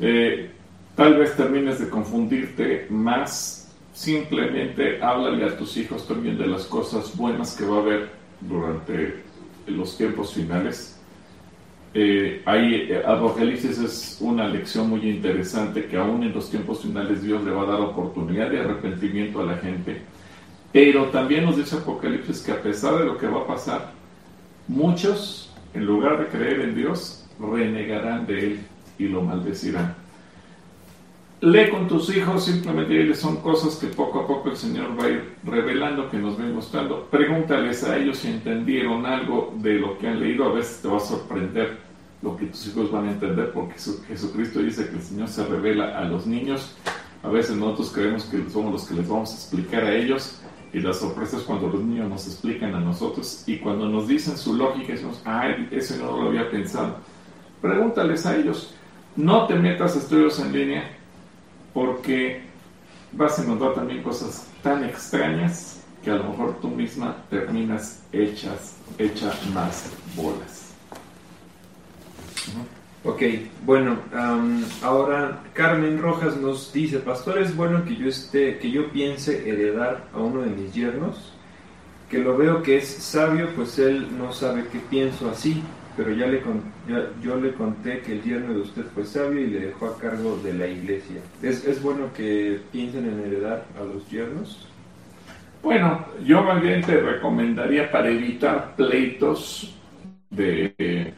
eh, 0.01 0.51
tal 0.95 1.17
vez 1.17 1.37
termines 1.37 1.79
de 1.79 1.89
confundirte 1.89 2.87
más. 2.89 3.66
Simplemente 3.97 5.03
háblale 5.03 5.47
a 5.47 5.57
tus 5.57 5.75
hijos 5.79 6.07
también 6.07 6.37
de 6.37 6.47
las 6.47 6.67
cosas 6.67 7.17
buenas 7.17 7.57
que 7.57 7.65
va 7.65 7.77
a 7.79 7.81
haber 7.81 8.11
durante 8.43 9.23
los 9.67 9.97
tiempos 9.97 10.35
finales. 10.35 11.01
Eh, 11.95 12.43
eh, 12.47 13.03
Apocalipsis 13.07 13.79
es 13.79 14.19
una 14.21 14.47
lección 14.47 14.91
muy 14.91 15.09
interesante 15.09 15.87
que 15.87 15.97
aún 15.97 16.23
en 16.25 16.35
los 16.35 16.51
tiempos 16.51 16.83
finales 16.83 17.23
Dios 17.23 17.43
le 17.43 17.53
va 17.53 17.63
a 17.63 17.73
dar 17.73 17.81
oportunidad 17.81 18.51
de 18.51 18.61
arrepentimiento 18.61 19.41
a 19.41 19.47
la 19.47 19.57
gente. 19.57 20.03
Pero 20.73 21.07
también 21.07 21.47
nos 21.47 21.57
dice 21.57 21.77
Apocalipsis 21.77 22.43
que 22.43 22.53
a 22.53 22.61
pesar 22.61 22.99
de 22.99 23.07
lo 23.07 23.17
que 23.17 23.27
va 23.27 23.41
a 23.41 23.47
pasar, 23.47 23.93
Muchos, 24.69 25.53
en 25.75 25.87
lugar 25.87 26.19
de 26.19 26.27
creer 26.27 26.61
en 26.61 26.75
Dios, 26.75 27.25
renegarán 27.39 28.27
de 28.27 28.47
Él 28.47 28.61
y 28.99 29.07
lo 29.07 29.23
maldecirán. 29.23 29.95
Lee 31.41 31.70
con 31.70 31.87
tus 31.87 32.14
hijos, 32.16 32.45
simplemente 32.45 33.14
son 33.14 33.37
cosas 33.37 33.76
que 33.76 33.89
poco 33.89 34.20
a 34.20 34.26
poco 34.26 34.51
el 34.51 34.57
Señor 34.57 34.99
va 34.99 35.05
a 35.05 35.11
ir 35.11 35.34
revelando, 35.45 36.11
que 36.11 36.16
nos 36.16 36.39
va 36.39 36.45
mostrando. 36.45 37.05
Pregúntales 37.11 37.84
a 37.84 37.97
ellos 37.97 38.18
si 38.18 38.28
entendieron 38.28 39.05
algo 39.07 39.55
de 39.59 39.74
lo 39.74 39.99
que 39.99 40.09
han 40.09 40.20
leído, 40.20 40.45
a 40.45 40.53
veces 40.53 40.80
te 40.82 40.89
va 40.89 40.97
a 40.97 41.01
sorprender 41.01 41.78
lo 42.22 42.37
que 42.37 42.47
tus 42.47 42.66
hijos 42.68 42.91
van 42.91 43.09
a 43.09 43.12
entender, 43.12 43.53
porque 43.53 43.74
Jesucristo 44.09 44.61
dice 44.61 44.89
que 44.89 44.97
el 44.97 45.03
Señor 45.03 45.28
se 45.28 45.45
revela 45.45 45.99
a 45.99 46.05
los 46.05 46.26
niños. 46.26 46.74
A 47.22 47.28
veces 47.28 47.57
nosotros 47.57 47.91
creemos 47.93 48.24
que 48.24 48.49
somos 48.51 48.72
los 48.72 48.84
que 48.84 48.95
les 48.95 49.09
vamos 49.09 49.30
a 49.32 49.34
explicar 49.34 49.84
a 49.84 49.95
ellos, 49.95 50.41
y 50.72 50.80
la 50.80 50.93
sorpresa 50.93 51.37
es 51.37 51.43
cuando 51.43 51.68
los 51.68 51.82
niños 51.82 52.09
nos 52.09 52.26
explican 52.26 52.74
a 52.74 52.80
nosotros 52.80 53.45
y 53.47 53.59
cuando 53.59 53.89
nos 53.89 54.09
dicen 54.09 54.37
su 54.37 54.55
lógica, 54.55 54.93
decimos, 54.93 55.22
ay, 55.24 55.68
eso 55.70 55.97
no 55.97 56.22
lo 56.22 56.28
había 56.28 56.51
pensado. 56.51 56.97
Pregúntales 57.62 58.26
a 58.26 58.37
ellos, 58.37 58.74
no 59.14 59.47
te 59.47 59.55
metas 59.55 59.97
a 59.97 60.01
estudios 60.01 60.39
en 60.41 60.53
línea 60.53 60.96
porque 61.77 62.41
vas 63.12 63.39
a 63.39 63.43
encontrar 63.43 63.74
también 63.74 64.03
cosas 64.03 64.49
tan 64.62 64.83
extrañas 64.83 65.83
que 66.03 66.11
a 66.11 66.14
lo 66.14 66.31
mejor 66.31 66.59
tú 66.59 66.68
misma 66.68 67.18
terminas 67.29 68.03
hecha 68.12 68.55
más 69.53 69.91
bolas. 70.16 70.72
Ok, 73.05 73.22
bueno, 73.66 73.99
ahora 74.83 75.43
Carmen 75.53 76.01
Rojas 76.01 76.39
nos 76.39 76.72
dice, 76.72 77.01
pastor, 77.01 77.41
es 77.41 77.55
bueno 77.55 77.85
que 77.85 77.95
yo 77.95 78.09
esté, 78.09 78.59
que 78.59 78.70
yo 78.70 78.91
piense 78.91 79.47
heredar 79.47 80.09
a 80.14 80.18
uno 80.18 80.41
de 80.41 80.51
mis 80.53 80.72
yernos, 80.72 81.35
que 82.09 82.20
lo 82.20 82.39
veo 82.39 82.62
que 82.62 82.79
es 82.79 82.89
sabio, 82.89 83.51
pues 83.55 83.79
él 83.79 84.16
no 84.16 84.33
sabe 84.33 84.66
que 84.68 84.79
pienso 84.79 85.29
así, 85.29 85.62
pero 85.97 86.13
ya 86.13 86.27
le 86.27 86.43
yo 87.23 87.37
le 87.37 87.53
conté 87.55 88.01
que 88.01 88.13
el 88.13 88.23
yerno 88.23 88.55
de 88.55 88.61
usted 88.61 88.85
fue 88.95 89.05
sabio 89.05 89.41
y 89.41 89.47
le 89.47 89.61
dejó 89.67 89.87
a 89.87 89.99
cargo 89.99 90.39
de 90.45 90.53
la 90.53 90.67
iglesia. 90.67 91.21
¿Es, 91.43 91.65
es 91.65 91.83
bueno 91.83 92.13
que 92.15 92.61
piensen 92.71 93.07
en 93.07 93.21
heredar 93.21 93.65
a 93.81 93.85
los 93.85 94.09
yernos? 94.11 94.69
Bueno, 95.63 96.05
yo 96.25 96.43
más 96.43 96.61
bien 96.63 96.83
te 96.83 97.01
recomendaría 97.01 97.91
para 97.91 98.11
evitar 98.11 98.77
pleitos 98.77 99.75
de 100.31 101.15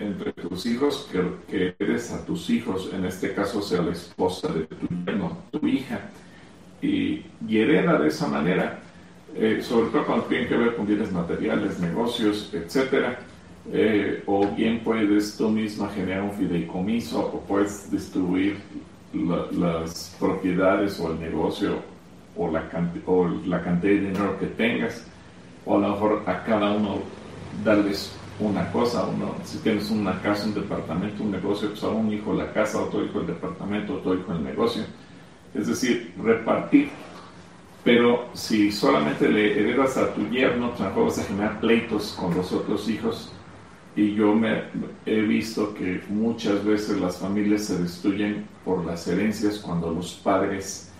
entre 0.00 0.32
tus 0.32 0.66
hijos 0.66 1.08
que, 1.48 1.74
eres 1.78 2.12
a 2.12 2.24
tus 2.24 2.48
hijos, 2.50 2.90
en 2.92 3.04
este 3.04 3.34
caso 3.34 3.60
sea 3.60 3.82
la 3.82 3.92
esposa 3.92 4.48
de 4.48 4.64
tu 4.64 4.86
hermano, 5.06 5.38
tu 5.50 5.66
hija, 5.66 6.00
y, 6.80 7.24
hereda 7.48 7.98
de 7.98 8.08
esa 8.08 8.26
manera, 8.26 8.78
eh, 9.34 9.60
sobre 9.62 9.90
todo 9.90 10.06
cuando 10.06 10.24
tienen 10.24 10.48
que 10.48 10.56
ver 10.56 10.74
con 10.74 10.86
bienes 10.86 11.12
materiales, 11.12 11.78
negocios, 11.78 12.50
etcétera, 12.54 13.18
eh, 13.72 14.22
o 14.26 14.46
bien 14.48 14.80
puedes 14.80 15.36
tú 15.36 15.50
misma 15.50 15.88
generar 15.88 16.22
un 16.22 16.32
fideicomiso 16.32 17.20
o 17.20 17.40
puedes 17.40 17.90
distribuir 17.90 18.58
las 19.12 20.16
propiedades 20.18 20.98
o 21.00 21.12
el 21.12 21.20
negocio 21.20 21.76
o 22.36 22.50
la, 22.50 22.68
o 23.06 23.28
la 23.46 23.62
cantidad 23.62 23.92
de 23.92 24.00
dinero 24.00 24.38
que 24.38 24.46
tengas, 24.46 25.04
o 25.66 25.76
a 25.76 25.80
lo 25.80 25.88
mejor 25.90 26.22
a 26.26 26.44
cada 26.44 26.72
uno 26.72 26.98
darles 27.64 28.12
una 28.38 28.70
cosa, 28.72 29.04
uno, 29.04 29.34
si 29.44 29.58
tienes 29.58 29.90
una 29.90 30.20
casa, 30.22 30.46
un 30.46 30.54
departamento, 30.54 31.22
un 31.22 31.32
negocio, 31.32 31.68
pues 31.68 31.82
a 31.82 31.88
un 31.88 32.12
hijo 32.12 32.32
la 32.32 32.52
casa, 32.52 32.80
otro 32.80 33.04
hijo 33.04 33.20
el 33.20 33.26
departamento, 33.26 33.94
otro 33.94 34.14
hijo 34.14 34.32
el 34.32 34.42
negocio. 34.42 34.82
Es 35.54 35.66
decir, 35.66 36.14
repartir. 36.22 36.88
Pero 37.82 38.28
si 38.34 38.70
solamente 38.70 39.28
le 39.28 39.58
heredas 39.58 39.96
a 39.96 40.12
tu 40.14 40.28
yerno, 40.28 40.72
pues 40.72 40.94
vas 40.94 41.18
a 41.18 41.24
generar 41.24 41.60
pleitos 41.60 42.16
con 42.18 42.34
los 42.34 42.52
otros 42.52 42.88
hijos. 42.88 43.32
Y 43.96 44.14
yo 44.14 44.34
me 44.34 44.64
he 45.04 45.20
visto 45.22 45.74
que 45.74 46.02
muchas 46.08 46.64
veces 46.64 47.00
las 47.00 47.16
familias 47.18 47.64
se 47.64 47.78
destruyen 47.78 48.46
por 48.64 48.84
las 48.84 49.06
herencias 49.08 49.58
cuando 49.58 49.90
los 49.90 50.14
padres 50.14 50.90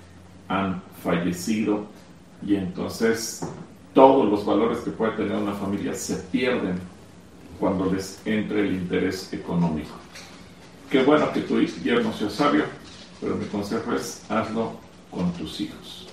han 0.49 0.83
fallecido 1.03 1.87
y 2.45 2.57
entonces 2.57 3.47
todos 3.95 4.29
los 4.29 4.45
valores 4.45 4.79
que 4.79 4.91
puede 4.91 5.13
tener 5.13 5.37
una 5.37 5.55
familia 5.55 5.95
se 5.95 6.17
pierden 6.17 6.79
cuando 7.59 7.93
les 7.93 8.21
entre 8.25 8.61
el 8.61 8.75
interés 8.75 9.33
económico. 9.33 9.95
Qué 10.91 11.05
bueno 11.05 11.33
que 11.33 11.41
tu 11.43 11.61
yerno 11.61 12.13
sea 12.13 12.31
sabio, 12.31 12.65
pero 13.21 13.37
mi 13.37 13.45
consejo 13.47 13.95
es 13.95 14.23
hazlo 14.29 14.73
con 15.11 15.33
tus 15.35 15.61
hijos. 15.61 16.09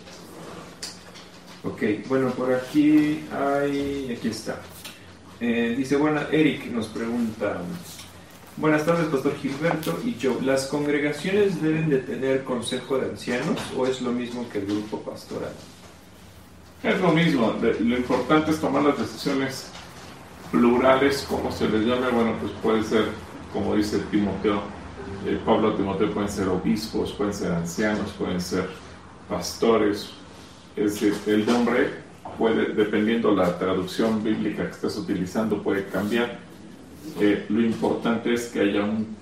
Ok, 1.63 1.82
bueno, 2.07 2.30
por 2.32 2.53
aquí 2.53 3.23
hay, 3.32 4.15
aquí 4.15 4.28
está. 4.28 4.61
Eh, 5.39 5.75
dice, 5.77 5.97
bueno, 5.97 6.21
Eric 6.31 6.65
nos 6.71 6.88
pregunta, 6.88 7.61
buenas 8.55 8.83
tardes, 8.85 9.05
Pastor 9.05 9.35
Gilberto 9.35 9.99
y 10.03 10.15
yo, 10.15 10.39
¿las 10.41 10.65
congregaciones 10.65 11.61
deben 11.61 11.89
de 11.89 11.99
tener 11.99 12.43
consejo 12.43 12.97
de 12.97 13.11
ancianos 13.11 13.59
o 13.77 13.85
es 13.85 14.01
lo 14.01 14.11
mismo 14.11 14.49
que 14.49 14.59
el 14.59 14.65
grupo 14.65 14.99
pastoral? 15.01 15.51
Es 16.81 16.99
lo 16.99 17.11
mismo, 17.11 17.53
lo 17.61 17.97
importante 17.97 18.49
es 18.49 18.59
tomar 18.59 18.83
las 18.83 18.97
decisiones 18.97 19.69
plurales, 20.51 21.25
como 21.29 21.51
se 21.51 21.69
les 21.69 21.85
llame, 21.85 22.09
bueno, 22.09 22.33
pues 22.39 22.51
puede 22.63 22.83
ser, 22.83 23.05
como 23.53 23.75
dice 23.75 23.99
Timoteo, 24.09 24.61
eh, 25.25 25.39
Pablo 25.45 25.75
Timoteo, 25.75 26.11
pueden 26.11 26.29
ser 26.29 26.47
obispos, 26.47 27.13
pueden 27.13 27.33
ser 27.33 27.51
ancianos, 27.51 28.11
pueden 28.17 28.41
ser 28.41 28.67
pastores. 29.29 30.09
Es 30.75 31.01
el 31.27 31.45
nombre 31.45 32.07
puede, 32.38 32.73
dependiendo 32.73 33.33
la 33.33 33.57
traducción 33.57 34.23
bíblica 34.23 34.65
que 34.65 34.71
estés 34.71 34.97
utilizando, 34.97 35.61
puede 35.61 35.85
cambiar. 35.85 36.39
Eh, 37.19 37.45
lo 37.49 37.61
importante 37.61 38.33
es 38.33 38.47
que 38.47 38.61
haya 38.61 38.83
un 38.83 39.15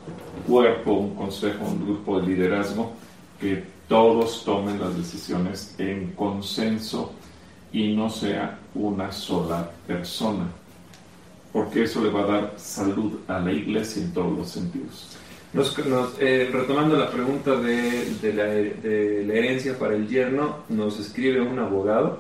cuerpo, 0.48 0.94
un 0.94 1.16
consejo, 1.16 1.66
un 1.66 1.86
grupo 1.86 2.20
de 2.20 2.28
liderazgo, 2.28 2.94
que 3.40 3.64
todos 3.88 4.44
tomen 4.44 4.80
las 4.80 4.96
decisiones 4.98 5.76
en 5.78 6.12
consenso 6.12 7.14
y 7.72 7.96
no 7.96 8.10
sea 8.10 8.60
una 8.74 9.12
sola 9.12 9.70
persona 9.86 10.46
porque 11.56 11.84
eso 11.84 12.04
le 12.04 12.10
va 12.10 12.24
a 12.24 12.26
dar 12.26 12.54
salud 12.58 13.14
a 13.30 13.40
la 13.40 13.54
iglesia 13.54 14.04
en 14.04 14.12
todos 14.12 14.38
los 14.38 14.50
sentidos. 14.50 15.08
Eh, 16.20 16.50
retomando 16.52 16.98
la 16.98 17.10
pregunta 17.10 17.56
de, 17.56 18.34
la, 18.36 19.34
herencia 19.34 19.80
para 19.80 19.96
el 19.96 20.06
yerno, 20.06 20.66
nos 20.68 21.00
escribe 21.00 21.40
un 21.40 21.58
abogado 21.58 22.20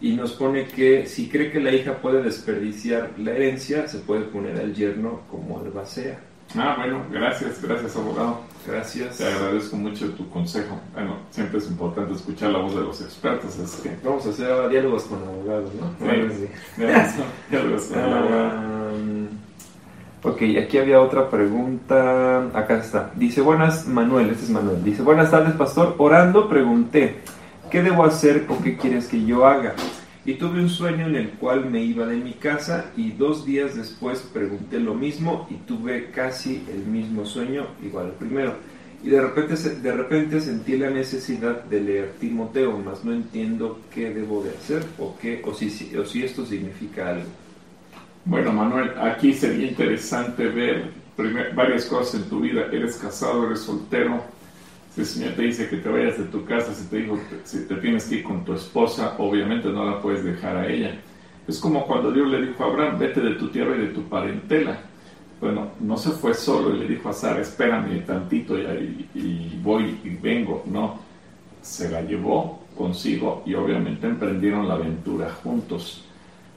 y 0.00 0.12
nos 0.16 0.32
pone 0.32 0.66
que 0.66 1.06
si 1.06 1.28
cree 1.28 1.50
que 1.50 1.60
la 1.60 1.72
hija 1.72 1.98
puede 1.98 2.22
desperdiciar 2.22 3.10
la 3.18 3.32
herencia, 3.32 3.88
se 3.88 3.98
puede 3.98 4.22
poner 4.22 4.58
al 4.58 4.74
yerno 4.74 5.20
como 5.30 5.60
albacea. 5.60 6.18
Ah, 6.56 6.76
bueno, 6.78 7.02
gracias, 7.10 7.60
gracias 7.60 7.96
abogado. 7.96 8.40
Gracias. 8.66 9.18
Te 9.18 9.26
agradezco 9.26 9.76
mucho 9.76 10.10
tu 10.10 10.28
consejo. 10.30 10.78
Bueno, 10.92 11.16
siempre 11.30 11.58
es 11.58 11.68
importante 11.68 12.14
escuchar 12.14 12.50
la 12.50 12.58
voz 12.58 12.74
de 12.74 12.82
los 12.82 13.00
expertos. 13.00 13.56
que... 13.82 13.96
Vamos 14.04 14.24
a 14.26 14.30
hacer 14.30 14.68
diálogos 14.68 15.04
con 15.04 15.18
abogados, 15.22 15.70
¿no? 15.74 15.90
Sí, 15.98 16.48
diálogos 17.50 17.82
con 17.86 17.98
ah, 18.02 18.90
Ok, 20.22 20.42
aquí 20.62 20.78
había 20.78 21.00
otra 21.00 21.28
pregunta. 21.28 22.46
Acá 22.54 22.78
está. 22.78 23.10
Dice, 23.14 23.42
buenas, 23.42 23.86
Manuel, 23.86 24.30
este 24.30 24.44
es 24.44 24.50
Manuel. 24.50 24.82
Dice, 24.82 25.02
buenas 25.02 25.30
tardes, 25.30 25.54
pastor. 25.54 25.96
Orando 25.98 26.48
pregunté, 26.48 27.20
¿qué 27.74 27.82
debo 27.82 28.04
hacer 28.04 28.46
o 28.48 28.62
qué 28.62 28.76
quieres 28.76 29.08
que 29.08 29.24
yo 29.24 29.44
haga? 29.44 29.74
y 30.24 30.34
tuve 30.34 30.60
un 30.60 30.70
sueño 30.70 31.08
en 31.08 31.16
el 31.16 31.30
cual 31.30 31.68
me 31.68 31.82
iba 31.82 32.06
de 32.06 32.16
mi 32.18 32.34
casa 32.34 32.92
y 32.96 33.10
dos 33.10 33.44
días 33.44 33.74
después 33.74 34.20
pregunté 34.20 34.78
lo 34.78 34.94
mismo 34.94 35.48
y 35.50 35.54
tuve 35.54 36.12
casi 36.12 36.64
el 36.72 36.86
mismo 36.86 37.26
sueño 37.26 37.66
igual 37.84 38.06
al 38.06 38.12
primero. 38.12 38.54
Y 39.02 39.08
de 39.08 39.20
repente, 39.20 39.56
de 39.56 39.92
repente 39.92 40.40
sentí 40.40 40.76
la 40.76 40.88
necesidad 40.88 41.64
de 41.64 41.80
leer 41.80 42.12
Timoteo, 42.20 42.78
mas 42.78 43.04
no 43.04 43.12
entiendo 43.12 43.80
qué 43.92 44.14
debo 44.14 44.42
de 44.44 44.50
hacer 44.50 44.84
o, 44.98 45.16
qué, 45.20 45.42
o, 45.44 45.52
si, 45.52 45.94
o 45.96 46.06
si 46.06 46.22
esto 46.22 46.46
significa 46.46 47.10
algo. 47.10 47.28
Bueno, 48.24 48.52
Manuel, 48.52 48.92
aquí 48.98 49.34
sería 49.34 49.66
interesante 49.66 50.46
ver 50.46 50.90
varias 51.54 51.86
cosas 51.86 52.22
en 52.22 52.30
tu 52.30 52.40
vida. 52.40 52.66
Eres 52.72 52.96
casado, 52.96 53.46
eres 53.46 53.60
soltero, 53.60 54.22
si 54.94 55.00
el 55.00 55.06
Señor 55.08 55.32
te 55.32 55.42
dice 55.42 55.68
que 55.68 55.78
te 55.78 55.88
vayas 55.88 56.18
de 56.18 56.24
tu 56.24 56.44
casa, 56.44 56.72
si 56.72 56.86
te 56.86 56.98
dijo 56.98 57.18
si 57.42 57.66
te 57.66 57.74
tienes 57.76 58.04
que 58.04 58.16
ir 58.16 58.22
con 58.22 58.44
tu 58.44 58.54
esposa, 58.54 59.16
obviamente 59.18 59.68
no 59.68 59.84
la 59.84 60.00
puedes 60.00 60.22
dejar 60.22 60.56
a 60.56 60.68
ella. 60.68 60.96
Es 61.48 61.58
como 61.58 61.84
cuando 61.84 62.12
Dios 62.12 62.28
le 62.28 62.46
dijo 62.46 62.62
a 62.62 62.68
Abraham, 62.68 62.98
vete 63.00 63.20
de 63.20 63.34
tu 63.34 63.48
tierra 63.48 63.74
y 63.76 63.80
de 63.80 63.88
tu 63.88 64.04
parentela. 64.04 64.78
Bueno, 65.40 65.72
no 65.80 65.96
se 65.96 66.10
fue 66.10 66.32
solo 66.32 66.76
y 66.76 66.78
le 66.78 66.86
dijo 66.86 67.08
a 67.08 67.12
Sara, 67.12 67.40
espérame 67.40 68.06
tantito 68.06 68.56
y, 68.56 69.60
voy 69.60 69.98
y 70.04 70.10
vengo. 70.10 70.62
No, 70.66 71.00
se 71.60 71.90
la 71.90 72.00
llevó 72.02 72.62
consigo 72.76 73.42
y 73.44 73.54
obviamente 73.54 74.06
emprendieron 74.06 74.68
la 74.68 74.74
aventura 74.74 75.28
juntos. 75.42 76.04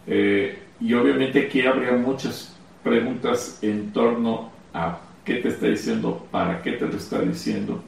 Eh, 0.06 0.60
y 0.80 0.94
obviamente 0.94 1.48
aquí 1.48 1.66
habría 1.66 1.94
muchas 1.94 2.56
preguntas 2.84 3.58
en 3.64 3.92
torno 3.92 4.52
a 4.76 5.00
qué 5.26 5.38
te 5.38 5.48
está 5.48 5.66
diciendo, 5.66 6.28
para 6.30 6.62
qué 6.62 6.74
te 6.74 6.86
lo 6.86 6.96
está 6.96 7.20
diciendo 7.20 7.84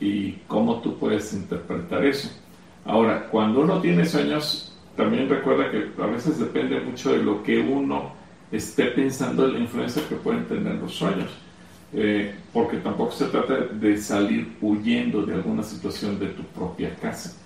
y 0.00 0.32
cómo 0.46 0.80
tú 0.80 0.98
puedes 0.98 1.32
interpretar 1.32 2.04
eso. 2.04 2.30
Ahora, 2.84 3.28
cuando 3.30 3.60
uno 3.60 3.80
tiene 3.80 4.04
sueños, 4.04 4.72
también 4.96 5.28
recuerda 5.28 5.70
que 5.70 5.90
a 6.00 6.06
veces 6.06 6.38
depende 6.38 6.80
mucho 6.80 7.12
de 7.12 7.22
lo 7.22 7.42
que 7.42 7.58
uno 7.58 8.12
esté 8.52 8.86
pensando, 8.86 9.46
de 9.46 9.54
la 9.54 9.58
influencia 9.58 10.02
que 10.08 10.16
pueden 10.16 10.44
tener 10.46 10.76
los 10.76 10.94
sueños. 10.94 11.30
eh, 11.92 12.34
porque 12.52 12.78
tampoco 12.78 13.12
se 13.12 13.26
trata 13.26 13.54
de 13.54 13.96
salir 13.96 14.56
huyendo 14.60 15.22
de 15.24 15.34
alguna 15.34 15.62
situación 15.62 16.18
de 16.18 16.26
tu 16.28 16.42
propia 16.42 16.94
casa. 16.96 17.36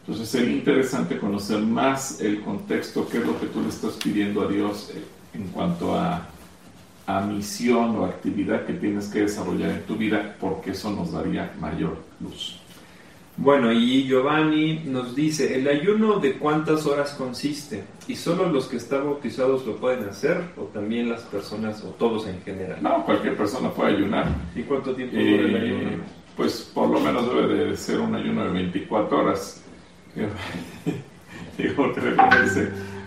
Entonces 0.00 0.28
sería 0.28 0.54
interesante 0.54 1.18
conocer 1.18 1.60
más 1.60 2.20
el 2.20 2.40
contexto, 2.40 3.06
qué 3.08 3.18
es 3.18 3.26
lo 3.26 3.38
que 3.38 3.46
tú 3.46 3.60
le 3.60 3.68
estás 3.68 3.92
pidiendo 4.02 4.42
a 4.42 4.48
Dios 4.48 4.90
en 5.34 5.46
cuanto 5.48 5.94
a, 5.94 6.26
a 7.06 7.20
misión 7.20 7.96
o 7.96 8.04
actividad 8.04 8.64
que 8.64 8.74
tienes 8.74 9.08
que 9.08 9.20
desarrollar 9.22 9.70
en 9.70 9.82
tu 9.82 9.96
vida, 9.96 10.36
porque 10.40 10.70
eso 10.70 10.90
nos 10.90 11.12
daría 11.12 11.52
mayor 11.60 11.96
luz. 12.20 12.58
Bueno, 13.36 13.72
y 13.72 14.04
Giovanni 14.06 14.80
nos 14.84 15.14
dice, 15.16 15.56
¿el 15.58 15.66
ayuno 15.66 16.18
de 16.20 16.34
cuántas 16.34 16.86
horas 16.86 17.12
consiste? 17.14 17.82
¿Y 18.06 18.14
solo 18.14 18.48
los 18.50 18.66
que 18.68 18.76
están 18.76 19.04
bautizados 19.06 19.64
lo 19.66 19.76
pueden 19.76 20.06
hacer 20.06 20.42
o 20.58 20.64
también 20.64 21.08
las 21.08 21.22
personas 21.22 21.82
o 21.82 21.88
todos 21.88 22.26
en 22.26 22.42
general? 22.42 22.78
No, 22.82 23.02
cualquier 23.06 23.34
persona 23.36 23.70
puede 23.70 23.96
ayunar. 23.96 24.26
¿Y 24.54 24.62
cuánto 24.62 24.94
tiempo 24.94 25.16
dura 25.16 25.26
el 25.44 25.56
Eh, 25.56 25.60
ayuno? 25.60 26.02
pues 26.36 26.70
por 26.74 26.90
lo 26.90 27.00
menos 27.00 27.26
debe 27.34 27.64
de 27.70 27.76
ser 27.76 28.00
un 28.00 28.14
ayuno 28.14 28.44
de 28.44 28.50
24 28.50 29.18
horas. 29.18 29.62
Digo, 31.58 31.90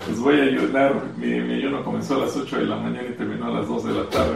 dice, 0.08 0.12
pues 0.12 0.20
voy 0.20 0.40
a 0.40 0.44
ayunar, 0.44 1.04
mi, 1.18 1.28
mi 1.42 1.54
ayuno 1.56 1.84
comenzó 1.84 2.16
a 2.16 2.26
las 2.26 2.36
8 2.36 2.58
de 2.58 2.66
la 2.66 2.76
mañana 2.78 3.08
y 3.10 3.14
terminó 3.14 3.48
a 3.48 3.60
las 3.60 3.68
2 3.68 3.86
de 3.86 3.94
la 3.94 4.10
tarde. 4.10 4.36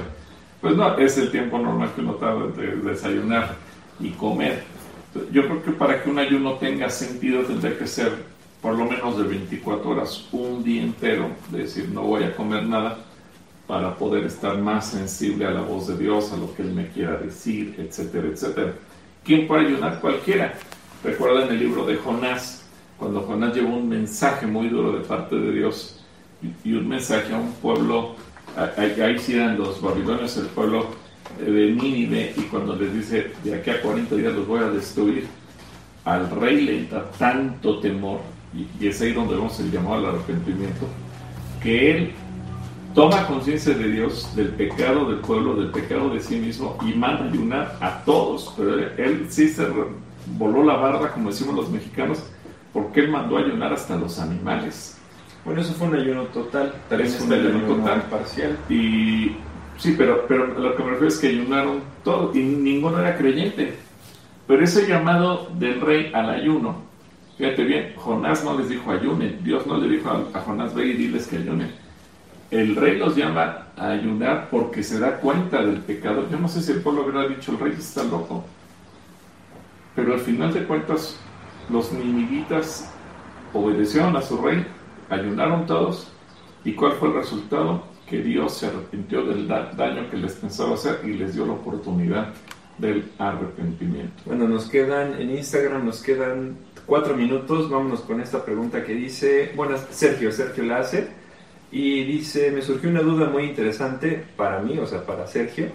Pues 0.62 0.76
no, 0.76 0.98
es 0.98 1.18
el 1.18 1.32
tiempo 1.32 1.58
normal 1.58 1.92
que 1.96 2.02
uno 2.02 2.14
tarda 2.16 2.48
de 2.48 2.76
desayunar 2.78 3.56
y 4.00 4.10
comer. 4.12 4.64
Yo 5.32 5.44
creo 5.46 5.64
que 5.64 5.72
para 5.72 6.04
que 6.04 6.10
un 6.10 6.20
ayuno 6.20 6.54
tenga 6.56 6.90
sentido 6.90 7.42
tendría 7.44 7.78
que 7.78 7.88
ser 7.88 8.12
por 8.62 8.78
lo 8.78 8.86
menos 8.86 9.18
de 9.18 9.24
24 9.24 9.90
horas, 9.90 10.28
un 10.32 10.64
día 10.64 10.84
entero, 10.84 11.30
de 11.50 11.60
decir 11.60 11.90
no 11.94 12.02
voy 12.02 12.24
a 12.24 12.36
comer 12.36 12.64
nada 12.64 12.98
para 13.68 13.96
poder 13.96 14.26
estar 14.26 14.58
más 14.58 14.88
sensible 14.88 15.46
a 15.46 15.52
la 15.52 15.62
voz 15.62 15.88
de 15.88 15.98
Dios, 15.98 16.34
a 16.34 16.38
lo 16.38 16.54
que 16.54 16.64
Él 16.64 16.74
me 16.74 16.88
quiera 16.88 17.18
decir, 17.18 17.76
etcétera, 17.78 18.28
etcétera. 18.28 18.74
¿Quién 19.24 19.48
puede 19.48 19.68
ayunar? 19.68 20.00
Cualquiera. 20.02 20.56
Recuerden 21.04 21.50
el 21.50 21.60
libro 21.60 21.86
de 21.86 21.96
Jonás, 21.96 22.66
cuando 23.00 23.22
Jonás 23.22 23.56
llevó 23.56 23.76
un 23.78 23.88
mensaje 23.90 24.46
muy 24.46 24.68
duro 24.68 24.92
de 24.92 25.00
parte 25.00 25.36
de 25.36 25.52
Dios 25.54 26.00
y, 26.44 26.70
y 26.70 26.74
un 26.74 26.88
mensaje 26.88 27.34
a 27.34 27.38
un 27.38 27.52
pueblo, 27.54 28.16
a- 28.58 28.64
a- 28.80 29.06
ahí 29.06 29.18
sí 29.20 29.34
eran 29.36 29.58
los 29.58 29.82
babilonios, 29.82 30.36
el 30.38 30.48
pueblo 30.48 30.88
de 31.40 31.72
Nínive, 31.72 32.34
y 32.36 32.42
cuando 32.44 32.76
les 32.76 32.94
dice, 32.94 33.32
de 33.44 33.56
aquí 33.56 33.70
a 33.70 33.82
40 33.82 34.16
días 34.16 34.34
los 34.34 34.48
voy 34.48 34.60
a 34.62 34.70
destruir, 34.70 35.28
al 36.06 36.30
rey 36.32 36.62
le 36.62 36.86
da 36.88 37.10
tanto 37.18 37.80
temor, 37.80 38.20
y, 38.54 38.68
y 38.84 38.88
es 38.88 39.00
ahí 39.02 39.14
donde 39.14 39.36
vemos 39.36 39.60
el 39.60 39.72
llamado 39.72 39.96
al 39.98 40.06
arrepentimiento, 40.16 40.88
que 41.62 41.92
él 41.92 42.12
toma 42.96 43.28
conciencia 43.28 43.74
de 43.76 43.92
Dios, 43.92 44.36
del 44.36 44.50
pecado 44.50 45.10
del 45.10 45.20
pueblo, 45.20 45.56
del 45.56 45.70
pecado 45.70 46.10
de 46.10 46.20
sí 46.20 46.36
mismo 46.38 46.78
y 46.86 46.94
manda 46.98 47.26
ayunar 47.26 47.78
a 47.80 48.04
todos. 48.04 48.54
Pero 48.58 48.74
él, 48.80 48.92
él 48.98 49.26
sí 49.30 49.50
se 49.50 49.68
voló 50.38 50.64
la 50.64 50.76
barda, 50.78 51.12
como 51.12 51.30
decimos 51.30 51.54
los 51.56 51.70
mexicanos, 51.70 52.24
porque 52.74 53.02
él 53.02 53.10
mandó 53.10 53.38
ayunar 53.38 53.74
hasta 53.74 53.96
los 53.96 54.20
animales. 54.20 54.98
Bueno, 55.46 55.62
eso 55.62 55.74
fue 55.74 55.88
un 55.88 55.96
ayuno 55.96 56.24
total. 56.26 56.74
Es 56.92 57.14
está 57.14 57.24
un 57.24 57.34
ayuno 57.34 57.76
total. 57.76 58.04
parcial. 58.04 58.58
Y 58.70 59.36
sí, 59.78 59.96
pero, 59.98 60.26
pero 60.28 60.48
lo 60.48 60.76
que 60.76 60.84
me 60.84 60.90
refiero 60.92 61.08
es 61.08 61.18
que 61.18 61.28
ayunaron 61.30 61.82
todos 62.04 62.36
y 62.36 62.40
ninguno 62.40 63.00
era 63.00 63.18
creyente. 63.18 63.76
Pero 64.48 64.64
ese 64.64 64.88
llamado 64.88 65.50
del 65.56 65.80
rey 65.82 66.12
al 66.14 66.30
ayuno, 66.30 66.82
fíjate 67.38 67.64
bien, 67.64 67.94
Jonás 67.96 68.44
no 68.44 68.58
les 68.58 68.70
dijo 68.70 68.92
ayunen, 68.92 69.40
Dios 69.44 69.66
no 69.68 69.78
le 69.78 69.88
dijo 69.88 70.10
a, 70.10 70.38
a 70.38 70.42
Jonás 70.42 70.74
ve 70.74 70.88
y 70.88 70.94
diles 70.94 71.28
que 71.28 71.38
ayunen. 71.38 71.72
El 72.52 72.76
rey 72.76 72.98
los 72.98 73.16
llama 73.16 73.68
a 73.78 73.92
ayunar 73.92 74.50
porque 74.50 74.82
se 74.82 75.00
da 75.00 75.18
cuenta 75.18 75.62
del 75.62 75.82
pecado. 75.82 76.28
Yo 76.32 76.40
no 76.40 76.48
sé 76.48 76.62
si 76.62 76.72
el 76.72 76.82
pueblo 76.82 77.04
hubiera 77.04 77.28
dicho 77.28 77.52
el 77.52 77.60
rey 77.60 77.74
está 77.78 78.04
loco, 78.04 78.44
pero 79.96 80.14
al 80.14 80.20
final 80.20 80.52
de 80.52 80.64
cuentas 80.64 81.20
los 81.70 81.92
ninivitas 81.92 82.90
obedecieron 83.54 84.16
a 84.16 84.22
su 84.22 84.38
rey, 84.38 84.66
ayunaron 85.10 85.66
todos 85.66 86.12
¿Y 86.66 86.74
cuál 86.74 86.92
fue 86.94 87.08
el 87.08 87.14
resultado? 87.16 87.84
Que 88.06 88.22
Dios 88.22 88.58
se 88.58 88.68
arrepintió 88.68 89.24
del 89.24 89.48
da- 89.48 89.72
daño 89.78 90.10
que 90.12 90.18
les 90.18 90.34
pensaba 90.34 90.74
hacer 90.74 91.00
y 91.06 91.14
les 91.14 91.34
dio 91.36 91.46
la 91.46 91.54
oportunidad 91.54 92.34
del 92.78 93.10
arrepentimiento. 93.18 94.24
Bueno, 94.26 94.46
nos 94.46 94.68
quedan 94.68 95.14
en 95.22 95.30
Instagram, 95.38 95.86
nos 95.86 96.04
quedan 96.04 96.58
cuatro 96.86 97.16
minutos. 97.16 97.70
Vámonos 97.70 98.02
con 98.02 98.20
esta 98.20 98.44
pregunta 98.44 98.84
que 98.84 98.94
dice, 98.94 99.54
bueno, 99.56 99.78
Sergio, 99.90 100.34
Sergio 100.34 100.66
la 100.66 100.80
hace. 100.80 101.08
Y 101.72 102.04
dice, 102.04 102.52
me 102.52 102.62
surgió 102.62 102.90
una 102.90 103.02
duda 103.02 103.30
muy 103.30 103.44
interesante 103.44 104.22
para 104.36 104.60
mí, 104.60 104.78
o 104.80 104.86
sea, 104.86 105.06
para 105.06 105.26
Sergio. 105.28 105.68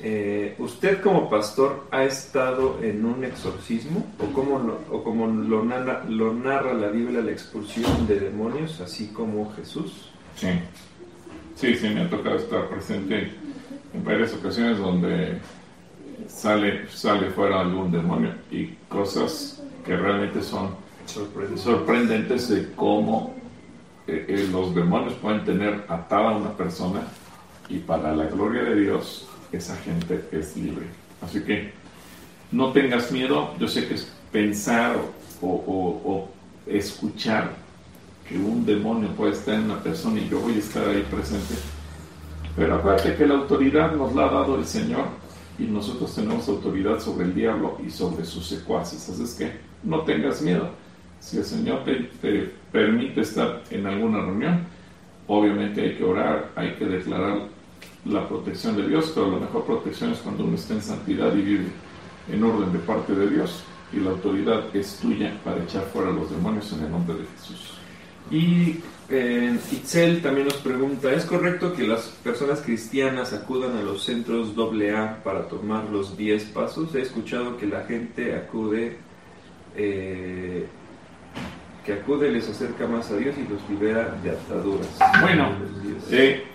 Eh, 0.00 0.54
¿Usted 0.58 1.00
como 1.00 1.30
pastor 1.30 1.86
ha 1.90 2.04
estado 2.04 2.78
en 2.82 3.04
un 3.04 3.24
exorcismo? 3.24 4.04
¿O 4.18 4.32
como 4.32 4.58
lo, 4.58 4.80
o 4.90 5.04
como 5.04 5.26
lo, 5.26 5.64
narra, 5.64 6.04
lo 6.08 6.34
narra 6.34 6.74
la 6.74 6.88
Biblia 6.88 7.20
la 7.20 7.30
expulsión 7.30 8.06
de 8.06 8.20
demonios, 8.20 8.80
así 8.80 9.08
como 9.08 9.52
Jesús? 9.54 10.10
Sí, 10.36 10.48
sí, 11.54 11.74
sí, 11.76 11.88
me 11.90 12.02
ha 12.02 12.10
tocado 12.10 12.36
estar 12.36 12.68
presente 12.68 13.32
en 13.94 14.04
varias 14.04 14.34
ocasiones 14.34 14.78
donde 14.78 15.38
sale, 16.26 16.88
sale 16.88 17.30
fuera 17.30 17.60
algún 17.60 17.92
demonio 17.92 18.32
y 18.50 18.66
cosas 18.88 19.62
que 19.86 19.96
realmente 19.96 20.42
son 20.42 20.70
Sorprendente. 21.06 21.62
sorprendentes 21.62 22.48
de 22.48 22.72
cómo 22.74 23.34
eh, 24.06 24.26
eh, 24.28 24.48
los 24.50 24.74
demonios 24.74 25.14
pueden 25.14 25.44
tener 25.44 25.84
atada 25.88 26.30
a 26.30 26.36
una 26.36 26.50
persona 26.52 27.02
y 27.68 27.78
para 27.78 28.14
la 28.14 28.24
gloria 28.24 28.62
de 28.64 28.74
Dios 28.80 29.28
esa 29.56 29.76
gente 29.76 30.24
es 30.32 30.56
libre. 30.56 30.86
Así 31.22 31.40
que 31.40 31.72
no 32.52 32.72
tengas 32.72 33.10
miedo, 33.10 33.54
yo 33.58 33.68
sé 33.68 33.86
que 33.88 33.94
es 33.94 34.12
pensar 34.30 34.96
o, 35.40 36.28
escuchar 36.66 37.52
que 38.26 38.38
un 38.38 38.64
demonio 38.64 39.10
puede 39.10 39.32
estar 39.32 39.54
en 39.54 39.64
una 39.64 39.82
persona 39.82 40.18
y 40.18 40.28
yo 40.28 40.40
voy 40.40 40.54
a 40.54 40.58
estar 40.58 40.88
ahí 40.88 41.04
presente. 41.10 41.54
Pero 42.56 42.76
acuérdate 42.76 43.16
que 43.16 43.26
la 43.26 43.34
autoridad 43.34 43.92
nos 43.92 44.14
la 44.14 44.26
ha 44.26 44.32
dado 44.32 44.56
el 44.56 44.64
Señor 44.64 45.04
y 45.58 45.64
nosotros 45.64 46.14
tenemos 46.14 46.48
autoridad 46.48 47.00
sobre 47.00 47.26
el 47.26 47.34
diablo 47.34 47.78
y 47.84 47.90
sobre 47.90 48.24
sus 48.24 48.46
secuaces. 48.46 49.08
Así 49.10 49.22
es 49.24 49.34
que 49.34 49.52
no 49.82 50.00
tengas 50.00 50.40
miedo. 50.40 50.70
Si 51.20 51.36
el 51.36 51.44
Señor 51.44 51.84
te, 51.84 51.94
te 52.22 52.50
permite 52.72 53.20
estar 53.20 53.62
en 53.70 53.86
alguna 53.86 54.20
reunión, 54.20 54.60
obviamente 55.26 55.82
hay 55.82 55.96
que 55.96 56.04
orar, 56.04 56.50
hay 56.56 56.74
que 56.74 56.86
declarar 56.86 57.48
la 58.04 58.28
protección 58.28 58.76
de 58.76 58.88
Dios, 58.88 59.12
pero 59.14 59.30
la 59.30 59.38
mejor 59.38 59.64
protección 59.64 60.12
es 60.12 60.18
cuando 60.18 60.44
uno 60.44 60.54
está 60.54 60.74
en 60.74 60.82
santidad 60.82 61.34
y 61.34 61.42
vive 61.42 61.66
en 62.30 62.42
orden 62.42 62.72
de 62.72 62.78
parte 62.80 63.14
de 63.14 63.28
Dios 63.28 63.64
y 63.92 64.00
la 64.00 64.10
autoridad 64.10 64.74
es 64.74 64.98
tuya 65.00 65.38
para 65.44 65.62
echar 65.62 65.84
fuera 65.92 66.10
a 66.10 66.12
los 66.12 66.30
demonios 66.30 66.72
en 66.72 66.84
el 66.84 66.90
nombre 66.90 67.16
de 67.16 67.24
Jesús. 67.38 67.74
Y 68.30 68.80
eh, 69.10 69.56
Itzel 69.70 70.22
también 70.22 70.46
nos 70.46 70.56
pregunta, 70.56 71.12
¿es 71.12 71.24
correcto 71.26 71.74
que 71.74 71.86
las 71.86 72.06
personas 72.22 72.62
cristianas 72.62 73.32
acudan 73.32 73.76
a 73.76 73.82
los 73.82 74.02
centros 74.02 74.54
AA 74.56 75.22
para 75.22 75.46
tomar 75.46 75.90
los 75.90 76.16
10 76.16 76.44
pasos? 76.46 76.94
He 76.94 77.02
escuchado 77.02 77.58
que 77.58 77.66
la 77.66 77.84
gente 77.84 78.34
acude, 78.34 78.96
eh, 79.76 80.66
que 81.84 81.92
acude 81.92 82.30
les 82.30 82.48
acerca 82.48 82.86
más 82.86 83.10
a 83.10 83.16
Dios 83.16 83.34
y 83.36 83.52
los 83.52 83.68
libera 83.68 84.18
de 84.22 84.30
ataduras. 84.30 84.88
Bueno, 85.20 85.52
Los 85.60 85.82
10 85.82 86.12
eh, 86.12 86.42
pasos. 86.42 86.53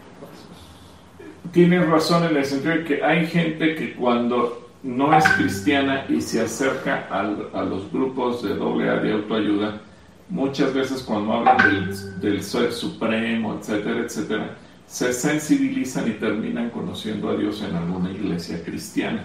Tienes 1.51 1.87
razón 1.87 2.25
en 2.25 2.37
el 2.37 2.45
sentido 2.45 2.75
de 2.75 2.83
que 2.83 3.03
hay 3.03 3.25
gente 3.25 3.75
que 3.75 3.93
cuando 3.93 4.69
no 4.83 5.15
es 5.17 5.27
cristiana 5.29 6.05
y 6.07 6.21
se 6.21 6.41
acerca 6.41 7.07
al- 7.09 7.49
a 7.53 7.63
los 7.63 7.91
grupos 7.91 8.43
de 8.43 8.53
AA 8.53 8.99
de 9.01 9.13
autoayuda, 9.13 9.81
muchas 10.29 10.73
veces 10.73 11.01
cuando 11.01 11.33
hablan 11.33 11.57
del, 11.57 12.19
del 12.21 12.43
ser 12.43 12.71
supremo, 12.71 13.55
etcétera, 13.59 13.99
etcétera, 14.01 14.57
se 14.85 15.11
sensibilizan 15.13 16.07
y 16.07 16.11
terminan 16.11 16.69
conociendo 16.69 17.29
a 17.29 17.35
Dios 17.35 17.61
en 17.67 17.75
alguna 17.75 18.11
iglesia 18.11 18.63
cristiana. 18.63 19.23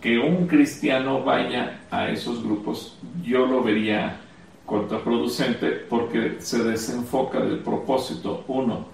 Que 0.00 0.18
un 0.18 0.46
cristiano 0.46 1.24
vaya 1.24 1.80
a 1.90 2.08
esos 2.08 2.42
grupos, 2.44 2.96
yo 3.24 3.46
lo 3.46 3.62
vería 3.64 4.20
contraproducente 4.64 5.70
porque 5.88 6.36
se 6.38 6.62
desenfoca 6.62 7.40
del 7.40 7.58
propósito. 7.58 8.44
Uno, 8.46 8.86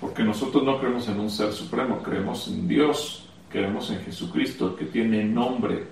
porque 0.00 0.22
nosotros 0.22 0.64
no 0.64 0.78
creemos 0.80 1.06
en 1.08 1.20
un 1.20 1.30
ser 1.30 1.52
supremo, 1.52 2.02
creemos 2.02 2.48
en 2.48 2.66
Dios, 2.66 3.28
creemos 3.50 3.90
en 3.90 4.00
Jesucristo, 4.00 4.74
que 4.74 4.86
tiene 4.86 5.22
nombre, 5.24 5.84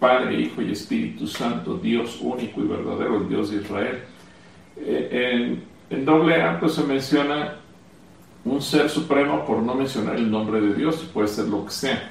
Padre, 0.00 0.40
Hijo 0.40 0.62
y 0.62 0.72
Espíritu 0.72 1.26
Santo, 1.26 1.76
Dios 1.76 2.18
único 2.22 2.62
y 2.62 2.66
verdadero, 2.66 3.18
el 3.18 3.28
Dios 3.28 3.50
de 3.50 3.58
Israel. 3.58 4.04
Eh, 4.78 5.58
en, 5.90 6.04
doble 6.04 6.40
A 6.42 6.66
se 6.66 6.82
menciona 6.84 7.56
un 8.44 8.62
ser 8.62 8.88
supremo 8.88 9.44
por 9.44 9.58
no 9.58 9.74
mencionar 9.74 10.16
el 10.16 10.30
nombre 10.30 10.60
de 10.60 10.74
Dios, 10.74 11.08
puede 11.12 11.28
ser 11.28 11.46
lo 11.48 11.66
que 11.66 11.72
sea. 11.72 12.10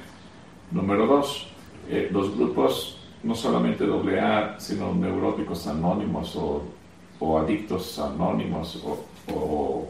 Número 0.70 1.06
dos, 1.06 1.48
eh, 1.90 2.08
los 2.12 2.34
grupos, 2.36 2.98
no 3.24 3.34
solamente 3.34 3.84
doble 3.84 4.20
A, 4.20 4.58
sino 4.60 4.94
neuróticos 4.94 5.66
anónimos 5.66 6.36
o, 6.36 6.62
o 7.18 7.38
adictos 7.38 7.98
anónimos 7.98 8.80
o 9.26 9.88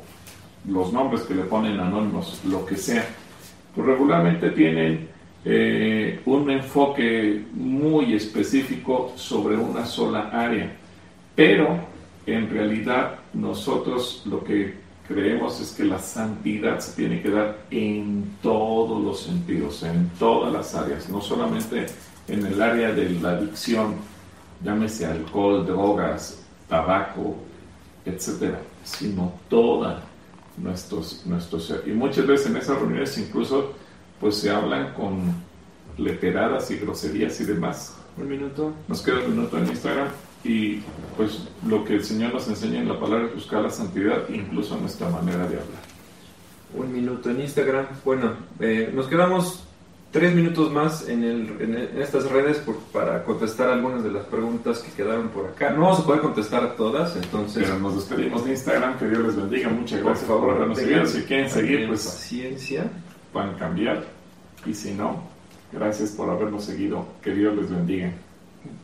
los 0.67 0.93
nombres 0.93 1.23
que 1.23 1.35
le 1.35 1.43
ponen 1.45 1.81
anónimos, 1.81 2.41
lo 2.45 2.65
que 2.65 2.77
sea, 2.77 3.07
pues 3.75 3.87
regularmente 3.87 4.51
tienen 4.51 5.09
eh, 5.45 6.21
un 6.25 6.51
enfoque 6.51 7.45
muy 7.53 8.15
específico 8.15 9.13
sobre 9.17 9.57
una 9.57 9.85
sola 9.85 10.31
área. 10.33 10.73
Pero 11.35 11.79
en 12.27 12.49
realidad 12.51 13.17
nosotros 13.33 14.23
lo 14.27 14.45
que 14.45 14.75
creemos 15.09 15.61
es 15.61 15.73
que 15.73 15.85
la 15.85 15.99
santidad 15.99 16.79
se 16.79 16.93
tiene 16.95 17.21
que 17.21 17.31
dar 17.31 17.59
en 17.71 18.37
todos 18.41 19.03
los 19.03 19.21
sentidos, 19.21 19.83
en 19.83 20.11
todas 20.19 20.53
las 20.53 20.75
áreas, 20.75 21.09
no 21.09 21.21
solamente 21.21 21.87
en 22.29 22.47
el 22.47 22.63
área 22.63 22.93
de 22.93 23.11
la 23.11 23.31
adicción, 23.31 23.97
llámese 24.63 25.07
alcohol, 25.07 25.67
drogas, 25.67 26.45
tabaco, 26.69 27.37
etcétera, 28.05 28.61
sino 28.85 29.33
toda 29.49 30.03
nuestros, 30.57 31.23
nuestros 31.27 31.75
y 31.87 31.91
muchas 31.91 32.27
veces 32.27 32.47
en 32.49 32.57
esas 32.57 32.79
reuniones 32.79 33.17
incluso 33.19 33.73
pues 34.21 34.37
se 34.37 34.51
hablan 34.51 34.95
con 34.95 35.35
leteradas 35.99 36.71
y 36.71 36.77
groserías 36.77 37.41
y 37.41 37.45
demás. 37.45 37.97
Un 38.17 38.29
minuto. 38.29 38.73
Nos 38.89 39.03
queda 39.03 39.21
un 39.21 39.37
minuto 39.37 39.59
en 39.59 39.69
Instagram 39.69 40.09
y 40.45 40.81
pues 41.17 41.49
lo 41.67 41.85
que 41.85 41.95
el 41.95 42.05
Señor 42.05 42.35
nos 42.35 42.49
enseña 42.49 42.81
en 42.81 42.89
la 42.89 43.01
palabra 43.01 43.27
es 43.27 43.35
buscar 43.35 43.63
la 43.63 43.71
santidad, 43.71 44.29
incluso 44.29 44.77
nuestra 44.77 45.09
manera 45.09 45.47
de 45.49 45.57
hablar. 45.57 45.83
Un 46.75 46.93
minuto 46.93 47.31
en 47.31 47.41
Instagram. 47.41 47.87
Bueno, 48.05 48.33
eh, 48.61 48.91
nos 48.95 49.07
quedamos 49.07 49.65
tres 50.13 50.35
minutos 50.35 50.71
más 50.71 51.09
en, 51.09 51.25
el, 51.25 51.57
en, 51.61 52.01
estas 52.01 52.31
redes 52.31 52.63
para 52.93 53.25
contestar 53.25 53.71
algunas 53.71 54.05
de 54.05 54.13
las 54.13 54.25
preguntas 54.27 54.79
que 54.81 54.93
quedaron 54.93 55.31
por 55.31 55.47
acá. 55.47 55.71
No 55.71 55.83
vamos 55.83 56.01
a 56.01 56.05
poder 56.05 56.21
contestar 56.21 56.77
todas, 56.77 57.17
entonces. 57.17 57.65
Pero 57.65 57.79
nos 57.81 57.97
despedimos 57.97 58.45
de 58.45 58.53
Instagram. 58.53 58.99
Que 58.99 59.09
Dios 59.09 59.23
les 59.25 59.37
bendiga. 59.37 59.69
Muchas 59.71 60.03
gracias 60.03 60.29
por, 60.29 60.51
habernos 60.51 60.79
seguido. 60.79 61.07
Si 61.07 61.23
quieren 61.23 61.51
seguir, 61.51 61.89
pues. 61.89 62.05
Paciencia. 62.05 62.85
Pueden 63.33 63.55
cambiar. 63.55 64.05
Y 64.67 64.75
si 64.75 64.93
no, 64.93 65.25
gracias 65.73 66.11
por 66.11 66.31
habernos 66.31 66.65
seguido. 66.65 67.07
Que 67.23 67.35
Dios 67.35 67.57
les 67.57 67.71
bendiga. 67.71 68.13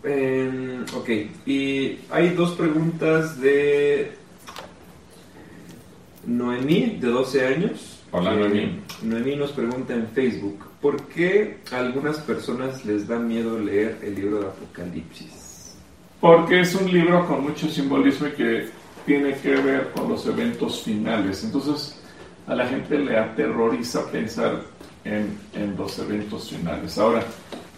Eh, 0.03 0.85
ok, 0.93 1.09
y 1.47 1.99
hay 2.11 2.31
dos 2.31 2.53
preguntas 2.53 3.41
de 3.41 4.13
Noemí, 6.27 6.99
de 7.01 7.09
12 7.09 7.47
años. 7.47 8.01
Hola, 8.11 8.35
Noemí. 8.35 8.81
Noemí 9.03 9.37
nos 9.37 9.53
pregunta 9.53 9.95
en 9.95 10.09
Facebook, 10.09 10.68
¿por 10.81 11.03
qué 11.09 11.59
algunas 11.71 12.19
personas 12.19 12.85
les 12.85 13.07
da 13.07 13.19
miedo 13.19 13.59
leer 13.59 13.99
el 14.03 14.15
libro 14.15 14.41
de 14.41 14.47
Apocalipsis? 14.47 15.75
Porque 16.21 16.61
es 16.61 16.75
un 16.75 16.91
libro 16.91 17.27
con 17.27 17.43
mucho 17.43 17.69
simbolismo 17.69 18.29
y 18.29 18.33
que 18.33 18.69
tiene 19.07 19.35
que 19.35 19.57
ver 19.57 19.91
con 19.91 20.09
los 20.09 20.27
eventos 20.27 20.83
finales. 20.83 21.45
Entonces, 21.45 22.01
a 22.47 22.55
la 22.55 22.67
gente 22.67 22.99
le 22.99 23.17
aterroriza 23.17 24.11
pensar 24.11 24.63
en, 25.05 25.39
en 25.55 25.77
los 25.77 25.99
eventos 25.99 26.51
finales. 26.51 26.99
Ahora, 26.99 27.25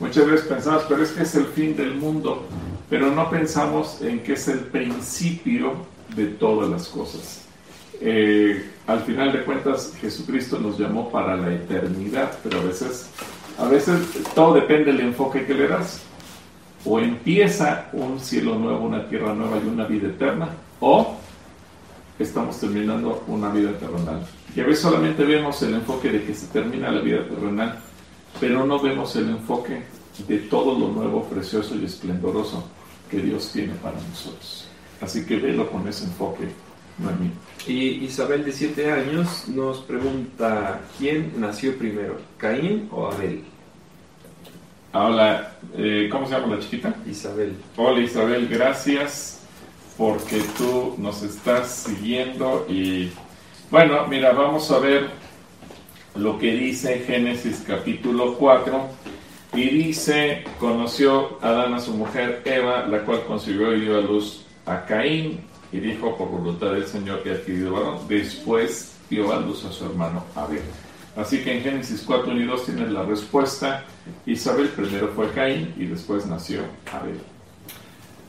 Muchas 0.01 0.26
veces 0.26 0.46
pensamos, 0.46 0.84
pero 0.88 1.03
es 1.03 1.11
que 1.11 1.24
es 1.24 1.34
el 1.34 1.44
fin 1.44 1.76
del 1.76 1.94
mundo, 1.94 2.46
pero 2.88 3.11
no 3.11 3.28
pensamos 3.28 4.01
en 4.01 4.22
que 4.22 4.32
es 4.32 4.48
el 4.48 4.61
principio 4.61 5.74
de 6.16 6.24
todas 6.24 6.70
las 6.70 6.88
cosas. 6.88 7.44
Eh, 8.01 8.70
al 8.86 9.01
final 9.01 9.32
de 9.32 9.44
cuentas, 9.44 9.92
Jesucristo 10.01 10.59
nos 10.59 10.78
llamó 10.78 11.11
para 11.11 11.36
la 11.36 11.53
eternidad, 11.53 12.38
pero 12.42 12.61
a 12.61 12.64
veces, 12.64 13.11
a 13.59 13.66
veces 13.66 14.01
todo 14.34 14.55
depende 14.55 14.92
del 14.92 15.01
enfoque 15.01 15.46
que 15.46 15.55
le 15.55 15.68
das. 15.68 16.03
O 16.84 16.98
empieza 16.98 17.90
un 17.92 18.18
cielo 18.18 18.55
nuevo, 18.55 18.86
una 18.86 19.07
tierra 19.09 19.34
nueva 19.34 19.59
y 19.59 19.68
una 19.68 19.84
vida 19.84 20.09
eterna, 20.09 20.48
o 20.80 21.16
estamos 22.18 22.59
terminando 22.59 23.22
una 23.26 23.51
vida 23.51 23.72
terrenal. 23.78 24.26
Y 24.57 24.61
a 24.61 24.64
veces 24.64 24.80
solamente 24.80 25.24
vemos 25.24 25.61
el 25.62 25.74
enfoque 25.74 26.11
de 26.11 26.24
que 26.24 26.34
se 26.34 26.46
termina 26.46 26.90
la 26.90 27.01
vida 27.03 27.22
terrenal 27.28 27.78
pero 28.38 28.66
no 28.66 28.78
vemos 28.78 29.16
el 29.16 29.30
enfoque 29.30 29.82
de 30.28 30.38
todo 30.38 30.78
lo 30.78 30.88
nuevo, 30.88 31.24
precioso 31.24 31.74
y 31.74 31.84
esplendoroso 31.84 32.64
que 33.11 33.18
Dios 33.18 33.51
tiene 33.53 33.74
para 33.74 33.96
nosotros. 34.01 34.68
Así 35.01 35.24
que 35.24 35.36
velo 35.36 35.70
con 35.70 35.88
ese 35.88 36.05
enfoque, 36.05 36.48
Y 37.66 38.05
Isabel 38.05 38.44
de 38.44 38.53
7 38.53 38.90
años 38.90 39.48
nos 39.48 39.78
pregunta, 39.78 40.80
¿quién 40.98 41.34
nació 41.36 41.76
primero, 41.76 42.18
Caín 42.38 42.88
o 42.90 43.07
Abel? 43.07 43.42
Hola, 44.92 45.57
eh, 45.76 46.09
¿cómo 46.11 46.26
se 46.26 46.34
llama 46.34 46.57
la 46.57 46.61
chiquita? 46.61 46.94
Isabel. 47.07 47.55
Hola 47.76 48.01
Isabel, 48.01 48.48
gracias 48.48 49.42
porque 49.96 50.42
tú 50.57 50.94
nos 50.98 51.22
estás 51.22 51.84
siguiendo 51.86 52.66
y 52.68 53.11
bueno, 53.70 54.07
mira, 54.09 54.32
vamos 54.32 54.70
a 54.70 54.78
ver 54.78 55.11
lo 56.16 56.38
que 56.38 56.53
dice 56.53 57.05
Génesis 57.07 57.62
capítulo 57.66 58.36
4 58.36 58.88
y 59.55 59.68
dice, 59.68 60.44
conoció 60.59 61.38
Adán 61.40 61.74
a 61.74 61.80
su 61.80 61.92
mujer 61.92 62.42
Eva, 62.44 62.86
la 62.86 63.05
cual 63.05 63.24
concibió 63.26 63.74
y 63.76 63.82
dio 63.82 63.98
a 63.98 64.01
luz 64.01 64.44
a 64.66 64.86
Caín 64.86 65.49
y 65.73 65.81
dijo 65.81 66.16
por 66.16 66.29
voluntad 66.31 66.73
del 66.73 66.87
Señor 66.87 67.23
que 67.23 67.31
ha 67.31 67.35
adquirido 67.35 67.73
varón, 67.73 67.99
después 68.09 68.95
dio 69.09 69.41
luz 69.41 69.64
a 69.64 69.73
su 69.73 69.85
hermano 69.85 70.25
Abel. 70.35 70.62
Así 71.16 71.43
que 71.43 71.57
en 71.57 71.62
Génesis 71.62 72.03
4 72.07 72.33
y 72.41 72.45
2 72.45 72.64
tienes 72.64 72.91
la 72.91 73.03
respuesta. 73.03 73.85
Isabel 74.27 74.68
primero 74.68 75.09
fue 75.09 75.31
Caín 75.31 75.75
y 75.77 75.87
después 75.87 76.27
nació 76.27 76.61
Abel. 76.93 77.21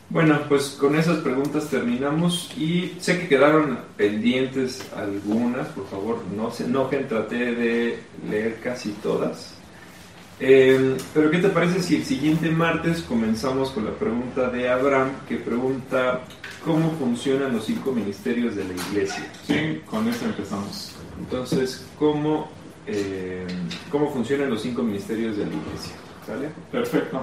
Bueno, 0.09 0.41
pues 0.49 0.75
con 0.77 0.95
esas 0.95 1.19
preguntas 1.19 1.69
terminamos 1.69 2.51
y 2.57 2.97
sé 2.99 3.17
que 3.17 3.29
quedaron 3.29 3.79
pendientes 3.95 4.85
algunas, 4.93 5.69
por 5.69 5.87
favor 5.87 6.19
no 6.35 6.51
se 6.51 6.65
enojen, 6.65 7.07
traté 7.07 7.55
de 7.55 7.99
leer 8.29 8.59
casi 8.61 8.89
todas. 9.01 9.60
Eh, 10.43 10.97
pero 11.13 11.29
¿qué 11.29 11.37
te 11.37 11.49
parece 11.49 11.83
si 11.83 11.97
el 11.97 12.03
siguiente 12.03 12.49
martes 12.49 13.03
comenzamos 13.03 13.69
con 13.69 13.85
la 13.85 13.91
pregunta 13.91 14.49
de 14.49 14.69
Abraham 14.69 15.11
que 15.29 15.37
pregunta 15.37 16.21
cómo 16.65 16.89
funcionan 16.97 17.53
los 17.53 17.65
cinco 17.65 17.91
ministerios 17.91 18.55
de 18.55 18.63
la 18.63 18.73
iglesia? 18.73 19.31
Sí, 19.45 19.81
con 19.85 20.07
eso 20.07 20.25
empezamos. 20.25 20.95
Entonces, 21.19 21.85
¿cómo, 21.99 22.49
eh, 22.87 23.45
cómo 23.91 24.11
funcionan 24.11 24.49
los 24.49 24.63
cinco 24.63 24.81
ministerios 24.81 25.37
de 25.37 25.45
la 25.45 25.53
iglesia? 25.53 25.93
¿Sale? 26.25 26.49
Perfecto. 26.71 27.21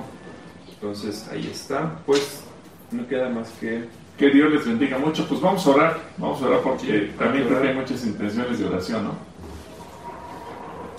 Entonces, 0.74 1.26
ahí 1.32 1.48
está. 1.50 1.98
Pues 2.06 2.44
no 2.92 3.04
queda 3.08 3.28
más 3.30 3.50
que... 3.60 3.84
Que 4.16 4.30
Dios 4.30 4.52
les 4.52 4.64
bendiga 4.64 4.96
mucho. 4.96 5.26
Pues 5.26 5.40
vamos 5.40 5.66
a 5.66 5.70
orar, 5.70 6.00
vamos 6.18 6.40
a 6.40 6.46
orar 6.46 6.60
porque 6.60 7.10
también 7.18 7.48
creo 7.48 7.62
que 7.62 7.68
hay 7.68 7.74
muchas 7.74 8.06
intenciones 8.06 8.60
de 8.60 8.66
oración, 8.66 9.04
¿no? 9.04 9.27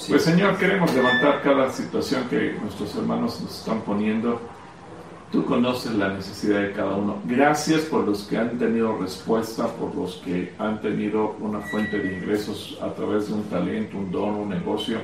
Pues 0.07 0.23
Señor, 0.23 0.57
queremos 0.57 0.93
levantar 0.93 1.41
cada 1.43 1.71
situación 1.71 2.23
que 2.29 2.53
nuestros 2.61 2.95
hermanos 2.95 3.41
nos 3.41 3.59
están 3.59 3.81
poniendo. 3.81 4.39
Tú 5.31 5.45
conoces 5.45 5.93
la 5.93 6.09
necesidad 6.09 6.61
de 6.61 6.71
cada 6.71 6.95
uno. 6.95 7.17
Gracias 7.25 7.81
por 7.81 8.05
los 8.05 8.23
que 8.23 8.37
han 8.37 8.57
tenido 8.57 8.97
respuesta, 8.97 9.67
por 9.67 9.93
los 9.93 10.15
que 10.17 10.53
han 10.57 10.81
tenido 10.81 11.35
una 11.39 11.59
fuente 11.59 11.99
de 11.99 12.17
ingresos 12.17 12.79
a 12.81 12.93
través 12.93 13.27
de 13.27 13.33
un 13.33 13.43
talento, 13.43 13.97
un 13.97 14.09
don, 14.09 14.35
un 14.35 14.49
negocio. 14.49 14.99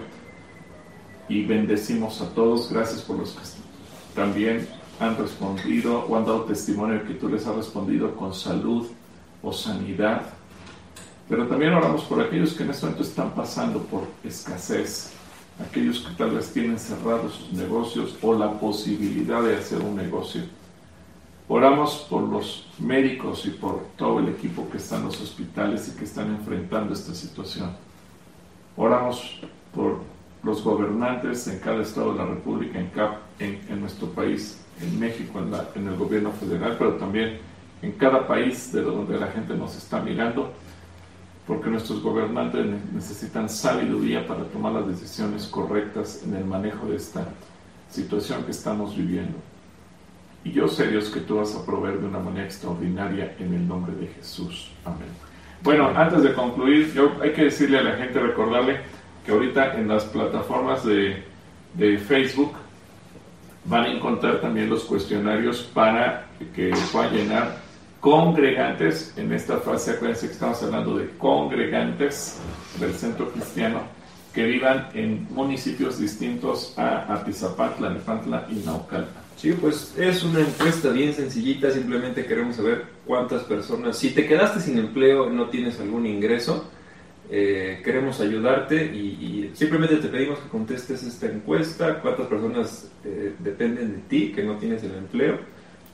Y 1.27 1.45
bendecimos 1.45 2.21
a 2.21 2.29
todos. 2.29 2.71
Gracias 2.71 3.01
por 3.01 3.19
los 3.19 3.31
que 3.31 3.41
también 4.15 4.67
han 4.99 5.17
respondido 5.17 6.05
o 6.07 6.15
han 6.15 6.25
dado 6.25 6.45
testimonio 6.45 6.99
de 6.99 7.03
que 7.03 7.13
tú 7.15 7.27
les 7.27 7.45
has 7.45 7.55
respondido 7.55 8.15
con 8.15 8.33
salud 8.33 8.87
o 9.43 9.51
sanidad. 9.51 10.21
Pero 11.27 11.47
también 11.47 11.73
oramos 11.73 12.03
por 12.03 12.21
aquellos 12.21 12.53
que 12.53 12.63
en 12.63 12.69
este 12.69 12.85
momento 12.85 13.03
están 13.03 13.31
pasando 13.31 13.79
por 13.83 14.07
escasez, 14.23 15.11
aquellos 15.67 16.01
que 16.01 16.13
tal 16.15 16.31
vez 16.31 16.51
tienen 16.53 16.77
cerrados 16.77 17.33
sus 17.33 17.53
negocios 17.53 18.15
o 18.21 18.35
la 18.35 18.51
posibilidad 18.59 19.41
de 19.41 19.55
hacer 19.55 19.81
un 19.81 19.95
negocio. 19.95 20.43
Oramos 21.47 22.07
por 22.09 22.23
los 22.23 22.67
médicos 22.79 23.45
y 23.45 23.51
por 23.51 23.85
todo 23.97 24.19
el 24.19 24.29
equipo 24.29 24.67
que 24.69 24.77
está 24.77 24.97
en 24.97 25.05
los 25.05 25.21
hospitales 25.21 25.87
y 25.87 25.97
que 25.97 26.05
están 26.05 26.33
enfrentando 26.35 26.93
esta 26.93 27.13
situación. 27.13 27.71
Oramos 28.75 29.39
por 29.73 29.99
los 30.43 30.63
gobernantes 30.63 31.47
en 31.47 31.59
cada 31.59 31.81
estado 31.81 32.13
de 32.13 32.19
la 32.19 32.25
República, 32.25 32.79
en, 33.39 33.61
en 33.69 33.81
nuestro 33.81 34.09
país, 34.09 34.59
en 34.81 34.99
México, 34.99 35.39
en, 35.39 35.53
en, 35.81 35.87
el 35.87 35.97
gobierno 35.97 36.31
federal, 36.31 36.75
pero 36.77 36.93
también 36.93 37.39
en 37.81 37.91
cada 37.93 38.27
país 38.27 38.71
de 38.71 38.81
donde 38.81 39.19
la 39.19 39.27
gente 39.27 39.55
nos 39.55 39.75
está 39.75 40.01
mirando, 40.01 40.51
porque 41.47 41.69
nuestros 41.69 42.01
gobernantes 42.01 42.65
necesitan 42.93 43.49
sabiduría 43.49 44.27
para 44.27 44.43
tomar 44.45 44.73
las 44.73 44.87
decisiones 44.87 45.45
correctas 45.47 46.23
en 46.25 46.35
el 46.35 46.45
manejo 46.45 46.87
de 46.87 46.95
esta 46.95 47.27
situación 47.89 48.43
que 48.43 48.51
estamos 48.51 48.97
viviendo. 48.97 49.37
Y 50.43 50.51
yo 50.51 50.67
sé, 50.67 50.87
Dios, 50.87 51.09
que 51.09 51.21
tú 51.21 51.37
vas 51.37 51.55
a 51.55 51.65
proveer 51.65 51.99
de 51.99 52.07
una 52.07 52.19
manera 52.19 52.45
extraordinaria 52.45 53.35
en 53.39 53.53
el 53.53 53.67
nombre 53.67 53.95
de 53.95 54.07
Jesús. 54.07 54.71
Amén. 54.85 55.07
Bueno, 55.61 55.89
antes 55.95 56.21
de 56.21 56.33
concluir, 56.33 56.93
yo 56.93 57.11
hay 57.21 57.33
que 57.33 57.45
decirle 57.45 57.79
a 57.79 57.83
la 57.83 57.95
gente, 57.95 58.19
recordarle 58.19 58.79
que 59.25 59.31
ahorita 59.31 59.75
en 59.75 59.87
las 59.87 60.05
plataformas 60.05 60.85
de, 60.85 61.23
de 61.73 61.97
Facebook 61.97 62.53
van 63.65 63.85
a 63.85 63.91
encontrar 63.91 64.41
también 64.41 64.69
los 64.69 64.83
cuestionarios 64.83 65.63
para 65.73 66.27
que 66.55 66.71
puedan 66.91 67.13
llenar 67.13 67.64
congregantes. 68.05 69.11
En 69.17 69.33
esta 69.33 69.57
fase, 69.57 69.93
acuérdense 69.93 70.27
que 70.27 70.33
estamos 70.33 70.61
hablando 70.61 70.95
de 70.95 71.09
congregantes 71.17 72.37
del 72.79 72.93
centro 72.93 73.31
cristiano 73.31 73.81
que 74.31 74.43
vivan 74.43 74.89
en 74.93 75.27
municipios 75.31 75.97
distintos 75.97 76.77
a 76.77 77.11
Atizapatla, 77.11 77.89
Nepantla 77.89 78.45
y 78.51 78.63
Naucalpan. 78.63 79.23
Sí, 79.37 79.53
pues 79.53 79.95
es 79.97 80.23
una 80.23 80.41
encuesta 80.41 80.89
bien 80.91 81.15
sencillita, 81.15 81.71
simplemente 81.71 82.27
queremos 82.27 82.57
saber 82.57 82.85
cuántas 83.07 83.41
personas, 83.43 83.97
si 83.97 84.11
te 84.11 84.27
quedaste 84.27 84.59
sin 84.59 84.77
empleo, 84.77 85.27
no 85.31 85.49
tienes 85.49 85.79
algún 85.79 86.05
ingreso, 86.05 86.69
eh, 87.31 87.81
queremos 87.83 88.19
ayudarte 88.21 88.85
y, 88.85 89.49
simplemente 89.55 89.95
te 89.95 90.09
pedimos 90.09 90.37
que 90.37 90.49
contestes 90.49 91.01
esta 91.01 91.25
encuesta, 91.25 92.01
cuántas 92.01 92.27
personas 92.27 92.87
eh, 93.03 93.33
dependen 93.39 93.93
de 93.93 93.97
ti 94.07 94.31
que 94.31 94.43
no 94.43 94.57
tienes 94.57 94.83
el 94.83 94.95
empleo, 94.95 95.39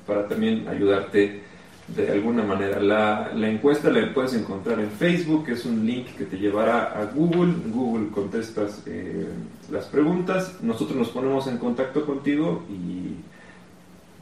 para 0.05 0.27
también 0.27 0.67
ayudarte 0.67 1.50
de 1.95 2.11
alguna 2.11 2.43
manera. 2.43 2.79
La, 2.79 3.47
encuesta 3.47 3.89
la 3.89 4.13
puedes 4.13 4.33
encontrar 4.33 4.79
en 4.79 4.89
Facebook, 4.91 5.45
es 5.49 5.65
un 5.65 5.85
link 5.85 6.07
que 6.17 6.25
te 6.25 6.37
llevará 6.37 6.93
a 6.99 7.05
Google. 7.05 7.53
Google 7.67 8.09
contestas 8.09 8.83
eh, 8.85 9.27
las 9.69 9.85
preguntas, 9.85 10.59
nosotros 10.61 10.97
nos 10.97 11.09
ponemos 11.09 11.47
en 11.47 11.57
contacto 11.57 12.05
contigo 12.05 12.63
y 12.69 13.15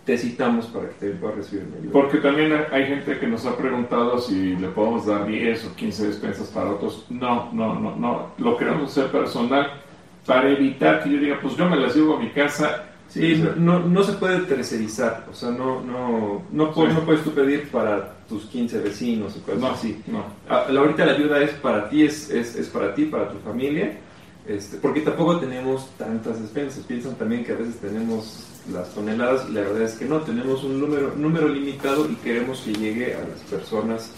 te 0.05 0.17
citamos 0.17 0.65
para 0.67 0.89
que 0.89 0.95
te 0.95 1.09
puedas 1.11 1.38
recibir. 1.38 1.65
Porque 1.91 2.17
también 2.17 2.51
hay 2.72 2.86
gente 2.86 3.20
que 3.20 3.28
nos 3.28 3.45
ha 3.45 3.55
preguntado 3.55 4.20
si 4.20 4.55
le 4.55 4.70
podemos 4.70 5.05
dar 5.05 5.28
10 5.28 5.65
o 5.65 5.76
15 5.76 6.07
despensas 6.07 6.47
para 6.47 6.72
otros. 6.72 7.05
No, 7.09 7.51
no, 7.53 7.80
no, 7.80 7.95
no. 7.95 8.32
Lo 8.38 8.57
queremos 8.57 8.91
hacer 8.91 9.11
personal 9.11 9.72
para 10.26 10.49
evitar 10.49 11.03
que 11.03 11.11
yo 11.11 11.20
diga, 11.20 11.39
pues 11.41 11.55
yo 11.55 11.70
me 11.70 11.78
las 11.78 11.95
llevo 11.95 12.15
a 12.15 12.20
mi 12.20 12.30
casa 12.30 12.89
Sí, 13.10 13.43
no, 13.57 13.80
no, 13.80 14.03
se 14.03 14.14
puede 14.14 14.41
tercerizar, 14.41 15.26
o 15.32 15.34
sea, 15.34 15.49
no, 15.49 15.82
no, 15.82 16.43
no, 16.51 16.72
puedes, 16.72 16.93
no 16.93 17.01
puedes 17.01 17.24
tú 17.24 17.32
pedir 17.32 17.68
para 17.70 18.20
tus 18.28 18.45
15 18.45 18.80
vecinos 18.82 19.36
o 19.36 19.41
cosas 19.41 19.80
así. 19.80 19.99
No. 20.05 20.24
ahorita 20.47 21.07
la 21.07 21.14
ayuda 21.14 21.41
es 21.41 21.51
para 21.53 21.89
ti, 21.89 22.03
es, 22.03 22.30
es, 22.30 22.55
es, 22.55 22.68
para 22.68 22.93
ti, 22.93 23.05
para 23.05 23.30
tu 23.30 23.39
familia, 23.39 23.97
este, 24.47 24.78
porque 24.78 25.01
tampoco 25.01 25.39
tenemos 25.39 25.89
tantas 25.97 26.39
despensas. 26.39 26.84
Piensan 26.84 27.16
también 27.16 27.43
que 27.43 27.53
a 27.53 27.55
veces 27.55 27.78
tenemos 27.78 28.45
las 28.72 28.93
toneladas, 28.93 29.49
la 29.49 29.62
verdad 29.62 29.82
es 29.82 29.95
que 29.95 30.05
no, 30.05 30.20
tenemos 30.20 30.64
un 30.64 30.80
número, 30.80 31.12
número 31.16 31.47
limitado 31.47 32.07
y 32.07 32.14
queremos 32.16 32.62
que 32.62 32.74
llegue 32.74 33.16
a 33.16 33.22
las 33.22 33.39
personas 33.49 34.12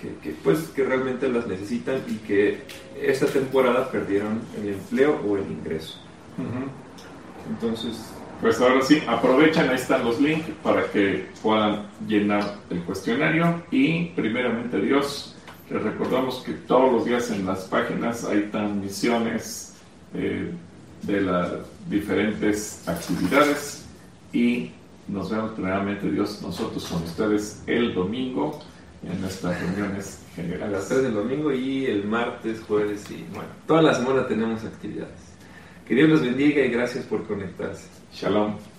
que, 0.00 0.14
que, 0.22 0.34
pues, 0.42 0.60
que 0.68 0.82
realmente 0.82 1.28
las 1.28 1.46
necesitan 1.46 2.02
y 2.08 2.14
que 2.26 2.62
esta 2.98 3.26
temporada 3.26 3.90
perdieron 3.90 4.40
el 4.58 4.70
empleo 4.70 5.20
o 5.28 5.36
el 5.36 5.44
ingreso. 5.50 5.98
Entonces, 7.48 8.13
pues 8.40 8.60
ahora 8.60 8.82
sí, 8.82 9.02
aprovechan, 9.06 9.68
ahí 9.68 9.76
están 9.76 10.04
los 10.04 10.20
links 10.20 10.46
para 10.62 10.84
que 10.90 11.26
puedan 11.42 11.86
llenar 12.06 12.56
el 12.70 12.82
cuestionario 12.82 13.62
y 13.70 14.06
primeramente 14.10 14.80
Dios, 14.80 15.34
les 15.70 15.82
recordamos 15.82 16.42
que 16.44 16.52
todos 16.52 16.92
los 16.92 17.04
días 17.04 17.30
en 17.30 17.46
las 17.46 17.64
páginas 17.64 18.24
hay 18.24 18.42
transmisiones 18.50 19.74
eh, 20.14 20.52
de 21.02 21.20
las 21.20 21.52
diferentes 21.88 22.86
actividades 22.86 23.84
y 24.32 24.72
nos 25.08 25.30
vemos 25.30 25.52
primeramente 25.52 26.10
Dios 26.10 26.40
nosotros 26.42 26.86
con 26.86 27.02
ustedes 27.02 27.62
el 27.66 27.94
domingo 27.94 28.60
en 29.10 29.20
nuestras 29.20 29.60
reuniones 29.60 30.20
generales. 30.34 30.66
A 30.66 30.70
las 30.70 30.88
3 30.88 31.02
del 31.02 31.14
domingo 31.14 31.52
y 31.52 31.86
el 31.86 32.04
martes, 32.04 32.60
jueves 32.66 33.10
y 33.10 33.24
bueno, 33.34 33.50
toda 33.66 33.82
la 33.82 33.94
semana 33.94 34.26
tenemos 34.26 34.64
actividades. 34.64 35.12
Que 35.86 35.94
Dios 35.94 36.08
los 36.08 36.22
bendiga 36.22 36.64
y 36.64 36.70
gracias 36.70 37.04
por 37.04 37.26
conectarse. 37.26 37.86
Shalom. 38.14 38.73